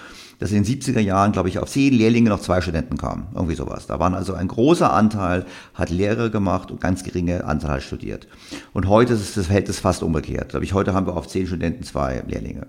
dass 0.42 0.52
in 0.52 0.64
den 0.64 0.82
70er 0.82 1.00
Jahren, 1.00 1.34
glaube 1.34 1.50
ich, 1.50 1.60
auf 1.60 1.70
zehn 1.70 1.94
Lehrlinge 1.94 2.32
noch 2.32 2.40
zwei 2.40 2.62
Studenten 2.62 2.98
kamen. 2.98 3.28
Irgendwie 3.36 3.54
sowas. 3.54 3.86
Da 3.86 4.00
waren 4.00 4.16
also 4.16 4.34
ein 4.34 4.48
großer 4.48 4.92
Anteil, 4.92 5.46
hat 5.76 5.92
Lehre 5.92 6.32
gemacht 6.32 6.72
und 6.72 6.82
ganz 6.82 7.04
geringe 7.04 7.46
Anzahl 7.46 7.76
hat 7.76 7.84
studiert. 7.84 8.28
Und 8.74 8.88
heute 8.88 9.14
ist 9.14 9.38
das 9.38 9.46
Verhältnis 9.46 9.80
fast 9.80 10.02
umgekehrt. 10.02 10.50
Glaube 10.50 10.66
ich, 10.66 10.74
heute 10.74 10.96
haben 10.96 11.06
wir 11.06 11.16
auf 11.16 11.28
zehn 11.28 11.46
Studenten 11.46 11.84
zwei 11.84 12.24
Lehrlinge. 12.26 12.66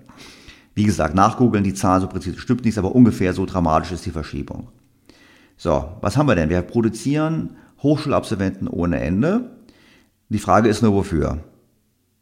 Wie 0.75 0.83
gesagt, 0.83 1.15
nachgoogeln, 1.15 1.63
die 1.63 1.73
Zahl 1.73 1.99
so 1.99 2.05
präzise 2.07 2.37
stimmt 2.37 2.63
nicht, 2.63 2.77
aber 2.77 2.93
ungefähr 2.93 3.33
so 3.33 3.47
dramatisch 3.47 3.91
ist 3.91 4.05
die 4.05 4.11
Verschiebung. 4.11 4.67
So, 5.57 5.93
was 5.99 6.15
haben 6.15 6.27
wir 6.27 6.35
denn? 6.35 6.51
Wir 6.51 6.61
produzieren 6.61 7.55
Hochschulabsolventen 7.81 8.67
ohne 8.67 8.99
Ende. 8.99 9.49
Die 10.29 10.37
Frage 10.37 10.69
ist 10.69 10.83
nur, 10.83 10.93
wofür? 10.93 11.39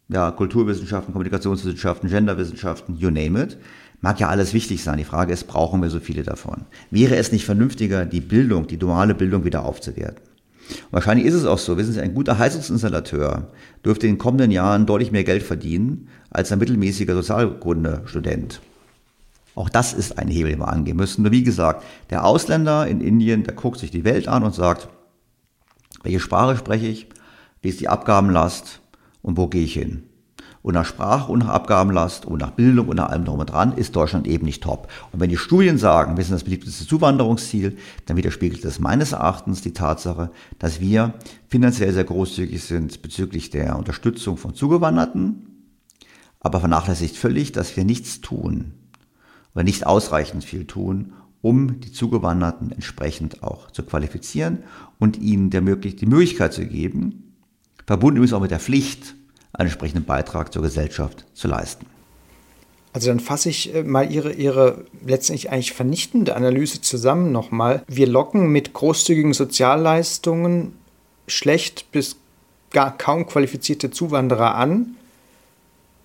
Ja, 0.07 0.31
Kulturwissenschaften, 0.31 1.11
Kommunikationswissenschaften, 1.11 2.09
Genderwissenschaften, 2.09 2.95
you 2.95 3.09
name 3.09 3.43
it. 3.43 3.57
Mag 4.01 4.19
ja 4.19 4.29
alles 4.29 4.53
wichtig 4.53 4.83
sein. 4.83 4.97
Die 4.97 5.03
Frage 5.03 5.31
ist, 5.31 5.47
brauchen 5.47 5.81
wir 5.81 5.89
so 5.89 5.99
viele 5.99 6.23
davon? 6.23 6.65
Wäre 6.89 7.15
es 7.15 7.31
nicht 7.31 7.45
vernünftiger, 7.45 8.05
die 8.05 8.21
Bildung, 8.21 8.67
die 8.67 8.77
duale 8.77 9.13
Bildung 9.13 9.45
wieder 9.45 9.63
aufzuwerten? 9.63 10.23
Und 10.69 10.93
wahrscheinlich 10.93 11.27
ist 11.27 11.35
es 11.35 11.45
auch 11.45 11.59
so. 11.59 11.77
Wissen 11.77 11.93
Sie, 11.93 12.01
ein 12.01 12.15
guter 12.15 12.39
Heizungsinstallateur 12.39 13.51
dürfte 13.85 14.07
in 14.07 14.13
den 14.13 14.19
kommenden 14.19 14.51
Jahren 14.51 14.85
deutlich 14.85 15.11
mehr 15.11 15.23
Geld 15.23 15.43
verdienen 15.43 16.07
als 16.31 16.51
ein 16.51 16.59
mittelmäßiger 16.59 17.13
Sozialkunde-Student. 17.13 18.61
Auch 19.53 19.69
das 19.69 19.93
ist 19.93 20.17
ein 20.17 20.29
Hebel, 20.29 20.51
den 20.51 20.59
wir 20.59 20.69
angehen 20.69 20.97
müssen. 20.97 21.23
Nur 21.23 21.31
wie 21.31 21.43
gesagt, 21.43 21.83
der 22.09 22.23
Ausländer 22.23 22.87
in 22.87 23.01
Indien, 23.01 23.43
der 23.43 23.53
guckt 23.53 23.79
sich 23.79 23.91
die 23.91 24.05
Welt 24.05 24.27
an 24.27 24.43
und 24.43 24.55
sagt, 24.55 24.87
welche 26.03 26.19
Sprache 26.19 26.57
spreche 26.57 26.87
ich, 26.87 27.07
wie 27.61 27.69
ist 27.69 27.81
die 27.81 27.89
Abgabenlast 27.89 28.81
und 29.21 29.37
wo 29.37 29.47
gehe 29.47 29.63
ich 29.63 29.73
hin? 29.73 30.03
Und 30.63 30.75
nach 30.75 30.85
Sprache 30.85 31.31
und 31.31 31.39
nach 31.39 31.47
Abgabenlast 31.47 32.25
und 32.25 32.39
nach 32.39 32.51
Bildung 32.51 32.87
und 32.87 32.97
nach 32.97 33.09
allem 33.09 33.25
drum 33.25 33.39
und 33.39 33.49
dran 33.49 33.73
ist 33.73 33.95
Deutschland 33.95 34.27
eben 34.27 34.45
nicht 34.45 34.61
top. 34.61 34.87
Und 35.11 35.19
wenn 35.19 35.29
die 35.29 35.37
Studien 35.37 35.77
sagen, 35.79 36.17
wir 36.17 36.23
sind 36.23 36.33
das 36.33 36.43
beliebteste 36.43 36.85
Zuwanderungsziel, 36.85 37.77
dann 38.05 38.17
widerspiegelt 38.17 38.63
das 38.63 38.79
meines 38.79 39.13
Erachtens 39.13 39.61
die 39.61 39.73
Tatsache, 39.73 40.29
dass 40.59 40.79
wir 40.79 41.15
finanziell 41.47 41.91
sehr 41.93 42.03
großzügig 42.03 42.63
sind 42.63 43.01
bezüglich 43.01 43.49
der 43.49 43.75
Unterstützung 43.75 44.37
von 44.37 44.53
Zugewanderten, 44.53 45.47
aber 46.39 46.59
vernachlässigt 46.59 47.17
völlig, 47.17 47.51
dass 47.51 47.75
wir 47.75 47.83
nichts 47.83 48.21
tun 48.21 48.73
oder 49.55 49.63
nicht 49.63 49.87
ausreichend 49.87 50.43
viel 50.43 50.65
tun, 50.65 51.13
um 51.41 51.79
die 51.79 51.91
Zugewanderten 51.91 52.71
entsprechend 52.71 53.41
auch 53.41 53.71
zu 53.71 53.83
qualifizieren 53.83 54.59
und 54.99 55.17
ihnen 55.17 55.49
der 55.49 55.61
möglich 55.61 55.95
die 55.95 56.05
Möglichkeit 56.05 56.53
zu 56.53 56.65
geben, 56.65 57.33
verbunden 57.87 58.17
übrigens 58.17 58.33
auch 58.33 58.41
mit 58.41 58.51
der 58.51 58.59
Pflicht, 58.59 59.15
einen 59.61 59.69
entsprechenden 59.69 60.05
Beitrag 60.05 60.51
zur 60.51 60.61
Gesellschaft 60.61 61.25
zu 61.33 61.47
leisten. 61.47 61.85
Also 62.93 63.07
dann 63.07 63.19
fasse 63.19 63.49
ich 63.49 63.73
äh, 63.73 63.83
mal 63.83 64.11
Ihre, 64.11 64.33
Ihre 64.33 64.85
letztendlich 65.05 65.49
eigentlich 65.49 65.73
vernichtende 65.73 66.35
Analyse 66.35 66.81
zusammen 66.81 67.31
nochmal. 67.31 67.83
Wir 67.87 68.07
locken 68.07 68.51
mit 68.51 68.73
großzügigen 68.73 69.33
Sozialleistungen 69.33 70.73
schlecht 71.27 71.91
bis 71.91 72.17
gar 72.71 72.97
kaum 72.97 73.27
qualifizierte 73.27 73.91
Zuwanderer 73.91 74.55
an. 74.55 74.95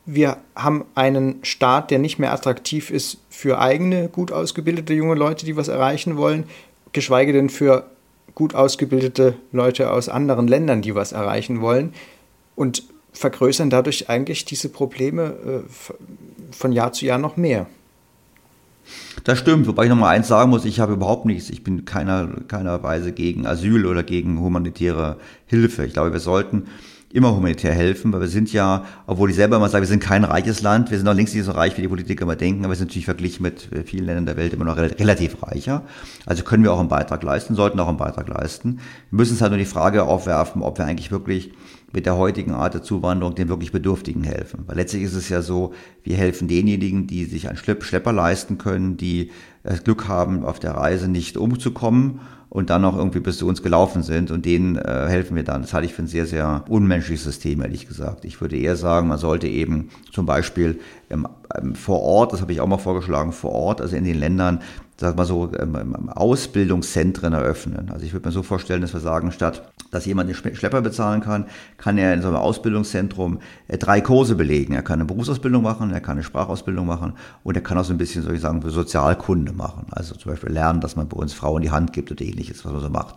Wir 0.04 0.36
haben 0.54 0.84
einen 0.94 1.40
Staat, 1.42 1.90
der 1.90 1.98
nicht 1.98 2.20
mehr 2.20 2.32
attraktiv 2.32 2.90
ist 2.90 3.18
für 3.28 3.58
eigene, 3.58 4.08
gut 4.08 4.30
ausgebildete 4.30 4.94
junge 4.94 5.16
Leute, 5.16 5.44
die 5.44 5.56
was 5.56 5.66
erreichen 5.66 6.16
wollen, 6.16 6.44
geschweige 6.92 7.32
denn 7.32 7.50
für 7.50 7.90
gut 8.36 8.54
ausgebildete 8.54 9.34
Leute 9.50 9.90
aus 9.90 10.08
anderen 10.08 10.46
Ländern, 10.46 10.82
die 10.82 10.94
was 10.94 11.10
erreichen 11.10 11.60
wollen. 11.60 11.92
Und 12.54 12.84
vergrößern 13.16 13.70
dadurch 13.70 14.08
eigentlich 14.08 14.44
diese 14.44 14.68
Probleme 14.68 15.22
äh, 15.22 16.52
von 16.52 16.72
Jahr 16.72 16.92
zu 16.92 17.06
Jahr 17.06 17.18
noch 17.18 17.36
mehr. 17.36 17.66
Das 19.24 19.38
stimmt, 19.38 19.66
wobei 19.66 19.84
ich 19.84 19.90
noch 19.90 19.96
mal 19.96 20.10
eins 20.10 20.28
sagen 20.28 20.50
muss, 20.50 20.64
ich 20.64 20.78
habe 20.78 20.92
überhaupt 20.92 21.24
nichts, 21.24 21.50
ich 21.50 21.64
bin 21.64 21.84
keiner, 21.84 22.28
keiner 22.46 22.82
Weise 22.84 23.12
gegen 23.12 23.46
Asyl 23.46 23.86
oder 23.86 24.04
gegen 24.04 24.38
humanitäre 24.40 25.16
Hilfe. 25.46 25.84
Ich 25.84 25.92
glaube, 25.92 26.12
wir 26.12 26.20
sollten 26.20 26.68
immer 27.12 27.34
humanitär 27.34 27.72
helfen, 27.72 28.12
weil 28.12 28.20
wir 28.20 28.28
sind 28.28 28.52
ja, 28.52 28.84
obwohl 29.06 29.30
ich 29.30 29.36
selber 29.36 29.56
immer 29.56 29.68
sage, 29.68 29.82
wir 29.82 29.88
sind 29.88 30.02
kein 30.02 30.22
reiches 30.22 30.60
Land, 30.60 30.90
wir 30.90 30.98
sind 30.98 31.08
auch 31.08 31.14
längst 31.14 31.34
nicht 31.34 31.44
so 31.44 31.52
reich, 31.52 31.76
wie 31.76 31.82
die 31.82 31.88
Politiker 31.88 32.22
immer 32.22 32.36
denken, 32.36 32.64
aber 32.64 32.72
wir 32.74 32.76
sind 32.76 32.88
natürlich 32.88 33.06
verglichen 33.06 33.42
mit 33.42 33.68
vielen 33.86 34.06
Ländern 34.06 34.26
der 34.26 34.36
Welt 34.36 34.52
immer 34.52 34.66
noch 34.66 34.76
relativ 34.76 35.42
reicher. 35.42 35.82
Also 36.26 36.44
können 36.44 36.62
wir 36.62 36.72
auch 36.72 36.80
einen 36.80 36.90
Beitrag 36.90 37.22
leisten, 37.22 37.54
sollten 37.54 37.80
auch 37.80 37.88
einen 37.88 37.96
Beitrag 37.96 38.28
leisten. 38.28 38.80
Wir 39.10 39.16
müssen 39.16 39.32
uns 39.32 39.40
halt 39.40 39.50
nur 39.50 39.58
die 39.58 39.64
Frage 39.64 40.04
aufwerfen, 40.04 40.62
ob 40.62 40.78
wir 40.78 40.84
eigentlich 40.84 41.10
wirklich 41.10 41.52
mit 41.96 42.04
der 42.04 42.18
heutigen 42.18 42.52
Art 42.52 42.74
der 42.74 42.82
Zuwanderung 42.82 43.34
den 43.34 43.48
wirklich 43.48 43.72
Bedürftigen 43.72 44.22
helfen. 44.22 44.64
Weil 44.66 44.76
letztlich 44.76 45.02
ist 45.02 45.14
es 45.14 45.30
ja 45.30 45.40
so, 45.40 45.72
wir 46.04 46.18
helfen 46.18 46.46
denjenigen, 46.46 47.06
die 47.06 47.24
sich 47.24 47.48
einen 47.48 47.56
Schlepper 47.56 48.12
leisten 48.12 48.58
können, 48.58 48.98
die 48.98 49.30
das 49.62 49.82
Glück 49.82 50.06
haben, 50.06 50.44
auf 50.44 50.58
der 50.58 50.72
Reise 50.72 51.08
nicht 51.08 51.38
umzukommen 51.38 52.20
und 52.50 52.68
dann 52.68 52.82
noch 52.82 52.98
irgendwie 52.98 53.20
bis 53.20 53.38
zu 53.38 53.48
uns 53.48 53.62
gelaufen 53.62 54.02
sind 54.02 54.30
und 54.30 54.44
denen 54.44 54.76
äh, 54.76 55.06
helfen 55.08 55.36
wir 55.36 55.42
dann. 55.42 55.62
Das 55.62 55.72
halte 55.72 55.86
ich 55.86 55.94
für 55.94 56.02
ein 56.02 56.06
sehr, 56.06 56.26
sehr 56.26 56.64
unmenschliches 56.68 57.24
System, 57.24 57.62
ehrlich 57.62 57.88
gesagt. 57.88 58.26
Ich 58.26 58.42
würde 58.42 58.58
eher 58.58 58.76
sagen, 58.76 59.08
man 59.08 59.16
sollte 59.16 59.48
eben 59.48 59.88
zum 60.12 60.26
Beispiel 60.26 60.78
ähm, 61.08 61.26
vor 61.74 62.02
Ort, 62.02 62.34
das 62.34 62.42
habe 62.42 62.52
ich 62.52 62.60
auch 62.60 62.66
mal 62.66 62.76
vorgeschlagen, 62.76 63.32
vor 63.32 63.52
Ort, 63.52 63.80
also 63.80 63.96
in 63.96 64.04
den 64.04 64.18
Ländern, 64.18 64.60
sag 64.98 65.16
mal 65.16 65.26
so, 65.26 65.50
ähm, 65.58 66.08
Ausbildungszentren 66.08 67.32
eröffnen. 67.32 67.90
Also 67.92 68.06
ich 68.06 68.12
würde 68.12 68.28
mir 68.28 68.32
so 68.32 68.42
vorstellen, 68.42 68.80
dass 68.80 68.94
wir 68.94 69.00
sagen, 69.00 69.30
statt 69.30 69.62
dass 69.90 70.04
jemand 70.06 70.28
einen 70.28 70.56
Schlepper 70.56 70.82
bezahlen 70.82 71.20
kann, 71.20 71.46
kann 71.78 71.96
er 71.98 72.12
in 72.14 72.22
so 72.22 72.28
einem 72.28 72.38
Ausbildungszentrum 72.38 73.38
äh, 73.68 73.78
drei 73.78 74.00
Kurse 74.00 74.34
belegen. 74.34 74.74
Er 74.74 74.82
kann 74.82 75.00
eine 75.00 75.06
Berufsausbildung 75.06 75.62
machen, 75.62 75.90
er 75.90 76.00
kann 76.00 76.12
eine 76.12 76.22
Sprachausbildung 76.22 76.86
machen 76.86 77.12
und 77.44 77.54
er 77.56 77.62
kann 77.62 77.78
auch 77.78 77.84
so 77.84 77.92
ein 77.92 77.98
bisschen, 77.98 78.22
soll 78.22 78.34
ich 78.34 78.40
sagen, 78.40 78.62
Sozialkunde 78.66 79.52
machen. 79.52 79.86
Also 79.90 80.14
zum 80.14 80.32
Beispiel 80.32 80.50
lernen, 80.50 80.80
dass 80.80 80.96
man 80.96 81.08
bei 81.08 81.16
uns 81.16 81.34
Frauen 81.34 81.62
die 81.62 81.70
Hand 81.70 81.92
gibt 81.92 82.10
oder 82.10 82.22
ähnliches, 82.22 82.64
was 82.64 82.72
man 82.72 82.80
so 82.80 82.90
macht. 82.90 83.16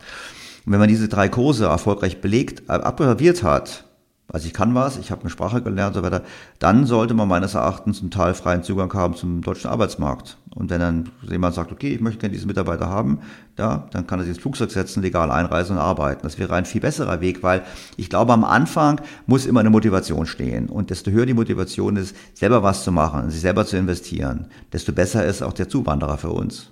Und 0.65 0.74
wenn 0.74 0.80
man 0.80 0.89
diese 0.89 1.08
drei 1.08 1.30
Kurse 1.30 1.65
erfolgreich 1.65 2.22
belegt, 2.22 2.70
äh, 2.70 2.74
absolviert 2.74 3.44
hat, 3.44 3.86
also 4.32 4.46
ich 4.46 4.54
kann 4.54 4.76
was, 4.76 4.98
ich 4.98 5.12
habe 5.12 5.22
eine 5.22 5.30
Sprache 5.30 5.62
gelernt 5.62 5.96
und 5.96 6.04
so 6.04 6.06
weiter, 6.06 6.24
dann 6.60 6.86
sollte 6.86 7.13
man 7.13 7.28
meines 7.28 7.56
Erachtens 7.56 8.02
einen 8.02 8.12
Teil 8.12 8.34
freien 8.36 8.63
Zugang 8.63 8.94
haben 8.94 9.15
zum 9.15 9.42
deutschen 9.42 9.70
Arbeitsmarkt. 9.70 10.38
Und 10.54 10.70
wenn 10.70 10.80
dann 10.80 11.10
jemand 11.30 11.56
sagt, 11.56 11.72
okay, 11.72 11.94
ich 11.94 12.02
möchte 12.02 12.20
gerne 12.20 12.34
diesen 12.34 12.48
Mitarbeiter 12.48 12.89
haben, 12.89 13.20
ja, 13.58 13.88
dann 13.92 14.06
kann 14.08 14.20
er 14.20 14.24
sich 14.24 14.34
ins 14.36 14.42
Flugzeug 14.42 14.72
setzen, 14.72 15.02
legal 15.02 15.32
einreisen 15.32 15.78
und 15.78 15.82
arbeiten. 15.82 16.22
Das 16.24 16.38
wäre 16.38 16.54
ein 16.56 16.65
viel 16.65 16.82
besserer 16.82 17.22
Weg, 17.22 17.44
weil 17.44 17.63
ich 17.98 18.10
glaube, 18.10 18.34
am 18.34 18.44
Anfang 18.44 19.02
muss 19.26 19.46
immer 19.46 19.62
eine 19.62 19.70
Motivation 19.70 20.26
stehen. 20.26 20.70
Und 20.70 20.92
desto 20.92 21.12
höher 21.12 21.26
die 21.26 21.34
Motivation 21.34 21.96
ist, 21.96 22.15
selber 22.34 22.62
was 22.62 22.84
zu 22.84 22.92
machen, 22.92 23.32
sich 23.32 23.42
selber 23.42 23.65
zu 23.65 23.78
investieren, 23.78 24.48
desto 24.74 24.92
besser 24.92 25.26
ist 25.26 25.42
auch 25.42 25.54
der 25.54 25.70
Zuwanderer 25.70 26.18
für 26.18 26.30
uns. 26.30 26.72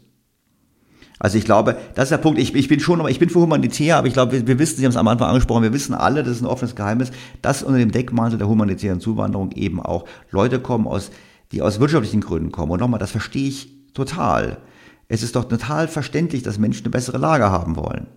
Also 1.19 1.37
ich 1.37 1.45
glaube, 1.45 1.77
das 1.95 2.05
ist 2.05 2.11
der 2.11 2.17
Punkt. 2.17 2.39
Ich, 2.39 2.53
ich 2.53 2.67
bin 2.67 2.79
schon, 2.79 3.05
ich 3.07 3.19
bin 3.19 3.29
für 3.29 3.39
humanitär, 3.39 3.97
aber 3.97 4.07
ich 4.07 4.13
glaube, 4.13 4.33
wir, 4.33 4.47
wir 4.47 4.59
wissen, 4.59 4.77
Sie 4.77 4.85
haben 4.85 4.91
es 4.91 4.97
am 4.97 5.07
Anfang 5.07 5.29
angesprochen, 5.29 5.63
wir 5.63 5.73
wissen 5.73 5.95
alle, 5.95 6.23
das 6.23 6.37
ist 6.37 6.41
ein 6.41 6.47
offenes 6.47 6.75
Geheimnis, 6.75 7.11
dass 7.41 7.63
unter 7.63 7.79
dem 7.79 7.91
Deckmantel 7.91 8.37
der 8.37 8.47
humanitären 8.47 8.99
Zuwanderung 8.99 9.51
eben 9.53 9.81
auch 9.81 10.05
Leute 10.31 10.59
kommen, 10.59 10.87
aus, 10.87 11.11
die 11.51 11.61
aus 11.61 11.79
wirtschaftlichen 11.79 12.21
Gründen 12.21 12.51
kommen. 12.51 12.71
Und 12.71 12.79
nochmal, 12.79 12.99
das 12.99 13.11
verstehe 13.11 13.47
ich 13.47 13.69
total. 13.93 14.57
Es 15.07 15.23
ist 15.23 15.35
doch 15.35 15.45
total 15.45 15.87
verständlich, 15.87 16.43
dass 16.43 16.59
Menschen 16.59 16.85
eine 16.85 16.91
bessere 16.91 17.17
Lage 17.17 17.49
haben 17.49 17.75
wollen. 17.77 18.07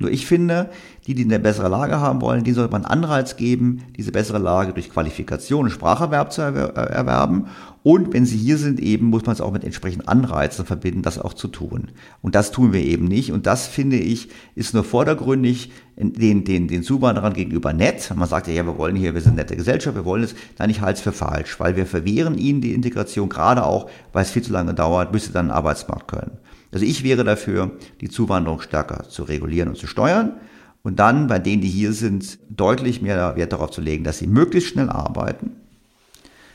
Nur 0.00 0.12
ich 0.12 0.26
finde, 0.26 0.70
die, 1.08 1.14
die 1.14 1.24
eine 1.24 1.40
bessere 1.40 1.68
Lage 1.68 1.98
haben 1.98 2.20
wollen, 2.20 2.44
die 2.44 2.52
sollte 2.52 2.70
man 2.70 2.84
Anreiz 2.84 3.34
geben, 3.36 3.82
diese 3.96 4.12
bessere 4.12 4.38
Lage 4.38 4.72
durch 4.72 4.90
Qualifikation 4.90 5.64
und 5.64 5.70
Spracherwerb 5.70 6.32
zu 6.32 6.40
erwerben. 6.40 7.46
Und 7.82 8.12
wenn 8.12 8.24
sie 8.24 8.36
hier 8.36 8.58
sind, 8.58 8.78
eben 8.78 9.06
muss 9.06 9.26
man 9.26 9.32
es 9.32 9.40
auch 9.40 9.50
mit 9.50 9.64
entsprechenden 9.64 10.06
Anreizen 10.06 10.64
verbinden, 10.64 11.02
das 11.02 11.18
auch 11.18 11.34
zu 11.34 11.48
tun. 11.48 11.88
Und 12.22 12.36
das 12.36 12.52
tun 12.52 12.72
wir 12.72 12.80
eben 12.80 13.06
nicht. 13.06 13.32
Und 13.32 13.46
das 13.46 13.66
finde 13.66 13.96
ich, 13.96 14.28
ist 14.54 14.72
nur 14.72 14.84
vordergründig 14.84 15.72
den, 15.96 16.44
den, 16.44 16.68
den 16.68 16.84
Zuwanderern 16.84 17.32
gegenüber 17.32 17.72
nett. 17.72 18.12
Man 18.14 18.28
sagt 18.28 18.46
ja, 18.46 18.52
ja, 18.54 18.66
wir 18.66 18.78
wollen 18.78 18.94
hier, 18.94 19.14
wir 19.14 19.20
sind 19.20 19.32
eine 19.32 19.40
nette 19.40 19.56
Gesellschaft, 19.56 19.96
wir 19.96 20.04
wollen 20.04 20.22
es. 20.22 20.36
Nein, 20.58 20.70
ich 20.70 20.80
halte 20.80 20.98
es 20.98 21.02
für 21.02 21.12
falsch, 21.12 21.58
weil 21.58 21.74
wir 21.74 21.86
verwehren 21.86 22.38
ihnen 22.38 22.60
die 22.60 22.74
Integration, 22.74 23.28
gerade 23.28 23.64
auch, 23.64 23.90
weil 24.12 24.22
es 24.22 24.30
viel 24.30 24.42
zu 24.42 24.52
lange 24.52 24.74
dauert, 24.74 25.10
bis 25.10 25.24
sie 25.24 25.32
dann 25.32 25.46
einen 25.46 25.56
Arbeitsmarkt 25.56 26.06
können. 26.06 26.38
Also 26.72 26.84
ich 26.84 27.02
wäre 27.02 27.24
dafür, 27.24 27.72
die 28.00 28.08
Zuwanderung 28.08 28.60
stärker 28.60 29.08
zu 29.08 29.22
regulieren 29.22 29.68
und 29.68 29.76
zu 29.76 29.86
steuern 29.86 30.34
und 30.82 30.98
dann 30.98 31.26
bei 31.26 31.38
denen, 31.38 31.62
die 31.62 31.68
hier 31.68 31.92
sind, 31.92 32.38
deutlich 32.50 33.02
mehr 33.02 33.36
Wert 33.36 33.52
darauf 33.52 33.70
zu 33.70 33.80
legen, 33.80 34.04
dass 34.04 34.18
sie 34.18 34.26
möglichst 34.26 34.70
schnell 34.70 34.90
arbeiten. 34.90 35.52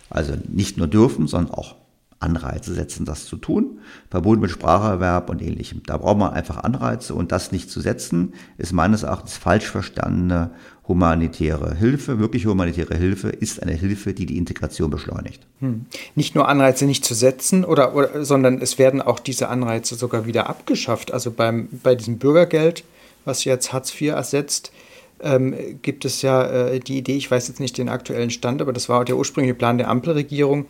Also 0.09 0.33
nicht 0.47 0.77
nur 0.77 0.87
dürfen, 0.87 1.27
sondern 1.27 1.53
auch 1.53 1.75
Anreize 2.23 2.73
setzen, 2.73 3.05
das 3.05 3.25
zu 3.25 3.35
tun, 3.35 3.79
verbunden 4.09 4.41
mit 4.41 4.51
Spracherwerb 4.51 5.29
und 5.29 5.41
ähnlichem. 5.41 5.81
Da 5.85 5.97
braucht 5.97 6.17
man 6.17 6.33
einfach 6.33 6.63
Anreize 6.63 7.13
und 7.13 7.31
das 7.31 7.51
nicht 7.51 7.69
zu 7.69 7.81
setzen, 7.81 8.33
ist 8.57 8.71
meines 8.71 9.03
Erachtens 9.03 9.37
falsch 9.37 9.69
verstandene 9.69 10.51
humanitäre 10.87 11.75
Hilfe. 11.75 12.19
Wirklich 12.19 12.45
humanitäre 12.45 12.95
Hilfe 12.95 13.29
ist 13.29 13.61
eine 13.61 13.73
Hilfe, 13.73 14.13
die 14.13 14.25
die 14.25 14.37
Integration 14.37 14.89
beschleunigt. 14.89 15.41
Hm. 15.59 15.85
Nicht 16.15 16.35
nur 16.35 16.47
Anreize 16.47 16.85
nicht 16.85 17.05
zu 17.05 17.13
setzen, 17.13 17.63
oder, 17.63 17.95
oder, 17.95 18.25
sondern 18.25 18.61
es 18.61 18.77
werden 18.77 19.01
auch 19.01 19.19
diese 19.19 19.49
Anreize 19.49 19.95
sogar 19.95 20.25
wieder 20.25 20.49
abgeschafft. 20.49 21.13
Also 21.13 21.31
beim, 21.31 21.69
bei 21.83 21.95
diesem 21.95 22.17
Bürgergeld, 22.17 22.83
was 23.23 23.45
jetzt 23.45 23.71
Hartz 23.71 23.93
IV 23.93 24.09
ersetzt, 24.11 24.71
ähm, 25.21 25.55
gibt 25.81 26.03
es 26.03 26.21
ja 26.21 26.43
äh, 26.43 26.79
die 26.79 26.97
Idee, 26.97 27.15
ich 27.15 27.31
weiß 27.31 27.47
jetzt 27.47 27.61
nicht 27.61 27.77
den 27.77 27.87
aktuellen 27.87 28.29
Stand, 28.29 28.61
aber 28.61 28.73
das 28.73 28.89
war 28.89 29.05
der 29.05 29.17
ursprüngliche 29.17 29.55
Plan 29.55 29.77
der 29.77 29.89
Ampelregierung, 29.89 30.65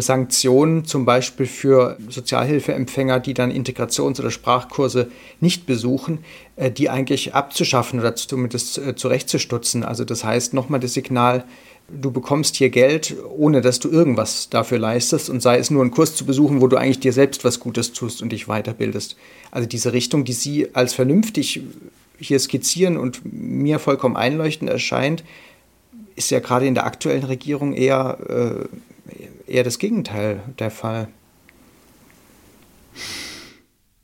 Sanktionen 0.00 0.86
zum 0.86 1.04
Beispiel 1.04 1.46
für 1.46 1.98
Sozialhilfeempfänger, 2.08 3.20
die 3.20 3.34
dann 3.34 3.50
Integrations- 3.50 4.18
oder 4.18 4.30
Sprachkurse 4.30 5.10
nicht 5.40 5.66
besuchen, 5.66 6.20
äh, 6.56 6.70
die 6.70 6.88
eigentlich 6.88 7.34
abzuschaffen 7.34 8.00
oder 8.00 8.16
zumindest 8.16 8.78
äh, 8.78 8.94
zurechtzustutzen. 8.96 9.82
Also 9.82 10.04
das 10.04 10.24
heißt 10.24 10.54
nochmal 10.54 10.80
das 10.80 10.94
Signal, 10.94 11.44
du 11.88 12.10
bekommst 12.10 12.56
hier 12.56 12.70
Geld, 12.70 13.16
ohne 13.36 13.60
dass 13.60 13.78
du 13.78 13.90
irgendwas 13.90 14.48
dafür 14.48 14.78
leistest 14.78 15.28
und 15.30 15.42
sei 15.42 15.58
es 15.58 15.70
nur 15.70 15.82
einen 15.82 15.90
Kurs 15.90 16.16
zu 16.16 16.24
besuchen, 16.24 16.60
wo 16.60 16.68
du 16.68 16.76
eigentlich 16.76 17.00
dir 17.00 17.12
selbst 17.12 17.44
was 17.44 17.60
Gutes 17.60 17.92
tust 17.92 18.22
und 18.22 18.30
dich 18.30 18.46
weiterbildest. 18.46 19.16
Also 19.50 19.68
diese 19.68 19.92
Richtung, 19.92 20.24
die 20.24 20.32
Sie 20.32 20.74
als 20.74 20.94
vernünftig 20.94 21.60
hier 22.18 22.38
skizzieren 22.38 22.96
und 22.96 23.20
mir 23.24 23.78
vollkommen 23.78 24.16
einleuchtend 24.16 24.70
erscheint, 24.70 25.22
ist 26.16 26.30
ja 26.30 26.40
gerade 26.40 26.66
in 26.66 26.74
der 26.74 26.86
aktuellen 26.86 27.24
Regierung 27.24 27.74
eher 27.74 28.18
äh, 28.28 28.68
eher 29.46 29.64
das 29.64 29.78
Gegenteil 29.78 30.40
der 30.58 30.70
Fall. 30.70 31.08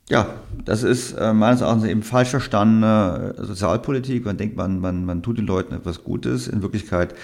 Ja, 0.09 0.27
das 0.65 0.83
ist 0.83 1.13
äh, 1.13 1.33
meines 1.33 1.61
Erachtens 1.61 1.85
eben 1.85 2.03
falsch 2.03 2.29
verstandene 2.29 3.35
Sozialpolitik. 3.37 4.25
Man 4.25 4.37
denkt, 4.37 4.57
man, 4.57 4.79
man, 4.79 5.05
man 5.05 5.23
tut 5.23 5.37
den 5.37 5.47
Leuten 5.47 5.73
etwas 5.73 6.03
Gutes. 6.03 6.47
In 6.47 6.61
Wirklichkeit 6.61 7.15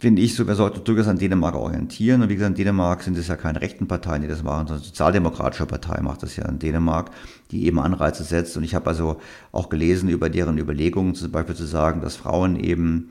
finde 0.00 0.20
ich 0.20 0.34
so, 0.34 0.46
wir 0.46 0.54
sollten 0.56 0.84
durchaus 0.84 1.06
an 1.06 1.18
Dänemark 1.18 1.54
orientieren. 1.54 2.20
Und 2.20 2.28
wie 2.28 2.34
gesagt, 2.34 2.50
in 2.50 2.56
Dänemark 2.56 3.02
sind 3.02 3.16
es 3.16 3.28
ja 3.28 3.36
keine 3.36 3.62
rechten 3.62 3.86
Parteien, 3.86 4.22
die 4.22 4.28
das 4.28 4.42
machen, 4.42 4.66
sondern 4.66 4.84
sozialdemokratische 4.84 5.66
Partei 5.66 6.02
macht 6.02 6.22
das 6.22 6.36
ja 6.36 6.46
in 6.46 6.58
Dänemark, 6.58 7.10
die 7.52 7.64
eben 7.64 7.78
Anreize 7.78 8.24
setzt. 8.24 8.56
Und 8.56 8.64
ich 8.64 8.74
habe 8.74 8.88
also 8.88 9.18
auch 9.52 9.68
gelesen 9.68 10.08
über 10.08 10.28
deren 10.28 10.58
Überlegungen, 10.58 11.14
zum 11.14 11.30
Beispiel 11.30 11.54
zu 11.54 11.64
sagen, 11.64 12.00
dass 12.00 12.16
Frauen 12.16 12.56
eben 12.56 13.08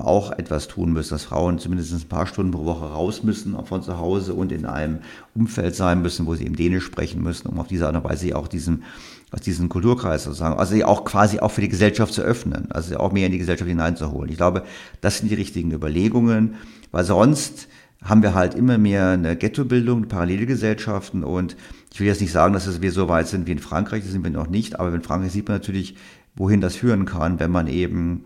auch 0.00 0.32
etwas 0.32 0.66
tun 0.66 0.92
müssen, 0.92 1.10
dass 1.14 1.24
Frauen 1.24 1.58
zumindest 1.58 1.92
ein 1.92 2.08
paar 2.08 2.26
Stunden 2.26 2.50
pro 2.50 2.64
Woche 2.64 2.86
raus 2.86 3.22
müssen 3.22 3.56
von 3.64 3.82
zu 3.82 3.98
Hause 3.98 4.34
und 4.34 4.50
in 4.50 4.66
einem 4.66 4.98
Umfeld 5.34 5.76
sein 5.76 6.02
müssen, 6.02 6.26
wo 6.26 6.34
sie 6.34 6.44
eben 6.44 6.56
Dänisch 6.56 6.84
sprechen 6.84 7.22
müssen, 7.22 7.48
um 7.48 7.60
auf 7.60 7.68
diese 7.68 7.86
Art 7.86 7.94
und 7.94 8.04
Weise 8.04 8.34
auch 8.36 8.48
diesen, 8.48 8.82
aus 9.30 9.42
diesem 9.42 9.68
Kulturkreis 9.68 10.24
sozusagen, 10.24 10.58
also 10.58 10.84
auch 10.84 11.04
quasi 11.04 11.38
auch 11.38 11.52
für 11.52 11.60
die 11.60 11.68
Gesellschaft 11.68 12.12
zu 12.12 12.22
öffnen, 12.22 12.66
also 12.70 12.96
auch 12.96 13.12
mehr 13.12 13.26
in 13.26 13.32
die 13.32 13.38
Gesellschaft 13.38 13.68
hineinzuholen. 13.68 14.30
Ich 14.30 14.36
glaube, 14.36 14.64
das 15.00 15.18
sind 15.18 15.30
die 15.30 15.36
richtigen 15.36 15.70
Überlegungen, 15.70 16.56
weil 16.90 17.04
sonst 17.04 17.68
haben 18.02 18.22
wir 18.22 18.34
halt 18.34 18.54
immer 18.54 18.78
mehr 18.78 19.10
eine 19.10 19.36
Ghettobildung, 19.36 20.08
Parallelgesellschaften 20.08 21.22
und 21.22 21.56
ich 21.92 22.00
will 22.00 22.08
jetzt 22.08 22.20
nicht 22.20 22.32
sagen, 22.32 22.52
dass 22.54 22.82
wir 22.82 22.92
so 22.92 23.08
weit 23.08 23.28
sind 23.28 23.46
wie 23.46 23.52
in 23.52 23.58
Frankreich, 23.60 24.02
das 24.02 24.12
sind 24.12 24.24
wir 24.24 24.30
noch 24.32 24.48
nicht, 24.48 24.80
aber 24.80 24.92
in 24.92 25.02
Frankreich 25.02 25.32
sieht 25.32 25.48
man 25.48 25.58
natürlich, 25.58 25.94
wohin 26.34 26.60
das 26.60 26.76
führen 26.76 27.06
kann, 27.06 27.40
wenn 27.40 27.50
man 27.50 27.68
eben 27.68 28.24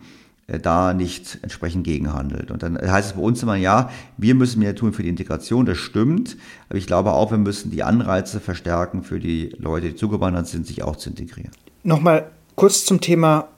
da 0.58 0.94
nicht 0.94 1.38
entsprechend 1.42 1.84
gegenhandelt. 1.84 2.50
Und 2.50 2.62
dann 2.62 2.76
heißt 2.78 3.10
es 3.10 3.16
bei 3.16 3.22
uns 3.22 3.42
immer, 3.42 3.56
ja, 3.56 3.90
wir 4.16 4.34
müssen 4.34 4.58
mehr 4.58 4.74
tun 4.74 4.92
für 4.92 5.02
die 5.02 5.08
Integration, 5.08 5.66
das 5.66 5.78
stimmt, 5.78 6.36
aber 6.68 6.78
ich 6.78 6.86
glaube 6.86 7.12
auch, 7.12 7.30
wir 7.30 7.38
müssen 7.38 7.70
die 7.70 7.82
Anreize 7.82 8.40
verstärken 8.40 9.02
für 9.02 9.20
die 9.20 9.54
Leute, 9.58 9.90
die 9.90 9.96
zugewandert 9.96 10.48
sind, 10.48 10.66
sich 10.66 10.82
auch 10.82 10.96
zu 10.96 11.10
integrieren. 11.10 11.52
Nochmal 11.82 12.30
kurz 12.56 12.84
zum 12.84 13.00
Thema 13.00 13.48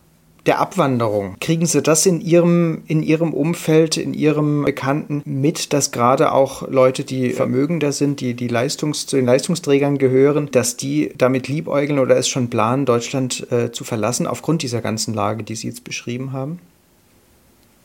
der 0.46 0.58
Abwanderung. 0.58 1.36
Kriegen 1.40 1.66
Sie 1.66 1.82
das 1.82 2.04
in 2.04 2.20
Ihrem, 2.20 2.82
in 2.86 3.02
Ihrem 3.02 3.32
Umfeld, 3.32 3.96
in 3.96 4.12
Ihrem 4.12 4.64
Bekannten 4.64 5.22
mit, 5.24 5.72
dass 5.72 5.92
gerade 5.92 6.32
auch 6.32 6.68
Leute, 6.68 7.04
die 7.04 7.30
vermögender 7.30 7.92
sind, 7.92 8.20
die, 8.20 8.34
die 8.34 8.48
Leistungs, 8.48 9.06
zu 9.06 9.16
den 9.16 9.26
Leistungsträgern 9.26 9.98
gehören, 9.98 10.50
dass 10.50 10.76
die 10.76 11.12
damit 11.16 11.48
liebäugeln 11.48 11.98
oder 11.98 12.16
es 12.16 12.28
schon 12.28 12.50
planen, 12.50 12.86
Deutschland 12.86 13.46
äh, 13.52 13.70
zu 13.70 13.84
verlassen, 13.84 14.26
aufgrund 14.26 14.62
dieser 14.62 14.80
ganzen 14.80 15.14
Lage, 15.14 15.44
die 15.44 15.54
Sie 15.54 15.68
jetzt 15.68 15.84
beschrieben 15.84 16.32
haben? 16.32 16.58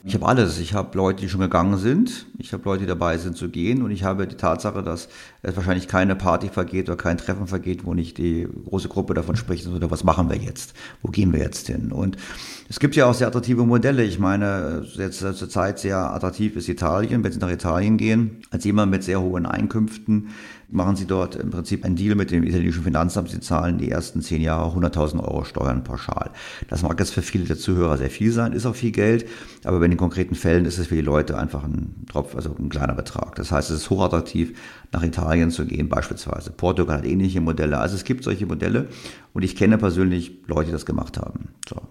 Ich 0.08 0.14
habe 0.14 0.26
alles. 0.26 0.58
Ich 0.60 0.74
habe 0.74 0.98
Leute, 0.98 1.20
die 1.20 1.28
schon 1.28 1.42
gegangen 1.42 1.78
sind. 1.78 2.28
Ich 2.38 2.54
habe 2.54 2.64
Leute, 2.64 2.84
die 2.84 2.88
dabei 2.88 3.18
sind 3.18 3.36
zu 3.36 3.50
gehen. 3.50 3.82
Und 3.82 3.92
ich 3.92 4.06
habe 4.06 4.26
die 4.26 4.38
Tatsache, 4.38 4.82
dass 4.82 5.10
es 5.42 5.58
wahrscheinlich 5.58 5.90
keine 5.90 6.16
Party 6.16 6.48
vergeht 6.48 6.88
oder 6.88 6.96
kein 6.96 7.18
Treffen 7.18 7.46
vergeht, 7.46 7.86
wo 7.86 7.94
nicht 7.94 8.18
die 8.18 8.48
große 8.70 8.88
Gruppe 8.88 9.16
davon 9.16 9.36
spricht, 9.36 9.68
oder 9.68 9.92
was 9.92 10.06
machen 10.06 10.30
wir 10.30 10.38
jetzt? 10.38 10.74
Wo 11.02 11.10
gehen 11.10 11.34
wir 11.34 11.42
jetzt 11.42 11.68
hin? 11.68 11.92
Und 11.92 12.16
es 12.70 12.80
gibt 12.80 12.96
ja 12.96 13.06
auch 13.06 13.14
sehr 13.14 13.28
attraktive 13.28 13.66
Modelle. 13.66 14.02
Ich 14.06 14.18
meine, 14.18 14.88
jetzt 14.96 15.20
zur 15.20 15.50
Zeit 15.50 15.80
sehr 15.80 15.98
attraktiv 15.98 16.56
ist 16.56 16.70
Italien. 16.70 17.26
Wenn 17.26 17.34
Sie 17.34 17.40
nach 17.40 17.52
Italien 17.52 17.98
gehen, 17.98 18.44
als 18.50 18.64
jemand 18.64 18.90
mit 18.90 19.04
sehr 19.04 19.20
hohen 19.20 19.46
Einkünften, 19.46 20.30
machen 20.70 20.96
Sie 20.96 21.06
dort 21.06 21.36
im 21.36 21.50
Prinzip 21.50 21.86
einen 21.86 21.96
Deal 21.96 22.16
mit 22.16 22.32
dem 22.32 22.44
italienischen 22.44 22.84
Finanzamt. 22.84 23.30
Sie 23.30 23.40
zahlen 23.40 23.78
die 23.78 23.90
ersten 23.90 24.22
zehn 24.22 24.42
Jahre 24.42 24.78
100.000 24.78 25.20
Euro 25.20 25.44
Steuern 25.46 25.84
pauschal. 25.84 26.32
Das 26.68 26.82
mag 26.84 27.00
jetzt 27.00 27.14
für 27.14 27.22
viele 27.22 27.46
der 27.46 27.58
Zuhörer 27.58 27.98
sehr 27.98 28.10
viel 28.10 28.32
sein, 28.32 28.54
ist 28.54 28.66
auch 28.66 28.76
viel 28.76 28.92
Geld, 28.92 29.28
aber 29.64 29.84
in 29.84 29.92
den 29.92 29.98
konkreten 29.98 30.36
Fällen 30.36 30.66
ist 30.66 30.78
es 30.78 30.88
für 30.88 30.96
die 30.96 31.02
Leute 31.02 31.38
einfach 31.38 31.64
ein 31.64 32.06
Tropf, 32.12 32.36
also 32.36 32.56
ein 32.58 32.70
kleiner 32.70 32.96
Betrag. 32.96 33.36
Das 33.36 33.52
heißt, 33.52 33.70
es 33.70 33.78
ist 33.78 33.90
hochattraktiv, 33.90 34.58
nach 34.92 35.04
Italien 35.04 35.52
zu 35.52 35.66
gehen, 35.66 35.90
beispielsweise. 35.90 36.52
Portugal 36.52 36.98
hat 36.98 37.06
ähnliche 37.06 37.42
Modelle. 37.42 37.78
Also 37.78 37.96
es 37.96 38.04
gibt 38.04 38.24
solche 38.24 38.46
Modelle 38.46 38.88
und 39.34 39.44
ich 39.44 39.56
kenne 39.56 39.78
persönlich 39.78 40.40
Leute, 40.48 40.68
die 40.68 40.72
das 40.74 40.86
gemacht 40.86 41.18
haben. 41.18 41.50
So. 41.68 41.82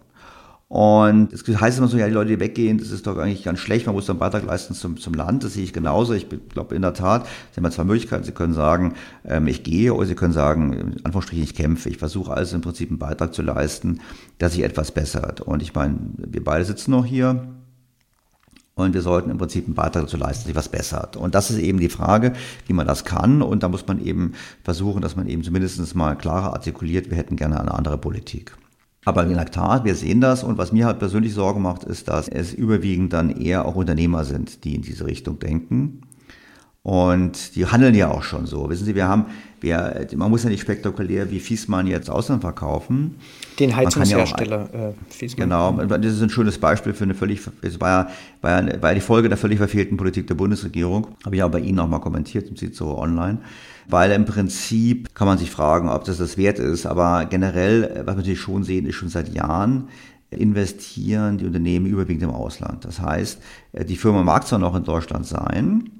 Und 0.69 1.33
es 1.33 1.47
heißt 1.47 1.79
immer 1.79 1.87
so, 1.87 1.97
ja, 1.97 2.09
die 2.09 2.13
Leute, 2.13 2.31
die 2.31 2.41
weggehen, 2.41 2.79
das 2.79 2.91
ist 2.91 3.07
doch 3.07 3.17
eigentlich 3.19 3.45
ganz 3.45 3.61
schlecht, 3.61 3.87
man 3.87 3.95
muss 3.95 4.07
dann 4.07 4.19
Beitrag 4.19 4.45
leisten 4.45 4.75
zum, 4.75 4.97
zum 4.97 5.15
Land, 5.15 5.45
das 5.45 5.55
sehe 5.55 5.63
ich 5.63 5.73
genauso. 5.73 6.13
Ich 6.13 6.27
glaube 6.49 6.75
in 6.75 6.83
der 6.83 6.93
Tat, 6.93 7.27
Sie 7.53 7.59
haben 7.59 7.65
ja 7.65 7.71
zwei 7.71 7.85
Möglichkeiten. 7.85 8.25
Sie 8.25 8.33
können 8.33 8.53
sagen, 8.53 8.95
ähm, 9.25 9.47
ich 9.47 9.63
gehe, 9.63 9.95
oder 9.95 10.07
Sie 10.07 10.17
können 10.17 10.33
sagen, 10.33 10.73
in 10.73 11.05
Anführungsstrichen, 11.05 11.45
ich 11.45 11.55
kämpfe. 11.55 11.89
Ich 11.89 11.99
versuche 11.99 12.33
also 12.35 12.57
im 12.57 12.63
Prinzip 12.63 12.91
einen 12.91 12.99
Beitrag 12.99 13.33
zu 13.33 13.43
leisten, 13.43 14.01
dass 14.39 14.55
sich 14.55 14.65
etwas 14.65 14.91
bessert. 14.91 15.41
Und 15.41 15.63
ich 15.63 15.73
meine, 15.73 15.99
wir 16.17 16.43
beide 16.43 16.65
sitzen 16.65 16.91
noch 16.91 17.05
hier. 17.05 17.47
Und 18.75 18.93
wir 18.93 19.03
sollten 19.03 19.31
im 19.31 19.39
Prinzip 19.39 19.67
einen 19.67 19.75
Beitrag 19.75 20.03
dazu 20.03 20.17
leisten, 20.17 20.41
dass 20.41 20.47
sich 20.49 20.57
was 20.57 20.69
bessert. 20.69 21.17
Und 21.17 21.35
das 21.37 21.51
ist 21.51 21.59
eben 21.59 21.79
die 21.79 21.89
Frage, 21.89 22.33
wie 22.67 22.73
man 22.73 22.87
das 22.89 23.05
kann. 23.05 23.41
Und 23.41 23.63
da 23.63 23.69
muss 23.69 23.87
man 23.87 24.05
eben 24.05 24.33
versuchen, 24.65 25.01
dass 25.01 25.17
man 25.17 25.29
eben 25.29 25.45
zumindest 25.45 25.95
mal 25.95 26.17
klarer 26.17 26.53
artikuliert, 26.53 27.09
wir 27.09 27.17
hätten 27.17 27.37
gerne 27.37 27.59
eine 27.61 27.73
andere 27.73 27.99
Politik. 27.99 28.57
Aber 29.07 29.23
in 29.23 29.35
der 29.35 29.47
Tat, 29.47 29.85
wir 29.85 29.95
sehen 29.95 30.21
das 30.21 30.43
und 30.43 30.59
was 30.59 30.73
mir 30.73 30.85
halt 30.85 30.99
persönlich 30.99 31.33
Sorge 31.33 31.61
macht, 31.61 31.85
ist, 31.85 32.09
dass 32.09 32.27
es 32.27 32.53
überwiegend 32.53 33.13
dann 33.13 33.31
eher 33.31 33.65
auch 33.65 33.77
Unternehmer 33.77 34.25
sind, 34.25 34.65
die 34.65 34.75
in 34.75 34.83
diese 34.83 35.07
Richtung 35.07 35.39
denken. 35.39 36.03
Und 36.83 37.55
die 37.55 37.67
handeln 37.67 37.95
ja 37.95 38.11
auch 38.11 38.25
schon 38.25 38.47
so. 38.47 38.69
Wissen 38.69 38.85
Sie, 38.85 38.97
wir 38.97 39.07
haben, 39.07 39.27
wir, 39.61 40.09
man 40.17 40.29
muss 40.29 40.43
ja 40.43 40.51
nicht 40.51 40.61
spektakulär 40.61 41.31
wie 41.31 41.39
Fiesmann 41.39 41.87
jetzt 41.87 42.11
Ausland 42.11 42.43
verkaufen. 42.43 43.15
Den 43.61 43.77
Heizungshersteller 43.77 44.69
ja 44.73 44.89
äh, 44.89 44.93
Fiesmann. 45.09 45.51
Genau, 45.51 45.99
das 45.99 46.13
ist 46.13 46.23
ein 46.23 46.31
schönes 46.31 46.59
Beispiel 46.59 46.93
für 46.93 47.05
eine 47.05 47.15
völlig, 47.15 47.41
es 47.63 47.81
war 47.81 48.09
ja, 48.43 48.71
war 48.81 48.91
ja, 48.91 48.95
die 48.95 49.01
Folge 49.01 49.29
der 49.29 49.39
völlig 49.39 49.59
verfehlten 49.59 49.97
Politik 49.97 50.27
der 50.27 50.35
Bundesregierung. 50.35 51.07
Habe 51.25 51.37
ich 51.37 51.43
auch 51.45 51.51
bei 51.51 51.61
Ihnen 51.61 51.79
auch 51.79 51.89
mal 51.89 52.01
kommentiert, 52.01 52.49
im 52.49 52.73
so 52.73 52.99
online. 52.99 53.39
Weil 53.89 54.11
im 54.13 54.25
Prinzip 54.25 55.15
kann 55.15 55.29
man 55.29 55.39
sich 55.39 55.51
fragen, 55.51 55.89
ob 55.89 56.05
das 56.05 56.19
das 56.19 56.37
wert 56.37 56.59
ist. 56.59 56.87
Aber 56.87 57.27
generell, 57.27 58.03
was 58.05 58.15
wir 58.15 58.17
natürlich 58.17 58.41
schon 58.41 58.65
sehen, 58.65 58.87
ist 58.87 58.97
schon 58.97 59.09
seit 59.09 59.33
Jahren, 59.33 59.89
investieren 60.31 61.39
die 61.39 61.47
Unternehmen 61.47 61.87
überwiegend 61.87 62.25
im 62.25 62.31
Ausland. 62.31 62.85
Das 62.85 63.01
heißt, 63.01 63.41
die 63.89 63.97
Firma 63.97 64.23
mag 64.23 64.47
zwar 64.47 64.59
noch 64.59 64.75
in 64.75 64.85
Deutschland 64.85 65.27
sein, 65.27 65.91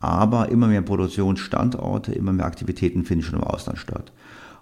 aber 0.00 0.48
immer 0.48 0.68
mehr 0.68 0.82
Produktionsstandorte, 0.82 2.12
immer 2.12 2.32
mehr 2.32 2.46
Aktivitäten 2.46 3.04
finden 3.04 3.24
schon 3.24 3.38
im 3.38 3.44
Ausland 3.44 3.78
statt. 3.78 4.12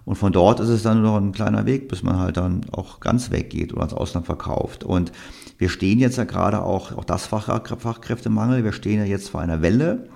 Und 0.05 0.15
von 0.15 0.33
dort 0.33 0.59
ist 0.59 0.67
es 0.69 0.83
dann 0.83 1.01
nur 1.01 1.11
noch 1.11 1.17
ein 1.17 1.31
kleiner 1.31 1.65
Weg, 1.65 1.87
bis 1.87 2.03
man 2.03 2.19
halt 2.19 2.35
dann 2.35 2.65
auch 2.71 2.99
ganz 2.99 3.31
weggeht 3.31 3.73
oder 3.73 3.83
ins 3.83 3.93
Ausland 3.93 4.25
verkauft. 4.25 4.83
Und 4.83 5.13
wir 5.57 5.69
stehen 5.69 5.99
jetzt 5.99 6.17
ja 6.17 6.25
gerade 6.25 6.61
auch, 6.61 6.91
auch 6.97 7.05
das 7.05 7.25
Fach, 7.25 7.45
Fachkräftemangel, 7.45 8.65
wir 8.65 8.73
stehen 8.73 8.99
ja 8.99 9.05
jetzt 9.05 9.29
vor 9.29 9.39
einer 9.39 9.61
Welle 9.61 10.09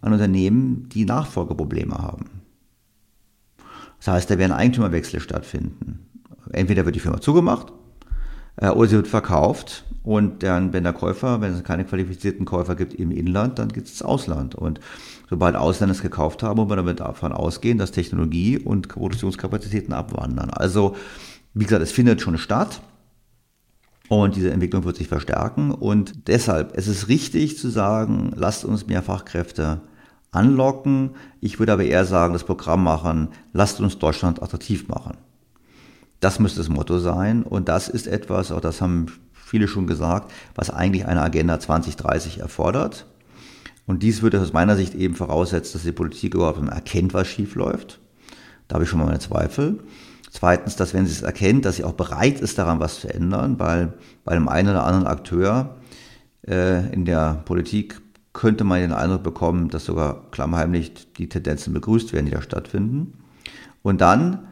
an 0.00 0.12
Unternehmen, 0.12 0.88
die 0.90 1.04
Nachfolgeprobleme 1.04 1.96
haben. 1.96 2.42
Das 3.98 4.08
heißt, 4.08 4.30
da 4.30 4.38
werden 4.38 4.52
Eigentümerwechsel 4.52 5.20
stattfinden. 5.20 6.06
Entweder 6.52 6.84
wird 6.84 6.96
die 6.96 7.00
Firma 7.00 7.20
zugemacht 7.20 7.72
äh, 8.56 8.68
oder 8.68 8.88
sie 8.88 8.96
wird 8.96 9.08
verkauft 9.08 9.84
und 10.06 10.44
dann, 10.44 10.72
wenn 10.72 10.84
der 10.84 10.92
Käufer, 10.92 11.40
wenn 11.40 11.52
es 11.52 11.64
keine 11.64 11.84
qualifizierten 11.84 12.46
Käufer 12.46 12.76
gibt 12.76 12.94
im 12.94 13.10
Inland, 13.10 13.58
dann 13.58 13.70
gibt 13.70 13.88
es 13.88 14.02
Ausland. 14.02 14.54
Und 14.54 14.78
sobald 15.28 15.56
Ausländer 15.56 15.96
es 15.96 16.00
gekauft 16.00 16.44
haben, 16.44 16.58
muss 16.58 16.68
man 16.68 16.76
damit 16.76 17.00
davon 17.00 17.32
ausgehen, 17.32 17.76
dass 17.76 17.90
Technologie 17.90 18.56
und 18.56 18.86
Produktionskapazitäten 18.86 19.92
abwandern. 19.92 20.50
Also, 20.50 20.94
wie 21.54 21.64
gesagt, 21.64 21.82
es 21.82 21.90
findet 21.90 22.20
schon 22.20 22.38
statt. 22.38 22.80
Und 24.08 24.36
diese 24.36 24.50
Entwicklung 24.50 24.84
wird 24.84 24.96
sich 24.96 25.08
verstärken. 25.08 25.72
Und 25.72 26.28
deshalb, 26.28 26.76
es 26.76 26.86
ist 26.86 27.08
richtig 27.08 27.58
zu 27.58 27.68
sagen, 27.68 28.32
lasst 28.36 28.64
uns 28.64 28.86
mehr 28.86 29.02
Fachkräfte 29.02 29.80
anlocken. 30.30 31.10
Ich 31.40 31.58
würde 31.58 31.72
aber 31.72 31.84
eher 31.84 32.04
sagen, 32.04 32.32
das 32.32 32.44
Programm 32.44 32.84
machen, 32.84 33.28
lasst 33.52 33.80
uns 33.80 33.98
Deutschland 33.98 34.42
attraktiv 34.42 34.88
machen. 34.88 35.16
Das 36.20 36.38
müsste 36.38 36.60
das 36.60 36.68
Motto 36.68 36.98
sein. 36.98 37.42
Und 37.42 37.68
das 37.68 37.88
ist 37.88 38.06
etwas, 38.06 38.52
auch 38.52 38.60
das 38.60 38.80
haben 38.80 39.06
viele 39.32 39.68
schon 39.68 39.86
gesagt, 39.86 40.32
was 40.54 40.70
eigentlich 40.70 41.06
eine 41.06 41.22
Agenda 41.22 41.58
2030 41.58 42.40
erfordert. 42.40 43.06
Und 43.86 44.02
dies 44.02 44.22
würde 44.22 44.40
aus 44.40 44.52
meiner 44.52 44.76
Sicht 44.76 44.94
eben 44.94 45.14
voraussetzen, 45.14 45.74
dass 45.74 45.82
die 45.84 45.92
Politik 45.92 46.34
überhaupt 46.34 46.66
erkennt, 46.68 47.14
was 47.14 47.28
schief 47.28 47.54
läuft. 47.54 48.00
Da 48.66 48.74
habe 48.74 48.84
ich 48.84 48.90
schon 48.90 48.98
mal 48.98 49.06
meine 49.06 49.20
Zweifel. 49.20 49.78
Zweitens, 50.30 50.76
dass 50.76 50.92
wenn 50.94 51.06
sie 51.06 51.12
es 51.12 51.22
erkennt, 51.22 51.64
dass 51.64 51.76
sie 51.76 51.84
auch 51.84 51.92
bereit 51.92 52.40
ist, 52.40 52.58
daran 52.58 52.80
was 52.80 53.00
zu 53.00 53.12
ändern, 53.12 53.58
weil 53.58 53.94
bei 54.24 54.32
einem 54.32 54.48
einen 54.48 54.70
oder 54.70 54.84
anderen 54.84 55.06
Akteur 55.06 55.76
äh, 56.46 56.92
in 56.92 57.04
der 57.04 57.42
Politik 57.44 58.00
könnte 58.32 58.64
man 58.64 58.80
den 58.80 58.92
Eindruck 58.92 59.22
bekommen, 59.22 59.70
dass 59.70 59.86
sogar 59.86 60.30
klammheimlich 60.30 61.12
die 61.14 61.28
Tendenzen 61.28 61.72
begrüßt 61.72 62.12
werden, 62.12 62.26
die 62.26 62.32
da 62.32 62.42
stattfinden. 62.42 63.14
Und 63.82 64.00
dann 64.00 64.48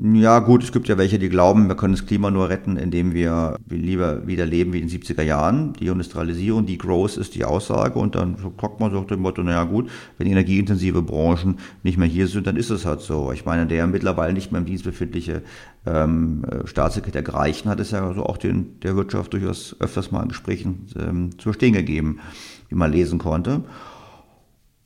ja, 0.00 0.38
gut, 0.38 0.62
es 0.62 0.70
gibt 0.70 0.86
ja 0.86 0.96
welche, 0.96 1.18
die 1.18 1.28
glauben, 1.28 1.66
wir 1.66 1.74
können 1.74 1.94
das 1.94 2.06
Klima 2.06 2.30
nur 2.30 2.48
retten, 2.48 2.76
indem 2.76 3.14
wir 3.14 3.56
lieber 3.68 4.28
wieder 4.28 4.46
leben 4.46 4.72
wie 4.72 4.78
in 4.78 4.86
den 4.86 5.00
70er 5.00 5.22
Jahren. 5.22 5.72
Die 5.72 5.88
Industrialisierung, 5.88 6.66
die 6.66 6.78
Growth 6.78 7.16
ist 7.16 7.34
die 7.34 7.44
Aussage 7.44 7.98
und 7.98 8.14
dann 8.14 8.36
guckt 8.56 8.78
man 8.78 8.92
so 8.92 9.00
nach 9.00 9.08
dem 9.08 9.20
Motto, 9.20 9.42
naja 9.42 9.64
gut, 9.64 9.90
wenn 10.16 10.28
energieintensive 10.28 11.02
Branchen 11.02 11.58
nicht 11.82 11.98
mehr 11.98 12.06
hier 12.06 12.28
sind, 12.28 12.46
dann 12.46 12.54
ist 12.54 12.70
es 12.70 12.86
halt 12.86 13.00
so. 13.00 13.32
Ich 13.32 13.44
meine, 13.44 13.66
der 13.66 13.88
mittlerweile 13.88 14.34
nicht 14.34 14.52
mehr 14.52 14.60
im 14.60 14.66
Dienst 14.66 14.84
befindliche 14.84 15.42
ähm, 15.84 16.44
Staatssekretär 16.64 17.22
Greichen 17.22 17.68
hat 17.68 17.80
es 17.80 17.90
ja 17.90 18.14
so 18.14 18.24
auch 18.24 18.36
den, 18.36 18.78
der 18.82 18.94
Wirtschaft 18.94 19.32
durchaus 19.32 19.74
öfters 19.80 20.12
mal 20.12 20.22
in 20.22 20.28
Gesprächen 20.28 20.86
ähm, 20.96 21.30
zu 21.38 21.44
verstehen 21.44 21.72
gegeben, 21.72 22.20
wie 22.68 22.76
man 22.76 22.92
lesen 22.92 23.18
konnte. 23.18 23.64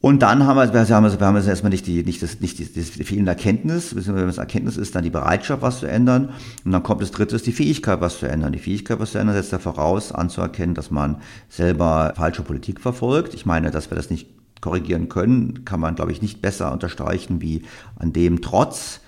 Und 0.03 0.21
dann 0.21 0.47
haben 0.47 0.57
wir, 0.57 0.75
wir 0.75 0.97
haben, 0.97 1.21
wir 1.21 1.27
haben 1.27 1.37
erstmal 1.37 1.71
nicht 1.71 1.87
die, 1.87 2.03
nicht 2.03 2.21
das, 2.25 2.41
nicht 2.41 2.59
die, 2.59 2.65
fehlende 2.65 3.31
Erkenntnis, 3.31 3.95
beziehungsweise 3.95 4.27
das 4.27 4.39
Erkenntnis 4.39 4.77
ist 4.77 4.97
dann 4.97 5.05
die 5.05 5.11
Bereitschaft, 5.11 5.63
was 5.63 5.79
zu 5.79 5.87
ändern. 5.87 6.31
Und 6.65 6.73
dann 6.73 6.83
kommt 6.83 7.03
das 7.03 7.13
dritte, 7.13 7.37
ist 7.37 7.47
die 7.47 7.53
Fähigkeit, 7.53 8.01
was 8.01 8.19
zu 8.19 8.27
ändern. 8.27 8.53
Die 8.53 8.59
Fähigkeit, 8.59 8.99
was 8.99 9.13
zu 9.13 9.19
ändern, 9.19 9.37
setzt 9.37 9.53
ja 9.53 9.61
voraus, 9.61 10.11
anzuerkennen, 10.11 10.75
dass 10.75 10.91
man 10.91 11.19
selber 11.49 12.15
falsche 12.17 12.43
Politik 12.43 12.81
verfolgt. 12.81 13.33
Ich 13.35 13.47
meine, 13.47 13.71
dass 13.71 13.93
wir 13.93 13.97
das 13.97 14.11
nicht 14.11 14.27
korrigieren 14.61 15.09
können, 15.09 15.65
kann 15.65 15.79
man, 15.79 15.95
glaube 15.95 16.11
ich, 16.11 16.21
nicht 16.21 16.43
besser 16.43 16.73
unterstreichen, 16.73 17.41
wie 17.41 17.63
an 17.97 18.13
dem 18.13 18.43
trotz 18.43 19.03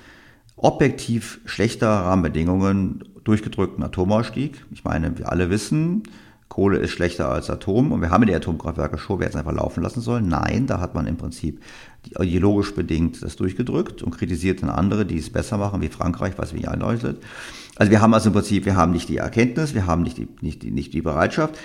objektiv 0.55 1.41
schlechter 1.45 1.89
Rahmenbedingungen 1.89 3.03
durchgedrückten 3.25 3.83
Atomausstieg. 3.83 4.65
Ich 4.71 4.85
meine, 4.85 5.19
wir 5.19 5.33
alle 5.33 5.51
wissen, 5.51 6.05
Kohle 6.49 6.79
ist 6.79 6.91
schlechter 6.91 7.29
als 7.29 7.51
Atom 7.51 7.91
und 7.91 8.01
wir 8.01 8.11
haben 8.11 8.27
die 8.27 8.35
Atomkraftwerke 8.35 8.99
schon, 8.99 9.19
wir 9.19 9.27
hätten 9.27 9.39
es 9.39 9.41
einfach 9.45 9.57
laufen 9.57 9.83
lassen 9.83 10.01
sollen. 10.01 10.29
Nein, 10.29 10.67
da 10.67 10.81
hat 10.81 10.95
man 10.95 11.07
im 11.07 11.17
Prinzip 11.17 11.61
ideologisch 12.21 12.75
bedingt 12.75 13.23
das 13.23 13.37
durchgedrückt 13.37 14.03
und 14.03 14.17
kritisiert 14.17 14.63
dann 14.63 14.71
andere, 14.71 15.07
die 15.07 15.19
es 15.19 15.31
besser 15.31 15.59
machen, 15.59 15.81
wie 15.81 15.89
Frankreich, 15.89 16.35
was 16.37 16.55
wie 16.55 16.69
einleuchtet. 16.69 17.23
Also 17.77 17.91
wir 17.91 18.01
haben 18.01 18.15
also 18.15 18.29
im 18.29 18.35
Prinzip, 18.35 18.67
wir 18.67 18.77
haben 18.77 18.93
nicht 18.93 19.09
die 19.09 19.17
Erkenntnis, 19.17 19.75
wir 19.75 19.87
haben 19.87 20.03
nicht 20.03 20.19
die, 20.19 20.29
nicht 20.43 20.63
die, 20.63 20.71
nicht 20.71 20.93
die 20.93 21.03
Bereitschaft 21.03 21.59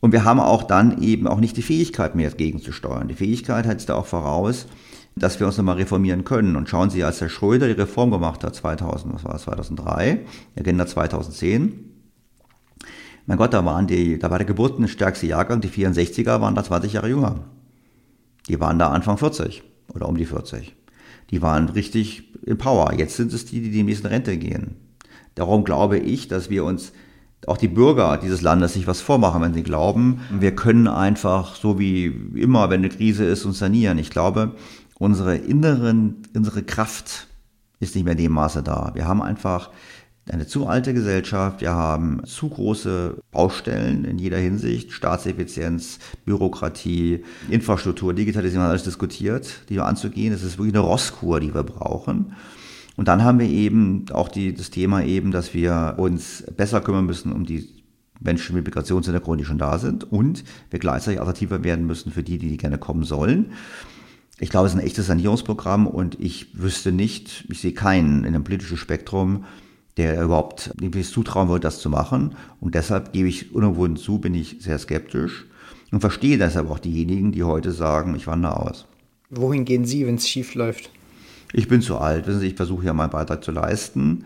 und 0.00 0.12
wir 0.12 0.24
haben 0.24 0.40
auch 0.40 0.62
dann 0.62 1.02
eben 1.02 1.26
auch 1.26 1.40
nicht 1.40 1.56
die 1.56 1.62
Fähigkeit 1.62 2.14
mehr 2.14 2.30
gegenzusteuern. 2.30 3.08
Die 3.08 3.14
Fähigkeit 3.14 3.66
hat 3.66 3.78
es 3.78 3.86
da 3.86 3.96
auch 3.96 4.06
voraus, 4.06 4.66
dass 5.16 5.38
wir 5.38 5.46
uns 5.46 5.58
nochmal 5.58 5.76
reformieren 5.76 6.24
können. 6.24 6.56
Und 6.56 6.68
schauen 6.68 6.88
Sie, 6.88 7.04
als 7.04 7.20
Herr 7.20 7.28
Schröder 7.28 7.66
die 7.66 7.80
Reform 7.80 8.10
gemacht 8.10 8.42
hat, 8.42 8.54
2000, 8.54 9.14
was 9.14 9.24
war 9.24 9.34
es, 9.34 9.42
2003, 9.42 10.20
Agenda 10.58 10.86
2010, 10.86 11.89
mein 13.30 13.38
Gott, 13.38 13.54
da, 13.54 13.64
waren 13.64 13.86
die, 13.86 14.18
da 14.18 14.28
war 14.28 14.38
der 14.38 14.46
geburtenstärkste 14.48 15.24
Jahrgang, 15.24 15.60
die 15.60 15.68
64er 15.68 16.40
waren 16.40 16.56
da 16.56 16.64
20 16.64 16.94
Jahre 16.94 17.10
jünger. 17.10 17.44
Die 18.48 18.58
waren 18.58 18.76
da 18.80 18.88
Anfang 18.88 19.18
40 19.18 19.62
oder 19.94 20.08
um 20.08 20.16
die 20.16 20.24
40. 20.24 20.74
Die 21.30 21.40
waren 21.40 21.68
richtig 21.68 22.34
in 22.44 22.58
Power. 22.58 22.92
Jetzt 22.92 23.14
sind 23.14 23.32
es 23.32 23.44
die, 23.44 23.60
die 23.60 23.70
demnächst 23.70 24.02
in 24.02 24.10
Rente 24.10 24.36
gehen. 24.36 24.74
Darum 25.36 25.62
glaube 25.62 25.96
ich, 25.96 26.26
dass 26.26 26.50
wir 26.50 26.64
uns, 26.64 26.92
auch 27.46 27.56
die 27.56 27.68
Bürger 27.68 28.16
dieses 28.16 28.42
Landes, 28.42 28.72
sich 28.72 28.88
was 28.88 29.00
vormachen, 29.00 29.42
wenn 29.42 29.54
sie 29.54 29.62
glauben, 29.62 30.22
wir 30.40 30.56
können 30.56 30.88
einfach, 30.88 31.54
so 31.54 31.78
wie 31.78 32.06
immer, 32.34 32.68
wenn 32.68 32.80
eine 32.80 32.88
Krise 32.88 33.26
ist, 33.26 33.44
uns 33.44 33.60
sanieren. 33.60 33.98
Ich 33.98 34.10
glaube, 34.10 34.56
unsere 34.98 35.36
inneren, 35.36 36.16
unsere 36.34 36.64
Kraft 36.64 37.28
ist 37.78 37.94
nicht 37.94 38.02
mehr 38.02 38.14
in 38.14 38.24
dem 38.24 38.32
Maße 38.32 38.64
da. 38.64 38.90
Wir 38.94 39.06
haben 39.06 39.22
einfach 39.22 39.70
eine 40.32 40.46
zu 40.46 40.66
alte 40.66 40.94
Gesellschaft, 40.94 41.60
wir 41.60 41.72
haben 41.72 42.22
zu 42.24 42.48
große 42.48 43.16
Baustellen 43.32 44.04
in 44.04 44.18
jeder 44.18 44.38
Hinsicht, 44.38 44.92
Staatseffizienz, 44.92 45.98
Bürokratie, 46.24 47.24
Infrastruktur, 47.48 48.14
Digitalisierung, 48.14 48.66
alles 48.66 48.84
diskutiert, 48.84 49.62
die 49.68 49.74
wir 49.74 49.86
anzugehen. 49.86 50.32
Es 50.32 50.42
ist 50.42 50.58
wirklich 50.58 50.74
eine 50.74 50.84
Rosskur, 50.84 51.40
die 51.40 51.54
wir 51.54 51.62
brauchen. 51.62 52.34
Und 52.96 53.08
dann 53.08 53.24
haben 53.24 53.38
wir 53.38 53.48
eben 53.48 54.06
auch 54.12 54.28
die, 54.28 54.54
das 54.54 54.70
Thema 54.70 55.02
eben, 55.02 55.30
dass 55.30 55.54
wir 55.54 55.94
uns 55.96 56.44
besser 56.56 56.80
kümmern 56.80 57.06
müssen 57.06 57.32
um 57.32 57.46
die 57.46 57.68
Menschen 58.20 58.54
mit 58.54 58.66
Migrationshintergrund, 58.66 59.40
die 59.40 59.46
schon 59.46 59.58
da 59.58 59.78
sind 59.78 60.12
und 60.12 60.44
wir 60.68 60.78
gleichzeitig 60.78 61.20
attraktiver 61.20 61.64
werden 61.64 61.86
müssen 61.86 62.12
für 62.12 62.22
die, 62.22 62.38
die 62.38 62.56
gerne 62.56 62.78
kommen 62.78 63.04
sollen. 63.04 63.52
Ich 64.38 64.50
glaube, 64.50 64.66
es 64.66 64.74
ist 64.74 64.78
ein 64.78 64.84
echtes 64.84 65.06
Sanierungsprogramm 65.06 65.86
und 65.86 66.20
ich 66.20 66.60
wüsste 66.60 66.92
nicht, 66.92 67.46
ich 67.48 67.60
sehe 67.60 67.72
keinen 67.72 68.24
in 68.24 68.34
dem 68.34 68.44
politischen 68.44 68.76
Spektrum, 68.76 69.44
der 69.96 70.22
überhaupt 70.22 70.72
es 70.94 71.10
zutrauen 71.10 71.48
würde, 71.48 71.60
das 71.60 71.80
zu 71.80 71.90
machen. 71.90 72.34
Und 72.60 72.74
deshalb 72.74 73.12
gebe 73.12 73.28
ich 73.28 73.54
unumwunden 73.54 73.96
zu, 73.96 74.18
bin 74.18 74.34
ich 74.34 74.56
sehr 74.60 74.78
skeptisch 74.78 75.46
und 75.90 76.00
verstehe 76.00 76.38
deshalb 76.38 76.70
auch 76.70 76.78
diejenigen, 76.78 77.32
die 77.32 77.44
heute 77.44 77.72
sagen, 77.72 78.14
ich 78.14 78.26
wandere 78.26 78.56
aus. 78.60 78.86
Wohin 79.30 79.64
gehen 79.64 79.84
Sie, 79.84 80.06
wenn 80.06 80.16
es 80.16 80.28
schief 80.28 80.54
läuft? 80.54 80.90
Ich 81.52 81.68
bin 81.68 81.82
zu 81.82 81.98
alt. 81.98 82.26
Wissen 82.26 82.40
Sie, 82.40 82.48
ich 82.48 82.56
versuche 82.56 82.84
ja 82.84 82.92
meinen 82.92 83.10
Beitrag 83.10 83.42
zu 83.42 83.50
leisten. 83.52 84.24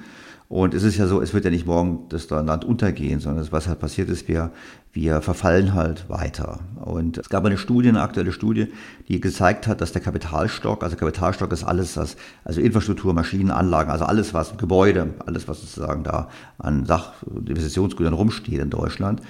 Und 0.54 0.72
es 0.72 0.84
ist 0.84 0.96
ja 0.98 1.08
so, 1.08 1.20
es 1.20 1.34
wird 1.34 1.44
ja 1.44 1.50
nicht 1.50 1.66
morgen 1.66 2.08
das 2.10 2.30
Land 2.30 2.64
untergehen, 2.64 3.18
sondern 3.18 3.44
was 3.50 3.66
halt 3.66 3.80
passiert 3.80 4.08
ist, 4.08 4.28
wir, 4.28 4.52
wir 4.92 5.20
verfallen 5.20 5.74
halt 5.74 6.08
weiter. 6.08 6.60
Und 6.76 7.18
es 7.18 7.28
gab 7.28 7.44
eine 7.44 7.58
Studie, 7.58 7.88
eine 7.88 8.02
aktuelle 8.02 8.30
Studie, 8.30 8.68
die 9.08 9.20
gezeigt 9.20 9.66
hat, 9.66 9.80
dass 9.80 9.90
der 9.90 10.00
Kapitalstock, 10.00 10.84
also 10.84 10.94
Kapitalstock 10.94 11.50
ist 11.50 11.64
alles, 11.64 11.96
was, 11.96 12.14
also 12.44 12.60
Infrastruktur, 12.60 13.12
Maschinen, 13.14 13.50
Anlagen, 13.50 13.90
also 13.90 14.04
alles, 14.04 14.32
was 14.32 14.56
Gebäude, 14.56 15.14
alles, 15.26 15.48
was 15.48 15.60
sozusagen 15.60 16.04
da 16.04 16.28
an 16.58 16.86
Sach- 16.86 17.14
Investitionsgütern 17.24 18.14
rumsteht 18.14 18.60
in 18.60 18.70
Deutschland, 18.70 19.22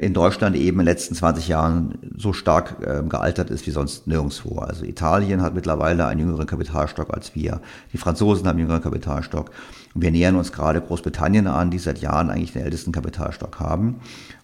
in 0.00 0.14
Deutschland 0.14 0.56
eben 0.56 0.80
in 0.80 0.86
den 0.86 0.94
letzten 0.94 1.14
20 1.14 1.46
Jahren 1.46 1.98
so 2.16 2.32
stark 2.32 2.76
äh, 2.80 3.02
gealtert 3.06 3.50
ist 3.50 3.66
wie 3.66 3.70
sonst 3.70 4.06
nirgendwo. 4.06 4.58
Also 4.58 4.86
Italien 4.86 5.42
hat 5.42 5.54
mittlerweile 5.54 6.06
einen 6.06 6.20
jüngeren 6.20 6.46
Kapitalstock 6.46 7.12
als 7.12 7.34
wir. 7.34 7.60
Die 7.92 7.98
Franzosen 7.98 8.46
haben 8.46 8.52
einen 8.52 8.60
jüngeren 8.60 8.82
Kapitalstock. 8.82 9.50
Und 9.94 10.00
wir 10.00 10.10
nähern 10.10 10.36
uns 10.36 10.52
gerade 10.52 10.80
Großbritannien 10.80 11.46
an, 11.46 11.70
die 11.70 11.78
seit 11.78 11.98
Jahren 11.98 12.30
eigentlich 12.30 12.54
den 12.54 12.62
ältesten 12.62 12.92
Kapitalstock 12.92 13.60
haben. 13.60 13.96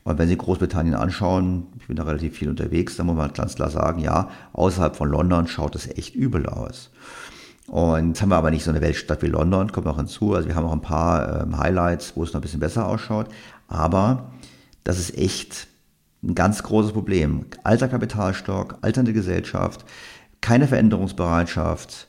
Und 0.05 0.19
wenn 0.19 0.29
Sie 0.29 0.37
Großbritannien 0.37 0.95
anschauen, 0.95 1.69
ich 1.81 1.87
bin 1.87 1.97
da 1.97 2.03
relativ 2.03 2.37
viel 2.37 2.51
unterwegs, 2.51 2.97
dann 2.97 3.07
muss 3.07 3.17
man 3.17 3.33
ganz 3.33 3.55
klar 3.55 3.71
sagen, 3.71 4.01
ja, 4.01 4.29
außerhalb 4.53 4.95
von 4.95 5.09
London 5.09 5.47
schaut 5.47 5.75
es 5.75 5.89
echt 5.89 6.15
übel 6.15 6.45
aus. 6.45 6.91
Und 7.67 8.21
haben 8.21 8.29
wir 8.29 8.37
aber 8.37 8.51
nicht 8.51 8.65
so 8.65 8.71
eine 8.71 8.83
Weltstadt 8.83 9.23
wie 9.23 9.29
London, 9.29 9.73
kommt 9.73 9.87
noch 9.87 9.97
hinzu. 9.97 10.35
Also 10.35 10.49
wir 10.49 10.55
haben 10.55 10.67
auch 10.67 10.73
ein 10.73 10.83
paar 10.83 11.45
ähm, 11.45 11.59
Highlights, 11.59 12.13
wo 12.15 12.25
es 12.25 12.35
noch 12.35 12.41
ein 12.41 12.43
bisschen 12.43 12.61
besser 12.61 12.87
ausschaut. 12.87 13.29
Aber 13.69 14.31
das 14.87 15.01
ist 15.01 15.19
echt 15.19 15.67
ein 16.23 16.37
ganz 16.37 16.63
großes 16.63 16.93
Problem. 16.93 17.47
Alter 17.65 17.89
Kapitalstock, 17.89 18.79
alternde 18.83 19.13
Gesellschaft, 19.13 19.85
keine 20.41 20.69
Veränderungsbereitschaft. 20.69 22.06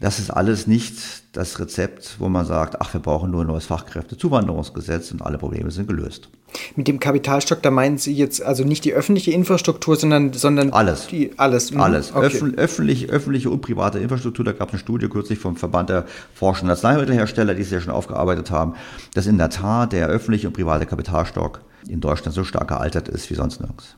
Das 0.00 0.18
ist 0.18 0.30
alles 0.30 0.66
nicht 0.66 0.94
das 1.32 1.58
Rezept, 1.60 2.16
wo 2.18 2.28
man 2.28 2.44
sagt, 2.44 2.80
ach, 2.80 2.92
wir 2.92 3.00
brauchen 3.00 3.30
nur 3.30 3.42
ein 3.42 3.46
neues 3.46 3.66
Fachkräftezuwanderungsgesetz 3.66 5.12
und 5.12 5.22
alle 5.22 5.38
Probleme 5.38 5.70
sind 5.70 5.86
gelöst. 5.86 6.28
Mit 6.76 6.88
dem 6.88 7.00
Kapitalstock, 7.00 7.62
da 7.62 7.70
meinen 7.70 7.98
Sie 7.98 8.12
jetzt 8.12 8.42
also 8.42 8.64
nicht 8.64 8.84
die 8.84 8.92
öffentliche 8.92 9.30
Infrastruktur, 9.32 9.96
sondern, 9.96 10.32
sondern 10.32 10.70
alles. 10.70 11.06
Die, 11.08 11.32
alles. 11.36 11.72
Mhm. 11.72 11.80
Alles. 11.80 12.12
Okay. 12.12 12.26
Öffn, 12.26 12.54
öffentlich, 12.56 13.10
öffentliche 13.10 13.50
und 13.50 13.60
private 13.60 13.98
Infrastruktur. 13.98 14.44
Da 14.44 14.52
gab 14.52 14.68
es 14.68 14.74
eine 14.74 14.80
Studie 14.80 15.08
kürzlich 15.08 15.38
vom 15.38 15.56
Verband 15.56 15.90
der 15.90 16.06
forschenden 16.34 16.70
Arzneimittelhersteller, 16.70 17.54
die 17.54 17.62
es 17.62 17.70
ja 17.70 17.80
schon 17.80 17.92
aufgearbeitet 17.92 18.50
haben, 18.50 18.74
dass 19.14 19.26
in 19.26 19.38
der 19.38 19.50
Tat 19.50 19.92
der 19.92 20.08
öffentliche 20.08 20.48
und 20.48 20.54
private 20.54 20.86
Kapitalstock 20.86 21.60
in 21.88 22.00
Deutschland 22.00 22.34
so 22.34 22.44
stark 22.44 22.68
gealtert 22.68 23.08
ist 23.08 23.30
wie 23.30 23.34
sonst 23.34 23.60
nirgends. 23.60 23.96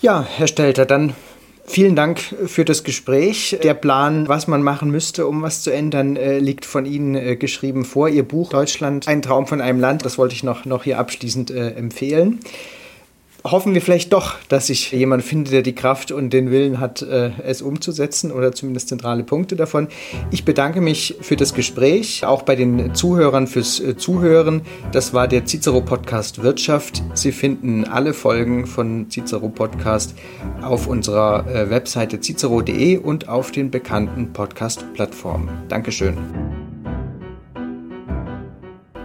Ja, 0.00 0.22
Herr 0.22 0.46
Stelter, 0.46 0.86
dann 0.86 1.14
Vielen 1.66 1.96
Dank 1.96 2.20
für 2.20 2.64
das 2.64 2.84
Gespräch. 2.84 3.58
Der 3.62 3.74
Plan, 3.74 4.28
was 4.28 4.46
man 4.46 4.62
machen 4.62 4.90
müsste, 4.90 5.26
um 5.26 5.42
was 5.42 5.62
zu 5.62 5.72
ändern, 5.72 6.16
äh, 6.16 6.38
liegt 6.38 6.66
von 6.66 6.84
Ihnen 6.84 7.14
äh, 7.14 7.36
geschrieben 7.36 7.84
vor. 7.84 8.08
Ihr 8.08 8.22
Buch 8.22 8.50
Deutschland, 8.50 9.08
ein 9.08 9.22
Traum 9.22 9.46
von 9.46 9.60
einem 9.60 9.80
Land, 9.80 10.04
das 10.04 10.18
wollte 10.18 10.34
ich 10.34 10.42
noch, 10.42 10.66
noch 10.66 10.84
hier 10.84 10.98
abschließend 10.98 11.50
äh, 11.50 11.70
empfehlen 11.70 12.40
hoffen 13.46 13.74
wir 13.74 13.82
vielleicht 13.82 14.12
doch, 14.12 14.36
dass 14.48 14.68
sich 14.68 14.90
jemand 14.92 15.22
findet, 15.22 15.52
der 15.52 15.62
die 15.62 15.74
Kraft 15.74 16.10
und 16.10 16.32
den 16.32 16.50
Willen 16.50 16.80
hat, 16.80 17.02
äh, 17.02 17.30
es 17.44 17.60
umzusetzen 17.60 18.32
oder 18.32 18.52
zumindest 18.52 18.88
zentrale 18.88 19.22
Punkte 19.22 19.54
davon. 19.54 19.88
Ich 20.30 20.44
bedanke 20.44 20.80
mich 20.80 21.16
für 21.20 21.36
das 21.36 21.52
Gespräch, 21.52 22.24
auch 22.24 22.42
bei 22.42 22.56
den 22.56 22.94
Zuhörern 22.94 23.46
fürs 23.46 23.80
äh, 23.80 23.96
Zuhören. 23.96 24.62
Das 24.92 25.12
war 25.12 25.28
der 25.28 25.44
Cicero 25.44 25.82
Podcast 25.82 26.42
Wirtschaft. 26.42 27.02
Sie 27.12 27.32
finden 27.32 27.84
alle 27.84 28.14
Folgen 28.14 28.66
von 28.66 29.10
Cicero 29.10 29.50
Podcast 29.50 30.14
auf 30.62 30.86
unserer 30.86 31.46
äh, 31.46 31.68
Webseite 31.68 32.20
cicero.de 32.20 32.96
und 32.96 33.28
auf 33.28 33.52
den 33.52 33.70
bekannten 33.70 34.32
Podcast-Plattformen. 34.32 35.50
Dankeschön. 35.68 36.16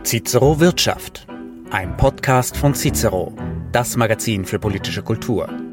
Cicero 0.03 0.59
Wirtschaft, 0.59 1.27
ein 1.71 1.95
Podcast 1.97 2.55
von 2.55 2.73
Cicero 2.73 3.33
das 3.71 3.95
Magazin 3.95 4.45
für 4.45 4.59
politische 4.59 5.03
Kultur. 5.03 5.68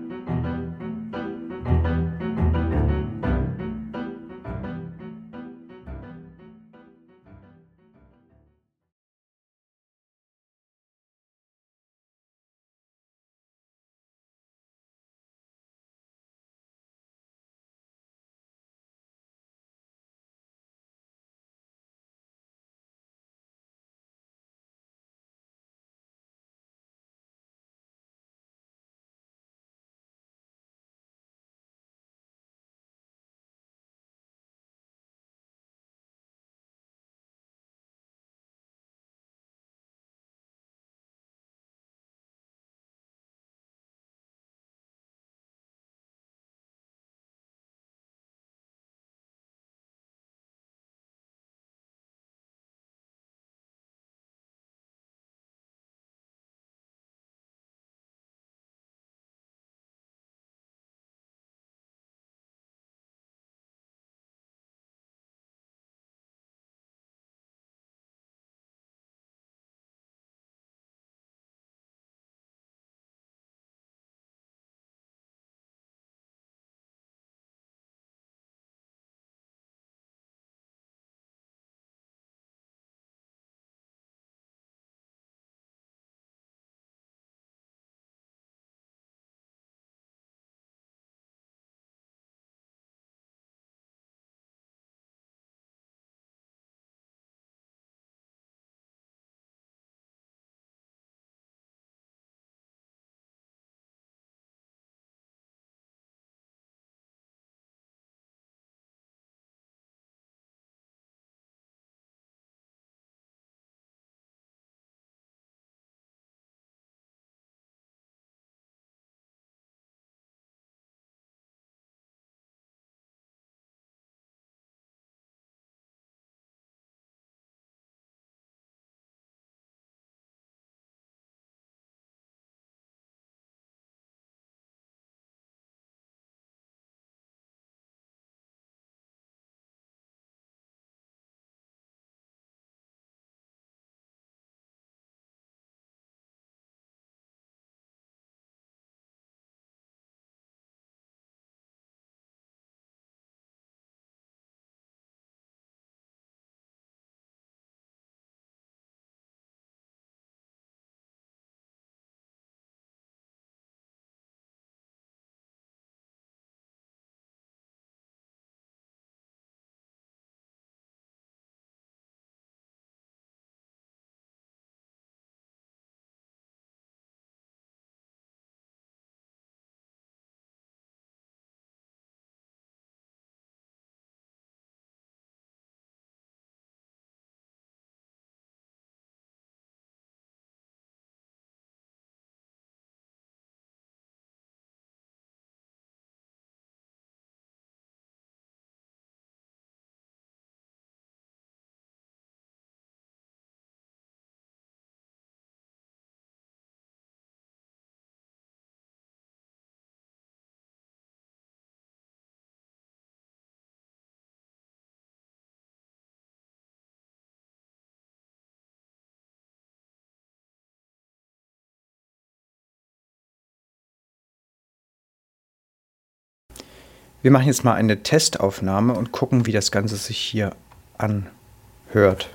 Wir 227.27 227.33
machen 227.33 227.49
jetzt 227.49 227.65
mal 227.65 227.75
eine 227.75 228.05
Testaufnahme 228.05 228.93
und 228.95 229.11
gucken, 229.11 229.47
wie 229.47 229.51
das 229.51 229.73
Ganze 229.73 229.97
sich 229.97 230.17
hier 230.17 230.55
anhört. 230.97 232.31